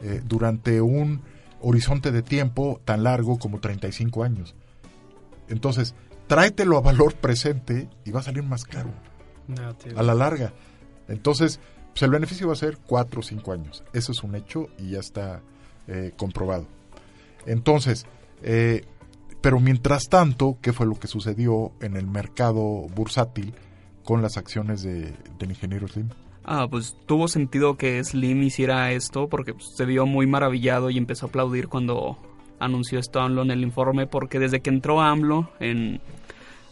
eh, 0.00 0.20
durante 0.24 0.80
un 0.80 1.22
horizonte 1.60 2.12
de 2.12 2.22
tiempo 2.22 2.80
tan 2.84 3.02
largo 3.04 3.38
como 3.38 3.60
35 3.60 4.22
años. 4.22 4.54
Entonces, 5.48 5.94
tráetelo 6.26 6.76
a 6.76 6.82
valor 6.82 7.14
presente 7.14 7.88
y 8.04 8.10
va 8.10 8.20
a 8.20 8.24
salir 8.24 8.42
más 8.42 8.64
caro 8.64 8.90
a 9.96 10.02
la 10.02 10.14
larga. 10.14 10.52
Entonces, 11.08 11.60
pues 11.92 12.02
el 12.02 12.10
beneficio 12.10 12.48
va 12.48 12.54
a 12.54 12.56
ser 12.56 12.78
4 12.78 13.20
o 13.20 13.22
5 13.22 13.52
años. 13.52 13.84
Eso 13.92 14.12
es 14.12 14.22
un 14.22 14.34
hecho 14.34 14.68
y 14.78 14.90
ya 14.90 15.00
está 15.00 15.42
eh, 15.86 16.12
comprobado. 16.16 16.66
Entonces, 17.46 18.06
eh, 18.42 18.84
pero 19.44 19.60
mientras 19.60 20.08
tanto, 20.08 20.56
¿qué 20.62 20.72
fue 20.72 20.86
lo 20.86 20.98
que 20.98 21.06
sucedió 21.06 21.72
en 21.82 21.98
el 21.98 22.06
mercado 22.06 22.86
bursátil 22.94 23.52
con 24.02 24.22
las 24.22 24.38
acciones 24.38 24.82
de, 24.82 25.12
del 25.38 25.50
ingeniero 25.50 25.86
Slim? 25.86 26.08
Ah, 26.44 26.66
pues 26.70 26.96
tuvo 27.04 27.28
sentido 27.28 27.76
que 27.76 28.02
Slim 28.02 28.42
hiciera 28.42 28.90
esto 28.92 29.28
porque 29.28 29.52
pues, 29.52 29.66
se 29.76 29.84
vio 29.84 30.06
muy 30.06 30.26
maravillado 30.26 30.88
y 30.88 30.96
empezó 30.96 31.26
a 31.26 31.28
aplaudir 31.28 31.68
cuando 31.68 32.16
anunció 32.58 32.98
esto 32.98 33.20
AMLO 33.20 33.42
en 33.42 33.50
el 33.50 33.62
informe 33.62 34.06
porque 34.06 34.38
desde 34.38 34.60
que 34.60 34.70
entró 34.70 35.02
AMLO 35.02 35.50
en, 35.60 36.00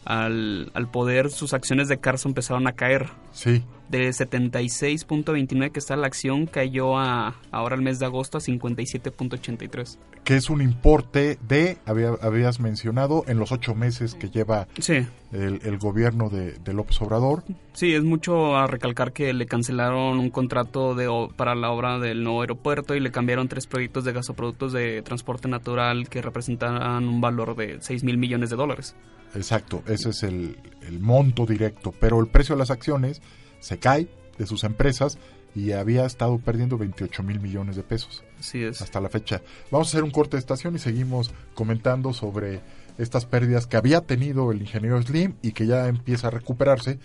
al, 0.04 0.70
al 0.74 0.90
poder 0.90 1.30
sus 1.30 1.52
acciones 1.54 1.88
de 1.88 1.98
Carso 1.98 2.28
empezaron 2.28 2.66
a 2.66 2.72
caer. 2.72 3.08
Sí, 3.32 3.62
De 3.88 4.08
76.29 4.10 5.70
que 5.72 5.78
está 5.78 5.96
la 5.96 6.06
acción 6.06 6.46
cayó 6.46 6.98
a 6.98 7.34
ahora 7.50 7.74
el 7.76 7.82
mes 7.82 7.98
de 7.98 8.06
agosto 8.06 8.38
a 8.38 8.40
57.83. 8.40 9.98
que 10.24 10.36
es 10.36 10.50
un 10.50 10.60
importe 10.62 11.38
de, 11.48 11.78
había- 11.86 12.14
habías 12.22 12.60
mencionado, 12.60 13.24
en 13.26 13.38
los 13.38 13.52
ocho 13.52 13.74
meses 13.74 14.14
que 14.14 14.28
lleva 14.30 14.66
Sí, 14.78 15.06
el, 15.32 15.60
el 15.64 15.78
gobierno 15.78 16.28
de, 16.28 16.52
de 16.52 16.72
López 16.74 17.00
Obrador. 17.02 17.42
Sí, 17.72 17.94
es 17.94 18.02
mucho 18.04 18.56
a 18.56 18.66
recalcar 18.66 19.12
que 19.12 19.32
le 19.32 19.46
cancelaron 19.46 20.18
un 20.18 20.30
contrato 20.30 20.94
de, 20.94 21.08
para 21.36 21.54
la 21.54 21.70
obra 21.70 21.98
del 21.98 22.22
nuevo 22.22 22.42
aeropuerto 22.42 22.94
y 22.94 23.00
le 23.00 23.10
cambiaron 23.10 23.48
tres 23.48 23.66
proyectos 23.66 24.04
de 24.04 24.12
gasoproductos 24.12 24.72
de 24.72 25.02
transporte 25.02 25.48
natural 25.48 26.08
que 26.08 26.22
representaban 26.22 27.08
un 27.08 27.20
valor 27.20 27.56
de 27.56 27.78
6 27.80 28.04
mil 28.04 28.18
millones 28.18 28.50
de 28.50 28.56
dólares. 28.56 28.94
Exacto, 29.34 29.82
ese 29.86 30.10
es 30.10 30.22
el, 30.22 30.56
el 30.86 31.00
monto 31.00 31.46
directo, 31.46 31.92
pero 31.98 32.20
el 32.20 32.26
precio 32.28 32.54
de 32.54 32.60
las 32.60 32.70
acciones 32.70 33.22
se 33.60 33.78
cae 33.78 34.08
de 34.38 34.46
sus 34.46 34.64
empresas 34.64 35.18
y 35.54 35.72
había 35.72 36.06
estado 36.06 36.38
perdiendo 36.38 36.78
28 36.78 37.22
mil 37.22 37.40
millones 37.40 37.76
de 37.76 37.82
pesos 37.82 38.24
Así 38.40 38.62
es. 38.62 38.80
hasta 38.80 39.00
la 39.00 39.08
fecha. 39.08 39.42
Vamos 39.70 39.88
a 39.88 39.90
hacer 39.90 40.04
un 40.04 40.10
corte 40.10 40.36
de 40.36 40.40
estación 40.40 40.74
y 40.74 40.78
seguimos 40.78 41.30
comentando 41.54 42.12
sobre 42.12 42.60
estas 42.98 43.26
pérdidas 43.26 43.66
que 43.66 43.76
había 43.76 44.02
tenido 44.02 44.50
el 44.52 44.60
ingeniero 44.60 45.00
Slim 45.02 45.34
y 45.42 45.52
que 45.52 45.66
ya 45.66 45.88
empieza 45.88 46.28
a 46.28 46.30
recuperarse 46.30 46.98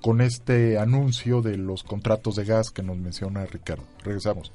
con 0.00 0.20
este 0.20 0.78
anuncio 0.78 1.40
de 1.40 1.56
los 1.56 1.82
contratos 1.82 2.36
de 2.36 2.44
gas 2.44 2.70
que 2.70 2.82
nos 2.82 2.98
menciona 2.98 3.46
Ricardo. 3.46 3.84
Regresamos. 4.02 4.52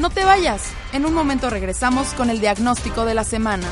No 0.00 0.08
te 0.08 0.24
vayas. 0.24 0.72
En 0.94 1.04
un 1.04 1.12
momento 1.12 1.50
regresamos 1.50 2.14
con 2.14 2.30
el 2.30 2.40
diagnóstico 2.40 3.04
de 3.04 3.12
la 3.12 3.22
semana. 3.22 3.66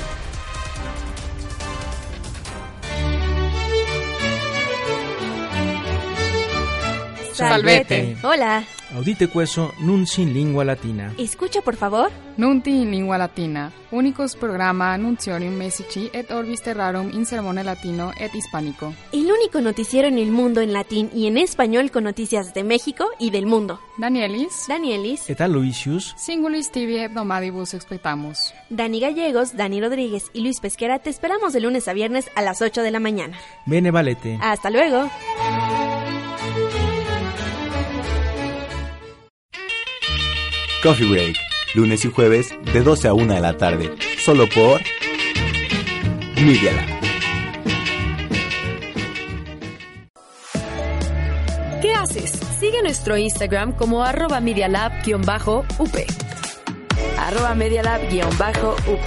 Salvete. 7.33 8.18
Hola. 8.22 8.66
Audite 8.95 9.28
queso 9.28 9.74
nun 9.80 10.07
sin 10.07 10.32
lingua 10.32 10.64
latina. 10.64 11.12
Escucha, 11.18 11.61
por 11.61 11.76
favor. 11.76 12.11
Nunti 12.39 12.70
in 12.70 12.91
lingua 12.93 13.18
latina, 13.18 13.70
unicus 13.91 14.36
programa 14.36 14.93
annunciorium 14.95 15.55
messici 15.55 16.09
et 16.12 16.30
orbis 16.30 16.62
terrarum 16.62 17.11
in 17.12 17.26
sermone 17.26 17.64
latino 17.64 18.12
et 18.18 18.32
hispanico. 18.34 18.95
El 19.12 19.30
único 19.30 19.61
noticiero 19.61 20.07
en 20.09 20.18
el 20.18 20.30
mundo 20.30 20.61
en 20.61 20.72
latín 20.72 21.11
y 21.12 21.26
en 21.26 21.36
español 21.36 21.91
con 21.91 22.05
noticias 22.05 22.55
de 22.55 22.62
México 22.64 23.09
y 23.18 23.30
del 23.30 23.45
mundo. 23.47 23.80
Danielis, 23.99 24.66
Danielis, 24.68 25.28
Et 25.28 25.41
Aloysius, 25.41 26.14
singulis 26.16 26.70
tibi 26.70 26.99
et 26.99 27.11
nomadibus 27.12 27.74
expectamus. 27.74 28.55
Dani 28.70 29.01
Gallegos, 29.01 29.57
Dani 29.57 29.80
Rodríguez 29.80 30.30
y 30.32 30.43
Luis 30.43 30.61
Pesquera 30.61 31.01
te 31.01 31.11
esperamos 31.11 31.53
de 31.53 31.61
lunes 31.61 31.89
a 31.89 31.93
viernes 31.93 32.30
a 32.36 32.43
las 32.43 32.62
8 32.62 32.82
de 32.82 32.91
la 32.93 33.01
mañana. 33.01 33.36
bene 33.66 33.91
valete. 33.91 34.39
Hasta 34.41 34.70
luego. 34.70 35.11
Coffee 40.81 41.11
Break, 41.11 41.37
lunes 41.74 42.05
y 42.05 42.11
jueves 42.11 42.55
de 42.72 42.83
12 42.83 43.09
a 43.09 43.12
1 43.12 43.35
de 43.35 43.41
la 43.41 43.57
tarde, 43.57 43.91
solo 44.20 44.49
por 44.49 44.81
Media 46.37 46.72
Lab. 46.72 46.87
¿Qué 51.83 51.93
haces? 51.93 52.31
Sigue 52.61 52.81
nuestro 52.83 53.18
Instagram 53.18 53.72
como 53.72 54.05
arroba 54.05 54.41
medialab-up. 54.41 55.64
Arroba 57.18 57.55
medialab-up. 57.57 59.01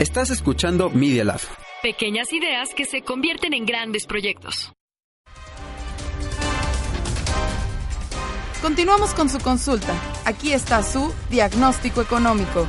Estás 0.00 0.30
escuchando 0.30 0.90
Media 0.90 1.22
Lab. 1.22 1.40
Pequeñas 1.84 2.32
ideas 2.32 2.74
que 2.74 2.84
se 2.84 3.02
convierten 3.02 3.54
en 3.54 3.64
grandes 3.64 4.06
proyectos. 4.06 4.75
Continuamos 8.66 9.14
con 9.14 9.28
su 9.28 9.38
consulta. 9.38 9.94
Aquí 10.24 10.52
está 10.52 10.82
su 10.82 11.14
diagnóstico 11.30 12.02
económico. 12.02 12.66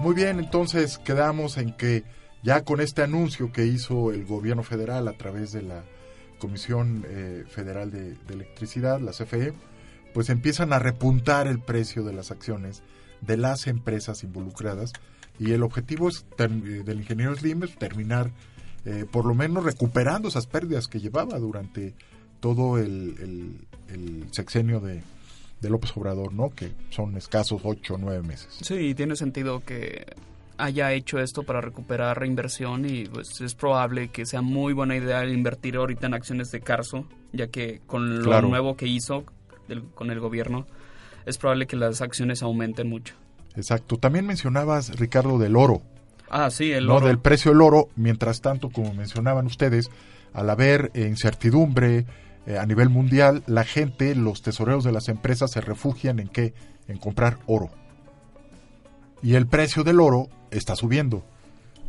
Muy 0.00 0.14
bien, 0.14 0.38
entonces 0.38 0.98
quedamos 0.98 1.56
en 1.56 1.74
que 1.78 2.04
ya 2.42 2.62
con 2.64 2.82
este 2.82 3.02
anuncio 3.02 3.52
que 3.52 3.64
hizo 3.64 4.12
el 4.12 4.26
gobierno 4.26 4.62
federal 4.64 5.08
a 5.08 5.14
través 5.14 5.52
de 5.52 5.62
la 5.62 5.82
Comisión 6.38 7.06
eh, 7.08 7.44
Federal 7.48 7.90
de, 7.90 8.18
Electricidad, 8.28 9.00
la 9.00 9.12
CFE, 9.12 9.54
pues 10.12 10.28
empiezan 10.28 10.74
a 10.74 10.78
repuntar 10.78 11.46
el 11.46 11.58
precio 11.58 12.02
de 12.02 12.12
las 12.12 12.30
acciones 12.30 12.82
de 13.22 13.38
las 13.38 13.66
empresas 13.66 14.24
involucradas 14.24 14.92
y 15.38 15.52
el 15.52 15.62
objetivo 15.62 16.10
es 16.10 16.26
eh, 16.36 16.48
del 16.84 16.98
ingeniero 17.00 17.34
Slim 17.34 17.62
es 17.62 17.78
terminar 17.78 18.30
eh, 18.84 19.04
por 19.10 19.24
lo 19.26 19.34
menos 19.34 19.64
recuperando 19.64 20.28
esas 20.28 20.46
pérdidas 20.46 20.88
que 20.88 21.00
llevaba 21.00 21.38
durante 21.38 21.94
todo 22.40 22.78
el, 22.78 23.14
el- 23.20 23.68
el 23.94 24.24
sexenio 24.32 24.80
de, 24.80 25.02
de 25.60 25.70
López 25.70 25.96
Obrador, 25.96 26.32
¿no? 26.32 26.50
Que 26.50 26.72
son 26.90 27.16
escasos 27.16 27.60
ocho 27.64 27.94
o 27.94 27.98
nueve 27.98 28.22
meses. 28.22 28.48
Sí, 28.62 28.94
tiene 28.94 29.16
sentido 29.16 29.62
que 29.64 30.06
haya 30.58 30.92
hecho 30.92 31.18
esto 31.18 31.42
para 31.42 31.60
recuperar 31.60 32.18
reinversión 32.20 32.88
y 32.88 33.04
pues 33.06 33.40
es 33.40 33.54
probable 33.54 34.08
que 34.08 34.26
sea 34.26 34.42
muy 34.42 34.72
buena 34.72 34.96
idea 34.96 35.24
invertir 35.26 35.76
ahorita 35.76 36.06
en 36.06 36.14
acciones 36.14 36.50
de 36.52 36.60
Carso, 36.60 37.06
ya 37.32 37.48
que 37.48 37.80
con 37.86 38.18
lo 38.20 38.24
Claro. 38.24 38.48
nuevo 38.48 38.76
que 38.76 38.86
hizo 38.86 39.24
del- 39.68 39.84
con 39.94 40.10
el 40.10 40.20
gobierno 40.20 40.66
es 41.26 41.38
probable 41.38 41.66
que 41.66 41.76
las 41.76 42.00
acciones 42.00 42.42
aumenten 42.42 42.88
mucho. 42.88 43.14
Exacto. 43.56 43.96
También 43.98 44.26
mencionabas, 44.26 44.98
Ricardo, 44.98 45.38
del 45.38 45.56
oro. 45.56 45.82
Ah, 46.32 46.50
sí, 46.50 46.72
el 46.72 46.86
¿no? 46.86 46.96
oro. 46.96 47.06
Del 47.06 47.18
precio 47.18 47.52
del 47.52 47.60
oro. 47.60 47.90
Mientras 47.94 48.40
tanto, 48.40 48.70
como 48.70 48.94
mencionaban 48.94 49.46
ustedes, 49.46 49.90
al 50.32 50.48
haber 50.48 50.90
eh, 50.94 51.06
incertidumbre 51.06 52.06
eh, 52.46 52.58
a 52.58 52.64
nivel 52.64 52.88
mundial, 52.88 53.42
la 53.46 53.64
gente, 53.64 54.14
los 54.14 54.40
tesoreros 54.40 54.82
de 54.82 54.92
las 54.92 55.08
empresas 55.08 55.50
se 55.50 55.60
refugian 55.60 56.18
en 56.18 56.28
qué? 56.28 56.54
En 56.88 56.96
comprar 56.96 57.38
oro. 57.46 57.68
Y 59.22 59.34
el 59.34 59.46
precio 59.46 59.84
del 59.84 60.00
oro 60.00 60.28
está 60.50 60.74
subiendo. 60.74 61.22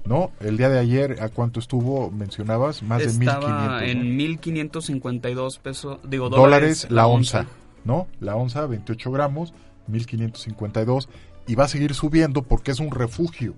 ¿No? 0.05 0.31
El 0.41 0.57
día 0.57 0.67
de 0.67 0.79
ayer, 0.79 1.23
¿a 1.23 1.29
cuánto 1.29 1.61
estuvo? 1.61 2.11
Mencionabas, 2.11 2.83
más 2.83 2.99
de 2.99 3.05
Estaba 3.05 3.69
1.500 3.69 3.69
¿no? 3.69 3.79
en 3.79 4.17
1552 4.17 5.59
pesos, 5.59 5.99
digo 6.03 6.27
dólares 6.27 6.41
dólares, 6.81 6.87
la 6.91 7.07
onza, 7.07 7.45
¿no? 7.85 8.07
La 8.19 8.35
onza, 8.35 8.65
28 8.65 9.11
gramos, 9.11 9.53
1552, 9.87 11.07
y 11.47 11.55
va 11.55 11.63
a 11.63 11.67
seguir 11.69 11.93
subiendo 11.93 12.43
porque 12.43 12.71
es 12.71 12.81
un 12.81 12.91
refugio 12.91 13.53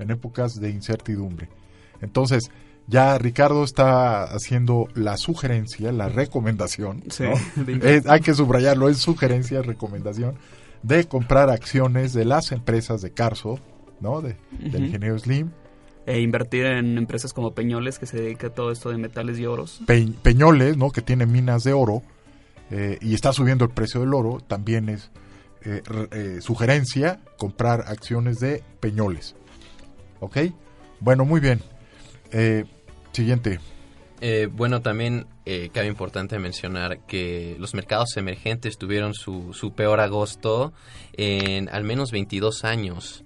en 0.00 0.10
épocas 0.10 0.54
de 0.60 0.70
incertidumbre. 0.70 1.48
Entonces, 2.00 2.50
ya 2.86 3.16
Ricardo 3.18 3.62
está 3.62 4.24
haciendo 4.24 4.88
la 4.94 5.16
sugerencia, 5.16 5.92
la 5.92 6.08
recomendación, 6.08 7.04
Sí, 7.10 7.24
¿no? 7.56 7.84
Es- 7.84 8.06
hay 8.06 8.20
que 8.20 8.34
subrayarlo, 8.34 8.88
es 8.88 8.98
sugerencia, 8.98 9.62
recomendación, 9.62 10.34
de 10.82 11.04
comprar 11.06 11.50
acciones 11.50 12.12
de 12.14 12.24
las 12.24 12.52
empresas 12.52 13.02
de 13.02 13.12
Carso, 13.12 13.58
¿no? 14.00 14.22
De, 14.22 14.36
Del 14.58 14.86
ingeniero 14.86 15.18
Slim, 15.18 15.50
e 16.06 16.20
invertir 16.20 16.64
en 16.64 16.96
empresas 16.96 17.32
como 17.34 17.52
Peñoles, 17.52 17.98
que 17.98 18.06
se 18.06 18.16
dedica 18.20 18.46
a 18.48 18.50
todo 18.54 18.72
esto 18.72 18.88
de 18.90 18.96
metales 18.96 19.38
y 19.38 19.44
oros. 19.46 19.82
Pe- 19.86 20.08
Peñoles, 20.22 20.76
¿no? 20.78 20.90
Que 20.90 21.02
tiene 21.02 21.26
minas 21.26 21.62
de 21.62 21.74
oro 21.74 22.02
eh, 22.70 22.98
y 23.02 23.14
está 23.14 23.32
subiendo 23.34 23.64
el 23.66 23.70
precio 23.72 24.00
del 24.00 24.14
oro, 24.14 24.38
también 24.46 24.88
es 24.88 25.10
eh, 25.62 25.82
eh, 26.12 26.38
sugerencia 26.40 27.20
comprar 27.36 27.84
acciones 27.86 28.38
de 28.40 28.64
Peñoles. 28.80 29.36
¿Ok? 30.20 30.38
Bueno, 31.00 31.24
muy 31.24 31.40
bien. 31.40 31.60
Eh, 32.32 32.64
siguiente. 33.12 33.58
Eh, 34.20 34.48
bueno, 34.52 34.82
también 34.82 35.26
eh, 35.46 35.70
cabe 35.72 35.86
importante 35.86 36.38
mencionar 36.38 37.00
que 37.06 37.56
los 37.58 37.74
mercados 37.74 38.16
emergentes 38.16 38.76
tuvieron 38.76 39.14
su, 39.14 39.54
su 39.54 39.72
peor 39.72 40.00
agosto 40.00 40.74
en 41.16 41.70
al 41.70 41.84
menos 41.84 42.10
22 42.10 42.64
años. 42.64 43.24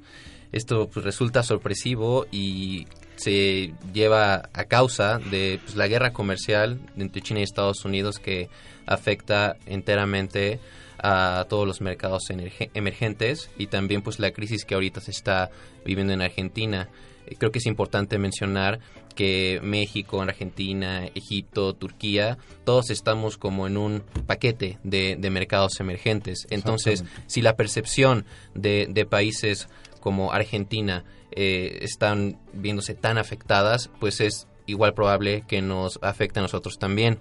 Esto 0.53 0.89
pues, 0.89 1.05
resulta 1.05 1.43
sorpresivo 1.43 2.27
y 2.31 2.87
se 3.17 3.75
lleva 3.93 4.51
a 4.53 4.65
causa 4.65 5.19
de 5.19 5.59
pues, 5.65 5.75
la 5.75 5.89
guerra 5.89 6.13
comercial 6.13 6.79
entre 6.97 7.23
China 7.23 7.41
y 7.41 7.43
Estados 7.43 7.85
Unidos 7.85 8.21
que 8.21 8.49
afecta 8.87 9.57
enteramente 9.67 10.61
a 11.07 11.45
todos 11.51 11.67
los 11.67 11.83
mercados 11.83 12.23
emergentes 12.31 13.51
y 13.59 13.67
también 13.67 14.01
pues 14.01 14.19
la 14.19 14.31
crisis 14.31 14.65
que 14.65 14.75
ahorita 14.75 15.03
se 15.03 15.11
está 15.11 15.51
viviendo 15.85 16.15
en 16.15 16.23
Argentina. 16.23 16.89
Eh, 17.27 17.37
Creo 17.39 17.53
que 17.53 17.59
es 17.59 17.67
importante 17.67 18.17
mencionar 18.17 18.81
que 19.15 19.61
México, 19.63 20.23
Argentina, 20.23 21.07
Egipto, 21.15 21.75
Turquía, 21.75 22.39
todos 22.65 22.89
estamos 22.89 23.37
como 23.37 23.67
en 23.67 23.77
un 23.77 24.03
paquete 24.27 24.79
de, 24.83 25.17
de 25.17 25.31
mercados 25.31 25.79
emergentes. 25.79 26.47
Entonces, 26.49 27.05
si 27.27 27.43
la 27.43 27.55
percepción 27.55 28.25
de, 28.55 28.87
de 28.89 29.05
países 29.05 29.69
como 30.01 30.33
Argentina 30.33 31.05
eh, 31.33 31.81
están 31.83 32.39
viéndose 32.55 32.95
tan 32.95 33.19
afectadas, 33.19 33.91
pues 34.01 34.21
es 34.21 34.49
igual 34.65 34.95
probable 34.95 35.45
que 35.47 35.61
nos 35.61 35.99
afecte 36.01 36.39
a 36.39 36.43
nosotros 36.43 36.79
también. 36.79 37.19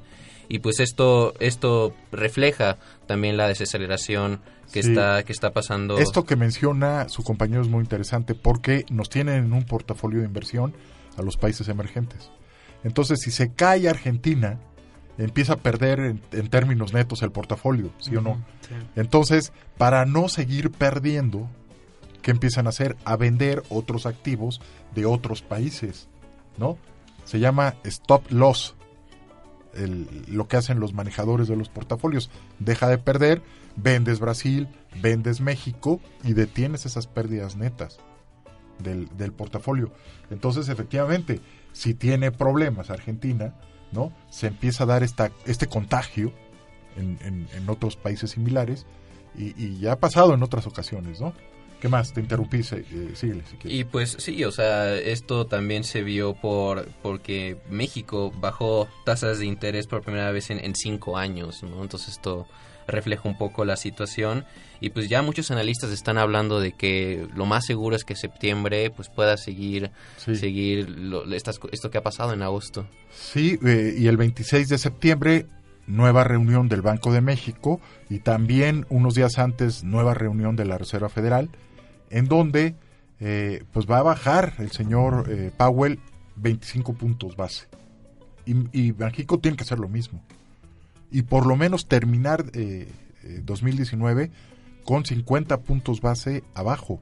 Y 0.49 0.59
pues 0.59 0.79
esto, 0.79 1.33
esto 1.39 1.93
refleja 2.11 2.77
también 3.07 3.37
la 3.37 3.47
desaceleración 3.47 4.41
que, 4.71 4.83
Sí. 4.83 4.89
está, 4.89 5.23
que 5.23 5.31
está 5.33 5.51
pasando. 5.51 5.97
Esto 5.97 6.25
que 6.25 6.35
menciona 6.35 7.07
su 7.09 7.23
compañero 7.23 7.61
es 7.61 7.67
muy 7.67 7.81
interesante 7.81 8.35
porque 8.35 8.85
nos 8.89 9.09
tienen 9.09 9.45
en 9.45 9.53
un 9.53 9.63
portafolio 9.63 10.19
de 10.19 10.25
inversión 10.25 10.73
a 11.17 11.21
los 11.21 11.37
países 11.37 11.67
emergentes. 11.69 12.29
Entonces, 12.83 13.21
si 13.21 13.31
se 13.31 13.53
cae 13.53 13.87
Argentina, 13.87 14.59
empieza 15.17 15.53
a 15.53 15.57
perder 15.57 15.99
en, 15.99 16.21
en 16.31 16.49
términos 16.49 16.93
netos 16.93 17.21
el 17.21 17.31
portafolio, 17.31 17.91
¿sí 17.99 18.15
o 18.15 18.21
no? 18.21 18.43
Sí. 18.67 18.75
Entonces, 18.95 19.53
para 19.77 20.05
no 20.05 20.27
seguir 20.27 20.71
perdiendo, 20.71 21.47
¿qué 22.21 22.31
empiezan 22.31 22.65
a 22.65 22.69
hacer? 22.69 22.97
A 23.05 23.15
vender 23.15 23.63
otros 23.69 24.05
activos 24.05 24.59
de 24.95 25.05
otros 25.05 25.41
países, 25.41 26.09
¿no? 26.57 26.77
Se 27.25 27.39
llama 27.39 27.75
stop 27.83 28.31
loss, 28.31 28.75
el- 29.76 30.07
lo 30.28 30.47
que 30.47 30.57
hacen 30.57 30.80
los 30.80 30.93
manejadores 30.93 31.47
de 31.47 31.55
los 31.55 31.69
portafolios. 31.69 32.30
Deja 32.59 32.88
de 32.89 32.97
perder, 32.97 33.41
vendes 33.76 34.19
Brasil, 34.19 34.67
vendes 35.01 35.41
México 35.41 35.99
y 36.24 36.34
detienes 36.34 36.86
esas 36.86 37.07
pérdidas 37.07 37.55
netas 37.55 37.99
del, 38.80 39.07
del 39.17 39.32
portafolio. 39.34 39.91
Entonces, 40.30 40.69
efectivamente, 40.69 41.41
si 41.71 41.93
tiene 41.93 42.32
problemas 42.32 42.89
Argentina, 42.89 43.55
¿no? 43.91 44.11
Se 44.30 44.47
empieza 44.47 44.84
a 44.84 44.88
dar 44.88 45.03
esta, 45.03 45.32
este 45.45 45.67
contagio 45.67 46.32
en, 46.97 47.17
en- 47.21 47.47
en 47.53 47.69
otros 47.69 47.95
países 47.95 48.32
similares 48.32 48.86
y, 49.36 49.59
y 49.63 49.80
ya 49.80 49.93
ha 49.93 49.99
pasado 49.99 50.34
en 50.34 50.43
otras 50.43 50.67
ocasiones, 50.67 51.19
¿no? 51.21 51.34
¿Qué 51.84 51.89
más? 51.89 52.13
Te 52.13 52.21
interrumpí, 52.21 52.59
eh, 52.59 53.11
síguele 53.13 53.43
si 53.45 53.57
quieres. 53.57 53.77
Y 53.81 53.84
pues 53.84 54.15
sí, 54.17 54.41
o 54.45 54.53
sea, 54.53 54.95
esto 54.95 55.47
también 55.47 55.84
se 55.84 56.01
vio 56.01 56.34
por 56.34 56.88
porque 57.01 57.57
México 57.69 58.31
bajó 58.39 58.88
tasas 59.03 59.39
de 59.39 59.47
interés 59.47 59.86
por 59.88 60.01
primera 60.01 60.31
vez 60.31 60.49
en, 60.49 60.63
en 60.63 60.75
cinco 60.75 61.17
años, 61.17 61.61
¿no? 61.61 61.81
Entonces 61.84 62.07
esto 62.13 62.47
refleja 62.88 63.27
un 63.27 63.38
poco 63.38 63.65
la 63.65 63.75
situación 63.75 64.45
y 64.79 64.91
pues 64.91 65.09
ya 65.09 65.21
muchos 65.21 65.51
analistas 65.51 65.91
están 65.91 66.17
hablando 66.17 66.61
de 66.61 66.71
que 66.71 67.27
lo 67.36 67.45
más 67.45 67.65
seguro 67.65 67.97
es 67.97 68.05
que 68.05 68.15
septiembre 68.15 68.89
pues 68.89 69.09
pueda 69.09 69.36
seguir 69.36 69.91
Sí. 70.15 70.38
seguir 70.38 70.89
lo- 70.89 71.25
estas 71.34 71.59
esto 71.73 71.91
que 71.91 71.97
ha 71.97 72.01
pasado 72.03 72.31
en 72.31 72.43
agosto. 72.43 72.88
Sí, 73.11 73.59
eh, 73.65 73.93
y 73.97 74.07
el 74.07 74.15
26 74.15 74.69
de 74.69 74.77
septiembre, 74.77 75.47
nueva 75.86 76.23
reunión 76.23 76.69
del 76.69 76.81
Banco 76.81 77.11
de 77.11 77.19
México 77.19 77.81
y 78.09 78.19
también 78.19 78.86
unos 78.88 79.15
días 79.15 79.38
antes, 79.38 79.84
nueva 79.84 80.13
reunión 80.13 80.55
de 80.55 80.63
la 80.63 80.77
Reserva 80.77 81.09
Federal, 81.09 81.49
en 82.14 82.28
donde 82.28 82.76
eh, 83.20 83.64
pues 83.74 83.88
va 83.89 83.97
a 83.97 84.03
bajar 84.03 84.53
el 84.59 84.72
señor 84.72 85.26
eh, 85.30 85.51
Powell 85.57 85.99
25 86.36 86.93
puntos 86.93 87.36
base. 87.36 87.68
Y, 88.45 88.53
y 88.72 88.93
México 88.93 89.39
tiene 89.39 89.57
que 89.57 89.64
hacer 89.64 89.80
lo 89.80 89.89
mismo. 89.89 90.22
Y 91.11 91.24
por 91.24 91.47
lo 91.47 91.55
menos 91.55 91.88
terminar 91.88 92.45
eh, 92.53 92.88
eh, 93.24 93.41
2019 93.43 94.32
con 94.86 95.05
50 95.05 95.61
puntos 95.61 96.01
base 96.01 96.43
abajo. 96.53 97.01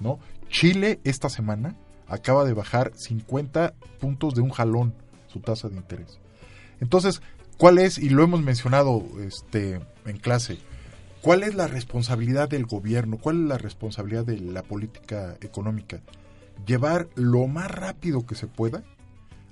¿no? 0.00 0.20
Chile 0.48 1.00
esta 1.02 1.28
semana 1.28 1.74
acaba 2.06 2.44
de 2.44 2.52
bajar 2.52 2.92
50 2.94 3.74
puntos 3.98 4.34
de 4.34 4.40
un 4.40 4.50
jalón 4.50 4.94
su 5.26 5.40
tasa 5.40 5.68
de 5.68 5.76
interés. 5.76 6.20
Entonces, 6.80 7.22
¿cuál 7.58 7.78
es, 7.78 7.98
y 7.98 8.10
lo 8.10 8.22
hemos 8.22 8.40
mencionado 8.40 9.02
este, 9.26 9.80
en 10.04 10.18
clase, 10.18 10.58
cuál 11.26 11.42
es 11.42 11.56
la 11.56 11.66
responsabilidad 11.66 12.48
del 12.48 12.66
gobierno? 12.66 13.18
¿Cuál 13.18 13.42
es 13.42 13.48
la 13.48 13.58
responsabilidad 13.58 14.24
de 14.24 14.38
la 14.38 14.62
política 14.62 15.36
económica? 15.40 16.00
Llevar 16.64 17.08
lo 17.16 17.48
más 17.48 17.68
rápido 17.68 18.24
que 18.24 18.36
se 18.36 18.46
pueda 18.46 18.84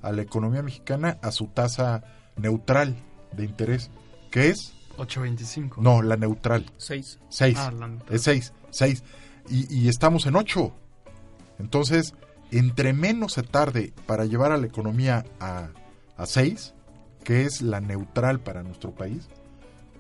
a 0.01 0.13
la 0.13 0.23
economía 0.23 0.63
mexicana 0.63 1.19
a 1.21 1.33
su 1.33 1.49
tasa 1.49 2.05
neutral 2.37 2.95
de 3.33 3.45
interés, 3.45 3.91
que 4.31 4.51
es 4.51 4.73
8.25. 4.99 5.79
no, 5.79 6.01
la 6.01 6.17
neutral. 6.17 6.65
Seis. 6.77 7.19
6. 7.29 7.59
Ah, 7.59 7.73
la 7.73 7.89
neutral. 7.89 8.15
es 8.15 8.23
6. 8.23 8.53
6. 8.71 9.03
Y, 9.49 9.77
y 9.77 9.89
estamos 9.89 10.27
en 10.27 10.37
8. 10.37 10.73
Entonces, 11.59 12.15
entre 12.53 12.93
menos 12.93 13.33
se 13.33 13.43
tarde 13.43 13.93
para 14.07 14.27
llevar 14.27 14.53
a 14.53 14.59
la 14.59 14.69
economía 14.69 15.25
a, 15.41 15.71
a 16.17 16.27
6, 16.27 16.73
que 17.25 17.43
es 17.43 17.63
la 17.63 17.81
neutral 17.81 18.39
para 18.39 18.63
nuestro 18.63 18.93
país, 18.93 19.29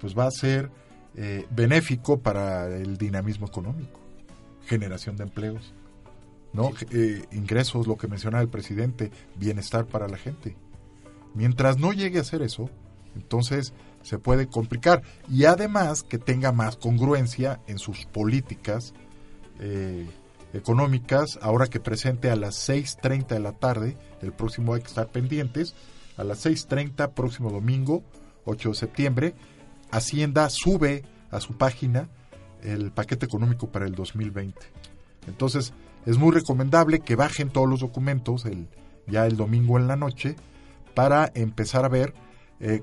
pues 0.01 0.16
va 0.16 0.29
a 0.29 0.31
ser 0.31 0.70
eh, 1.17 1.47
benéfico 1.51 2.19
para 2.19 2.67
el 2.77 2.97
dinamismo 2.97 3.47
económico, 3.47 4.01
generación 4.67 5.17
de 5.17 5.25
empleos, 5.25 5.75
¿no? 6.53 6.71
Eh, 6.91 7.25
ingresos, 7.33 7.87
lo 7.87 7.97
que 7.97 8.09
mencionaba 8.09 8.43
el 8.43 8.49
presidente, 8.49 9.11
bienestar 9.37 9.87
para 9.87 10.09
la 10.09 10.17
gente. 10.17 10.57
Mientras 11.35 11.79
no 11.79 11.93
llegue 11.93 12.19
a 12.19 12.23
hacer 12.23 12.43
eso, 12.43 12.71
entonces 13.17 13.75
se 14.03 14.19
puede 14.19 14.47
complicar. 14.47 15.03
Y 15.29 15.45
además 15.45 16.03
que 16.03 16.19
tenga 16.19 16.53
más 16.53 16.77
congruencia 16.77 17.61
en 17.67 17.79
sus 17.79 18.07
políticas 18.07 18.95
eh, 19.61 20.07
económicas, 20.53 21.39
ahora 21.43 21.67
que 21.67 21.81
presente 21.81 22.31
a 22.31 22.37
las 22.37 22.69
6.30 22.69 23.27
de 23.29 23.41
la 23.41 23.53
tarde, 23.53 23.97
el 24.23 24.33
próximo 24.33 24.75
hay 24.75 24.83
que 24.83 24.89
estar 24.89 25.09
pendientes, 25.09 25.75
a 26.17 26.25
las 26.25 26.47
6.30, 26.47 27.12
próximo 27.12 27.51
domingo, 27.51 28.05
8 28.45 28.69
de 28.71 28.75
septiembre, 28.75 29.35
Hacienda 29.97 30.49
sube 30.51 31.05
a 31.30 31.40
su 31.40 31.57
página 31.57 32.09
el 32.62 32.90
paquete 32.90 33.26
económico 33.26 33.70
para 33.70 33.86
el 33.86 33.95
2020. 33.95 34.59
Entonces, 35.28 35.72
es 36.07 36.18
muy 36.18 36.32
recomendable 36.32 37.01
que 37.01 37.16
bajen 37.16 37.49
todos 37.49 37.68
los 37.68 37.80
documentos 37.80 38.45
el, 38.45 38.68
ya 39.07 39.26
el 39.26 39.36
domingo 39.36 39.78
en 39.78 39.86
la 39.86 39.97
noche 39.97 40.36
para 40.95 41.30
empezar 41.34 41.84
a 41.84 41.88
ver. 41.88 42.12
eh, 42.61 42.82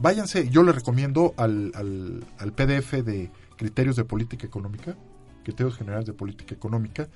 váyanse, 0.00 0.48
yo 0.48 0.62
les 0.62 0.74
recomiendo 0.74 1.34
al, 1.36 1.72
al, 1.74 2.24
al 2.38 2.52
PDF 2.52 2.92
de 3.04 3.30
Criterios 3.56 3.96
de 3.96 4.04
Política 4.04 4.46
Económica, 4.46 4.96
Criterios 5.44 5.76
Generales 5.76 6.06
de 6.06 6.12
Política 6.12 6.54
Económica, 6.54 7.08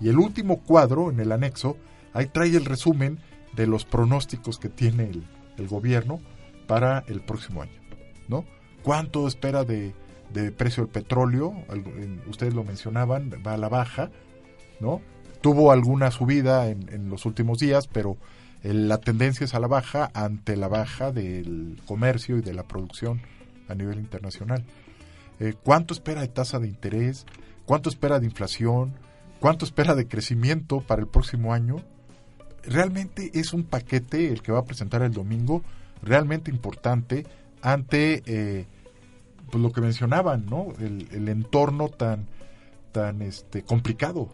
y 0.00 0.08
el 0.08 0.18
último 0.18 0.60
cuadro 0.60 1.10
en 1.10 1.20
el 1.20 1.32
anexo, 1.32 1.76
ahí 2.12 2.26
trae 2.26 2.56
el 2.56 2.64
resumen 2.64 3.18
de 3.54 3.66
los 3.66 3.84
pronósticos 3.84 4.58
que 4.58 4.68
tiene 4.68 5.10
el, 5.10 5.24
el 5.58 5.68
gobierno 5.68 6.20
para 6.66 7.04
el 7.06 7.20
próximo 7.20 7.62
año, 7.62 7.80
¿no? 8.28 8.44
¿Cuánto 8.82 9.26
espera 9.28 9.64
de, 9.64 9.94
de 10.32 10.50
precio 10.52 10.84
del 10.84 10.92
petróleo? 10.92 11.54
Ustedes 12.28 12.54
lo 12.54 12.64
mencionaban, 12.64 13.30
va 13.46 13.54
a 13.54 13.58
la 13.58 13.68
baja, 13.68 14.10
¿no? 14.80 15.00
Tuvo 15.40 15.72
alguna 15.72 16.10
subida 16.10 16.68
en, 16.68 16.88
en 16.92 17.08
los 17.08 17.26
últimos 17.26 17.58
días, 17.58 17.86
pero 17.88 18.16
el- 18.62 18.88
la 18.88 18.98
tendencia 18.98 19.44
es 19.44 19.54
a 19.54 19.60
la 19.60 19.66
baja 19.66 20.10
ante 20.14 20.56
la 20.56 20.68
baja 20.68 21.10
del 21.12 21.80
comercio 21.86 22.38
y 22.38 22.42
de 22.42 22.54
la 22.54 22.62
producción 22.64 23.20
a 23.68 23.74
nivel 23.74 23.98
internacional. 23.98 24.64
Eh, 25.40 25.54
¿Cuánto 25.62 25.94
espera 25.94 26.20
de 26.20 26.28
tasa 26.28 26.58
de 26.58 26.68
interés? 26.68 27.26
¿Cuánto 27.64 27.88
espera 27.88 28.20
de 28.20 28.26
inflación? 28.26 28.92
¿Cuánto 29.40 29.64
espera 29.64 29.94
de 29.94 30.06
crecimiento 30.06 30.80
para 30.80 31.00
el 31.02 31.08
próximo 31.08 31.52
año? 31.52 31.76
Realmente 32.64 33.30
es 33.34 33.52
un 33.52 33.64
paquete 33.64 34.28
el 34.32 34.42
que 34.42 34.52
va 34.52 34.60
a 34.60 34.64
presentar 34.64 35.02
el 35.02 35.12
domingo, 35.12 35.62
realmente 36.02 36.50
importante 36.50 37.26
ante 37.62 38.22
eh, 38.26 38.66
pues 39.50 39.62
lo 39.62 39.72
que 39.72 39.80
mencionaban, 39.80 40.46
¿no? 40.46 40.68
El, 40.80 41.28
entorno 41.28 41.88
tan, 41.88 42.26
tan 42.92 43.22
este, 43.22 43.62
complicado 43.62 44.30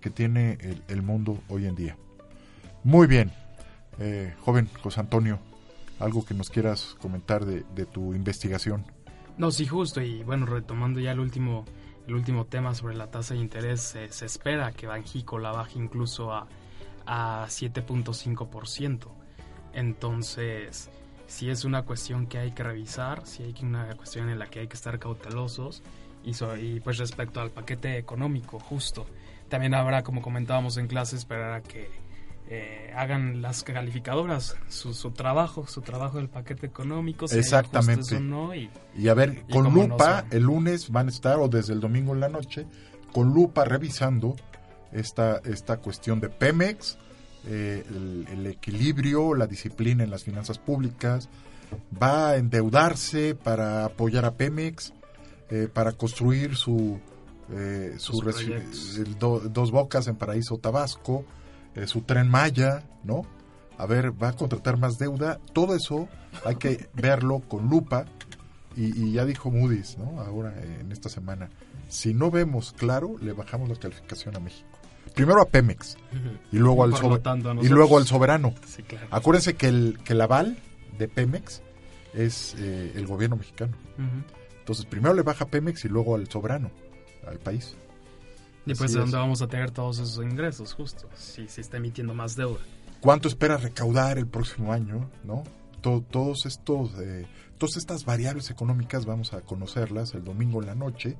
que, 0.00 0.10
tiene 0.10 0.58
el, 0.88 1.02
mundo 1.02 1.38
hoy 1.48 1.66
en 1.66 1.74
día. 1.74 1.96
Muy 2.84 3.06
bien, 3.06 3.32
eh, 3.98 4.34
joven 4.40 4.68
José 4.82 5.00
Antonio, 5.00 5.38
algo 5.98 6.24
que 6.24 6.34
nos 6.34 6.50
quieras 6.50 6.96
comentar 7.00 7.44
de, 7.44 7.86
tu 7.86 8.14
investigación. 8.14 8.84
No, 9.38 9.50
sí, 9.50 9.66
justo. 9.66 10.02
Y 10.02 10.22
bueno, 10.22 10.44
retomando 10.44 11.00
ya 11.00 11.12
el 11.12 11.20
último, 11.20 11.64
el 12.06 12.14
último 12.14 12.44
tema 12.44 12.74
sobre 12.74 12.94
la 12.94 13.10
tasa 13.10 13.34
de 13.34 13.40
interés, 13.40 13.96
se 14.10 14.26
espera 14.26 14.72
que 14.72 14.86
Banjico 14.86 15.38
la 15.38 15.50
baje 15.50 15.78
incluso 15.78 16.32
a, 16.34 16.46
a 17.06 17.46
7.5%. 17.48 19.08
Entonces, 19.72 20.90
sí 21.30 21.48
es 21.48 21.64
una 21.64 21.82
cuestión 21.82 22.26
que 22.26 22.38
hay 22.38 22.50
que 22.50 22.62
revisar, 22.64 23.24
sí 23.24 23.42
hay 23.44 23.54
una 23.62 23.94
cuestión 23.94 24.28
en 24.28 24.38
la 24.38 24.46
que 24.46 24.60
hay 24.60 24.66
que 24.68 24.74
estar 24.74 24.98
cautelosos. 24.98 25.82
Y, 26.24 26.34
so- 26.34 26.56
y 26.56 26.80
pues 26.80 26.98
respecto 26.98 27.40
al 27.40 27.50
paquete 27.50 27.96
económico, 27.96 28.58
justo. 28.58 29.06
También 29.48 29.72
habrá, 29.74 30.02
como 30.02 30.20
comentábamos 30.20 30.76
en 30.76 30.86
clase, 30.86 31.16
esperar 31.16 31.52
a 31.54 31.62
que 31.62 31.88
eh, 32.48 32.92
hagan 32.96 33.40
las 33.42 33.62
calificadoras 33.62 34.56
su, 34.68 34.92
su 34.92 35.12
trabajo, 35.12 35.66
su 35.66 35.80
trabajo 35.82 36.18
del 36.18 36.28
paquete 36.28 36.66
económico. 36.66 37.26
si 37.28 37.38
Exactamente. 37.38 38.16
o 38.16 38.20
no, 38.20 38.54
y, 38.54 38.68
Y 38.96 39.08
a 39.08 39.14
ver, 39.14 39.44
y 39.48 39.52
con 39.52 39.72
lupa, 39.72 39.96
va. 40.04 40.24
el 40.30 40.42
lunes 40.42 40.90
van 40.90 41.06
a 41.06 41.10
estar, 41.10 41.38
o 41.38 41.48
desde 41.48 41.72
el 41.74 41.80
domingo 41.80 42.12
en 42.12 42.20
la 42.20 42.28
noche, 42.28 42.66
con 43.12 43.28
lupa 43.32 43.64
revisando 43.64 44.36
esta, 44.92 45.40
esta 45.44 45.76
cuestión 45.78 46.20
de 46.20 46.28
Pemex, 46.28 46.98
eh, 47.46 47.84
el, 47.88 48.26
el 48.30 48.46
equilibrio, 48.46 49.34
la 49.34 49.46
disciplina 49.46 50.04
en 50.04 50.10
las 50.10 50.24
finanzas 50.24 50.58
públicas, 50.58 51.28
va 52.02 52.30
a 52.30 52.36
endeudarse 52.36 53.34
para 53.34 53.84
apoyar 53.84 54.24
a 54.24 54.34
Pemex, 54.34 54.92
eh, 55.50 55.68
para 55.72 55.92
construir 55.92 56.56
su, 56.56 56.98
eh, 57.52 57.94
su 57.98 58.20
el 58.98 59.18
do- 59.18 59.40
dos 59.40 59.70
bocas 59.70 60.06
en 60.06 60.16
Paraíso 60.16 60.58
Tabasco, 60.58 61.24
eh, 61.74 61.86
su 61.86 62.02
tren 62.02 62.28
Maya, 62.28 62.84
¿no? 63.04 63.22
A 63.78 63.86
ver, 63.86 64.12
va 64.22 64.28
a 64.28 64.32
contratar 64.34 64.76
más 64.76 64.98
deuda. 64.98 65.38
Todo 65.54 65.74
eso 65.74 66.08
hay 66.44 66.56
que 66.56 66.88
verlo 66.94 67.40
con 67.40 67.68
lupa. 67.68 68.04
Y, 68.76 69.06
y 69.08 69.12
ya 69.12 69.24
dijo 69.24 69.50
Moody's, 69.50 69.98
¿no? 69.98 70.20
Ahora, 70.20 70.54
en 70.62 70.92
esta 70.92 71.08
semana. 71.08 71.50
Si 71.88 72.14
no 72.14 72.30
vemos 72.30 72.72
claro, 72.76 73.16
le 73.20 73.32
bajamos 73.32 73.68
la 73.68 73.74
calificación 73.74 74.36
a 74.36 74.38
México. 74.40 74.68
Primero 75.14 75.42
a 75.42 75.46
Pemex. 75.46 75.96
Y 76.52 76.58
luego, 76.58 76.84
al, 76.84 76.90
Por 76.90 77.02
lo 77.02 77.08
sobe- 77.16 77.22
tanto, 77.22 77.50
a 77.50 77.54
y 77.62 77.68
luego 77.68 77.98
al 77.98 78.06
soberano. 78.06 78.54
Sí, 78.66 78.82
claro. 78.82 79.06
Acuérdense 79.10 79.54
que 79.54 79.68
el, 79.68 79.98
que 80.04 80.12
el 80.14 80.20
aval 80.20 80.56
de 80.98 81.08
Pemex 81.08 81.62
es 82.14 82.54
eh, 82.58 82.92
el 82.94 83.06
gobierno 83.06 83.36
mexicano. 83.36 83.72
Entonces, 84.58 84.86
primero 84.86 85.14
le 85.14 85.22
baja 85.22 85.44
a 85.44 85.48
Pemex 85.48 85.84
y 85.84 85.88
luego 85.88 86.14
al 86.14 86.28
soberano, 86.28 86.70
al 87.26 87.38
país. 87.38 87.76
Y 88.66 88.74
pues 88.74 88.90
es. 88.90 88.94
de 88.94 89.00
dónde 89.00 89.16
vamos 89.16 89.42
a 89.42 89.48
tener 89.48 89.70
todos 89.70 89.98
esos 89.98 90.22
ingresos, 90.24 90.74
justo, 90.74 91.08
si 91.16 91.48
se 91.48 91.60
está 91.60 91.78
emitiendo 91.78 92.14
más 92.14 92.36
deuda. 92.36 92.60
¿Cuánto 93.00 93.26
espera 93.28 93.56
recaudar 93.56 94.18
el 94.18 94.26
próximo 94.26 94.72
año? 94.72 95.10
¿no? 95.24 95.42
To- 95.80 96.04
todos 96.10 96.44
estos, 96.46 96.92
eh, 97.00 97.26
todas 97.58 97.76
estas 97.78 98.04
variables 98.04 98.50
económicas 98.50 99.06
vamos 99.06 99.32
a 99.32 99.40
conocerlas 99.40 100.14
el 100.14 100.22
domingo 100.24 100.60
en 100.60 100.66
la 100.66 100.74
noche. 100.74 101.16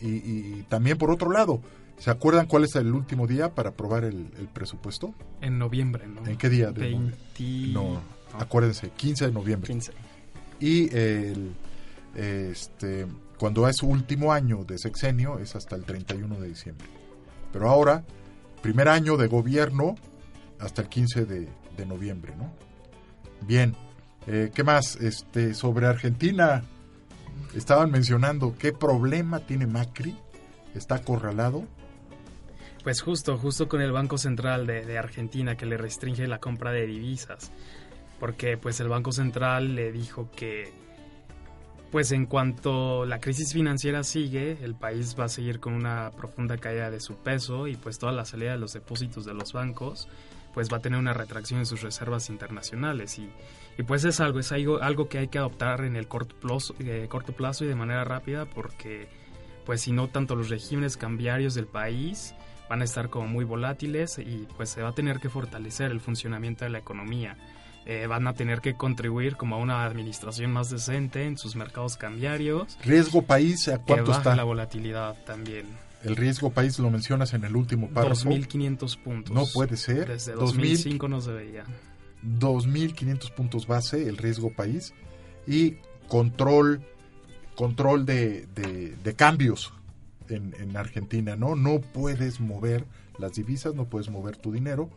Y, 0.00 0.08
y- 0.08 0.54
y 0.58 0.62
también 0.68 0.98
por 0.98 1.10
otro 1.12 1.30
lado, 1.30 1.60
¿se 1.98 2.10
acuerdan 2.10 2.46
cuál 2.46 2.64
es 2.64 2.74
el 2.76 2.92
último 2.92 3.26
día 3.26 3.54
para 3.54 3.70
aprobar 3.70 4.04
el, 4.04 4.30
el 4.38 4.48
presupuesto? 4.48 5.14
En 5.40 5.58
noviembre, 5.58 6.06
¿no? 6.06 6.26
¿En 6.26 6.36
qué 6.36 6.48
día? 6.48 6.70
de 6.70 6.80
20... 6.80 7.72
No, 7.72 8.00
acuérdense, 8.38 8.90
15 8.90 9.26
de 9.26 9.32
noviembre. 9.32 9.68
15. 9.68 9.92
Y 10.60 10.94
el, 10.96 11.54
este, 12.14 13.06
cuando 13.38 13.68
es 13.68 13.76
su 13.76 13.86
último 13.86 14.32
año 14.32 14.64
de 14.64 14.78
sexenio 14.78 15.38
es 15.38 15.56
hasta 15.56 15.76
el 15.76 15.84
31 15.84 16.38
de 16.40 16.48
diciembre. 16.48 16.86
Pero 17.52 17.68
ahora, 17.68 18.04
primer 18.62 18.88
año 18.88 19.16
de 19.16 19.26
gobierno 19.26 19.96
hasta 20.58 20.82
el 20.82 20.88
15 20.88 21.26
de, 21.26 21.48
de 21.76 21.86
noviembre, 21.86 22.34
¿no? 22.36 22.52
Bien, 23.46 23.74
eh, 24.26 24.50
¿qué 24.54 24.64
más? 24.64 24.96
Este, 24.96 25.54
sobre 25.54 25.86
Argentina, 25.86 26.64
estaban 27.54 27.90
mencionando 27.90 28.54
qué 28.58 28.72
problema 28.72 29.40
tiene 29.40 29.66
Macri, 29.66 30.16
está 30.74 30.96
acorralado. 30.96 31.64
Pues 32.84 33.00
justo, 33.00 33.38
justo 33.38 33.66
con 33.66 33.80
el 33.80 33.92
Banco 33.92 34.18
Central 34.18 34.66
de, 34.66 34.98
Argentina 34.98 35.56
que 35.56 35.64
le 35.64 35.78
restringe 35.78 36.26
la 36.26 36.38
compra 36.38 36.70
de 36.70 36.86
divisas. 36.86 37.50
Porque 38.20 38.58
pues 38.58 38.78
el 38.78 38.88
Banco 38.88 39.10
Central 39.10 39.74
le 39.74 39.90
dijo 39.90 40.30
que 40.30 40.72
pues 41.90 42.12
en 42.12 42.26
cuanto 42.26 43.06
la 43.06 43.20
crisis 43.20 43.52
financiera 43.52 44.02
sigue, 44.02 44.58
el 44.62 44.74
país 44.74 45.16
va 45.18 45.24
a 45.24 45.28
seguir 45.28 45.60
con 45.60 45.72
una 45.72 46.10
profunda 46.10 46.58
caída 46.58 46.90
de 46.90 47.00
su 47.00 47.16
peso 47.16 47.68
y 47.68 47.76
pues 47.76 47.98
toda 47.98 48.12
la 48.12 48.24
salida 48.24 48.52
de 48.52 48.58
los 48.58 48.72
depósitos 48.72 49.24
de 49.24 49.32
los 49.32 49.52
bancos 49.52 50.08
pues 50.52 50.72
va 50.72 50.78
a 50.78 50.80
tener 50.80 50.98
una 50.98 51.12
retracción 51.12 51.60
en 51.60 51.66
sus 51.66 51.82
reservas 51.82 52.30
internacionales 52.30 53.18
y, 53.18 53.30
y 53.78 53.82
pues 53.84 54.04
es 54.04 54.20
algo, 54.20 54.40
es 54.40 54.50
algo, 54.52 54.82
algo 54.82 55.08
que 55.08 55.18
hay 55.18 55.28
que 55.28 55.38
adoptar 55.38 55.84
en 55.84 55.96
el 55.96 56.08
corto 56.08 56.34
plazo, 56.36 56.74
eh, 56.80 57.06
corto 57.08 57.32
plazo 57.32 57.64
y 57.64 57.68
de 57.68 57.74
manera 57.76 58.04
rápida 58.04 58.44
porque 58.44 59.08
pues 59.64 59.82
si 59.82 59.92
no 59.92 60.08
tanto 60.08 60.34
los 60.34 60.48
regímenes 60.50 60.96
cambiarios 60.96 61.54
del 61.54 61.66
país 61.66 62.34
van 62.68 62.80
a 62.80 62.84
estar 62.84 63.10
como 63.10 63.26
muy 63.28 63.44
volátiles 63.44 64.18
y 64.18 64.46
pues 64.56 64.70
se 64.70 64.82
va 64.82 64.90
a 64.90 64.92
tener 64.94 65.18
que 65.20 65.28
fortalecer 65.28 65.90
el 65.90 66.00
funcionamiento 66.00 66.64
de 66.64 66.70
la 66.70 66.78
economía. 66.78 67.36
Eh, 67.86 68.06
van 68.06 68.26
a 68.26 68.32
tener 68.32 68.60
que 68.62 68.74
contribuir 68.74 69.36
como 69.36 69.56
a 69.56 69.58
una 69.58 69.84
administración 69.84 70.50
más 70.52 70.70
decente 70.70 71.24
en 71.26 71.36
sus 71.36 71.54
mercados 71.54 71.98
cambiarios. 71.98 72.78
Riesgo 72.82 73.20
país, 73.22 73.68
¿a 73.68 73.76
Que 73.76 73.84
cuánto 73.84 74.12
está? 74.12 74.34
la 74.34 74.44
volatilidad 74.44 75.22
también. 75.26 75.66
El 76.02 76.16
riesgo 76.16 76.48
país 76.50 76.78
lo 76.78 76.90
mencionas 76.90 77.34
en 77.34 77.44
el 77.44 77.54
último 77.54 77.90
párrafo. 77.90 78.30
2.500 78.30 78.98
puntos. 79.02 79.34
No 79.34 79.44
puede 79.52 79.76
ser. 79.76 80.08
Desde 80.08 80.32
2000. 80.32 80.46
2005 80.70 81.08
no 81.08 81.20
se 81.20 81.32
veía. 81.32 81.64
2.500 82.38 83.30
puntos 83.34 83.66
base, 83.66 84.08
el 84.08 84.16
riesgo 84.16 84.50
país, 84.50 84.94
y 85.46 85.76
control, 86.08 86.82
control 87.54 88.06
de, 88.06 88.46
de- 88.54 88.96
de 88.96 89.14
cambios 89.14 89.73
en, 90.28 90.54
en 90.58 90.76
Argentina, 90.76 91.36
¿no? 91.36 91.56
No 91.56 91.80
puedes 91.80 92.40
mover 92.40 92.84
las 93.18 93.34
divisas, 93.34 93.74
no 93.74 93.86
puedes 93.86 94.10
mover 94.10 94.36
tu 94.36 94.52
dinero 94.52 94.90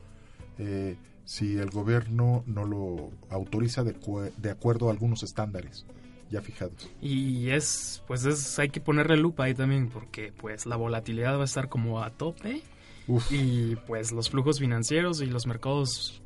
eh, 0.58 0.98
si 1.26 1.58
el 1.58 1.70
gobierno 1.70 2.44
no 2.48 2.66
lo 2.66 3.12
autoriza 3.30 3.84
de, 3.84 3.96
de 4.38 4.50
acuerdo 4.50 4.88
a 4.88 4.92
algunos 4.92 5.24
estándares 5.24 5.86
ya 6.30 6.42
fijados. 6.42 6.90
Y 7.02 7.50
es, 7.50 8.04
pues 8.08 8.26
es, 8.26 8.58
hay 8.60 8.70
que 8.70 8.82
ponerle 8.82 9.18
lupa 9.18 9.46
ahí 9.46 9.54
también 9.54 9.90
porque 9.90 10.32
pues 10.32 10.66
la 10.66 10.76
volatilidad 10.76 11.38
va 11.38 11.42
a 11.42 11.46
estar 11.46 11.70
como 11.70 12.02
a 12.02 12.12
tope. 12.12 12.62
Y 13.30 13.78
pues 13.88 14.12
los 14.12 14.30
flujos 14.30 14.60
financieros 14.60 15.22
y 15.22 15.28
los 15.28 15.48
mercados 15.48 16.22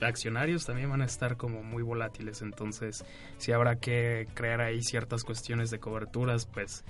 accionarios 0.00 0.66
también 0.66 0.90
van 0.90 1.00
a 1.00 1.04
estar 1.04 1.36
como 1.36 1.62
muy 1.62 1.84
volátiles. 1.84 2.42
Entonces 2.42 3.04
sí 3.38 3.52
habrá 3.52 3.76
que 3.76 4.26
crear 4.34 4.60
ahí 4.60 4.82
ciertas 4.82 5.22
cuestiones 5.22 5.70
de 5.70 5.78
coberturas 5.78 6.46
pues 6.46 6.84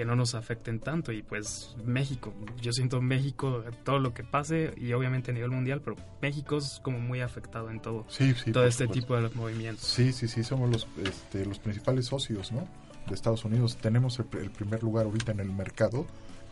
que 0.00 0.06
no 0.06 0.16
nos 0.16 0.34
afecten 0.34 0.80
tanto. 0.80 1.12
Y 1.12 1.22
pues 1.22 1.76
México, 1.84 2.32
yo 2.62 2.72
siento 2.72 3.02
México, 3.02 3.62
todo 3.84 3.98
lo 3.98 4.14
que 4.14 4.24
pase 4.24 4.72
y 4.78 4.94
obviamente 4.94 5.30
a 5.30 5.34
nivel 5.34 5.50
mundial, 5.50 5.82
pero 5.84 5.94
México 6.22 6.56
es 6.56 6.80
como 6.82 6.98
muy 6.98 7.20
afectado 7.20 7.68
en 7.68 7.80
todo, 7.80 8.06
Sí, 8.08 8.32
sí, 8.32 8.50
todo 8.50 8.64
este 8.64 8.84
supuesto. 8.84 9.02
tipo 9.02 9.20
de 9.20 9.28
movimientos. 9.34 9.84
Sí, 9.84 10.14
sí, 10.14 10.26
sí, 10.26 10.42
somos 10.42 10.70
los, 10.70 10.88
este, 11.04 11.44
los 11.44 11.58
principales 11.58 12.06
socios, 12.06 12.50
¿no? 12.50 12.66
De 13.08 13.14
Estados 13.14 13.44
Unidos. 13.44 13.76
Tenemos 13.76 14.18
el, 14.20 14.24
el 14.40 14.48
primer 14.50 14.82
lugar 14.82 15.04
ahorita 15.04 15.32
en 15.32 15.40
el 15.40 15.52
mercado, 15.52 16.06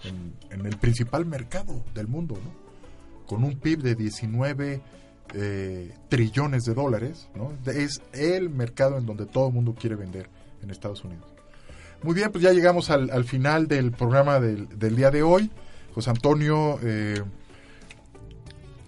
en, 0.05 0.34
en 0.51 0.66
el 0.66 0.76
principal 0.76 1.24
mercado 1.24 1.82
del 1.94 2.07
mundo, 2.07 2.34
¿no? 2.44 2.53
Con 3.26 3.44
un 3.44 3.57
PIB 3.59 3.80
de 3.80 3.94
19 3.94 4.82
eh, 5.32 5.94
trillones 6.11 6.64
de 6.64 6.74
dólares, 6.74 7.30
¿no? 7.34 7.55
Es 7.64 8.03
el 8.12 8.51
mercado 8.51 8.99
en 8.99 9.07
donde 9.07 9.24
todo 9.24 9.49
el 9.49 9.55
mundo 9.55 9.74
quiere 9.74 9.96
vender 9.96 10.28
en 10.62 10.68
Estados 10.68 11.03
Unidos. 11.03 11.24
Muy 12.03 12.14
bien, 12.14 12.30
pues 12.30 12.42
ya 12.42 12.53
llegamos 12.53 12.90
al, 12.90 13.11
al 13.11 13.24
final 13.24 13.66
del 13.66 13.92
programa 13.92 14.40
del, 14.40 14.68
del 14.78 14.96
día 14.96 15.11
de 15.11 15.22
hoy. 15.22 15.51
José 15.94 16.11
Antonio, 16.11 16.78
eh, 16.82 17.22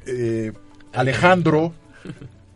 eh, 0.07 0.53
Alejandro 0.93 1.75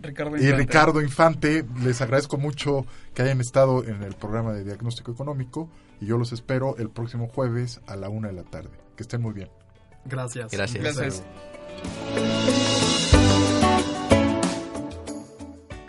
Ricardo 0.01 0.37
y. 0.37 0.53
Ricardo 0.53 1.03
Infante, 1.03 1.65
les 1.83 2.01
agradezco 2.01 2.37
mucho 2.37 2.87
que 3.15 3.23
hayan 3.23 3.41
estado 3.41 3.85
en 3.85 4.03
el 4.03 4.15
programa 4.15 4.53
de 4.53 4.65
diagnóstico 4.65 5.13
económico 5.13 5.69
y 6.01 6.07
yo 6.07 6.19
los 6.19 6.33
espero 6.33 6.77
el 6.79 6.91
próximo 6.91 7.29
jueves 7.29 7.81
a 7.87 7.97
la 7.97 8.09
una 8.09 8.29
de 8.29 8.35
la 8.35 8.45
tarde. 8.45 8.71
Que 8.97 9.03
estén 9.03 9.23
muy 9.23 9.33
bien. 9.33 9.49
Gracias. 10.05 10.53
Gracias. 10.53 10.83
Gracias. 10.83 11.23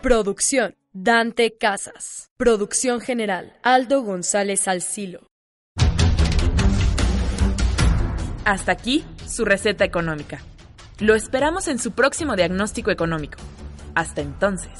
Producción 0.01 0.75
Dante 0.97 1.57
Casas. 1.57 2.29
Producción 2.37 3.01
general 3.01 3.51
Aldo 3.63 4.01
González 4.01 4.65
Alcilo. 4.69 5.27
Hasta 8.45 8.71
aquí 8.71 9.03
su 9.27 9.43
receta 9.43 9.83
económica. 9.83 10.39
Lo 10.99 11.13
esperamos 11.13 11.67
en 11.67 11.79
su 11.79 11.91
próximo 11.91 12.37
diagnóstico 12.37 12.91
económico. 12.91 13.37
Hasta 13.93 14.21
entonces. 14.21 14.71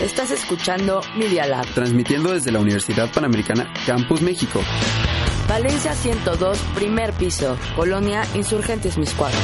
Estás 0.00 0.30
escuchando 0.30 1.00
Media 1.18 1.44
Lab. 1.44 1.66
Transmitiendo 1.74 2.30
desde 2.30 2.52
la 2.52 2.60
Universidad 2.60 3.12
Panamericana 3.12 3.74
Campus 3.84 4.22
México. 4.22 4.60
Valencia 5.48 5.92
102, 5.92 6.56
primer 6.76 7.12
piso. 7.14 7.58
Colonia 7.74 8.22
Insurgentes 8.36 8.96
Miscuadro. 8.96 9.40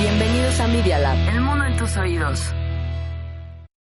Bienvenidos 0.00 0.58
a 0.60 0.66
Media 0.66 0.98
Lab. 0.98 1.28
El 1.28 1.42
mundo 1.42 1.66
en 1.66 1.76
tus 1.76 1.94
oídos. 1.98 2.54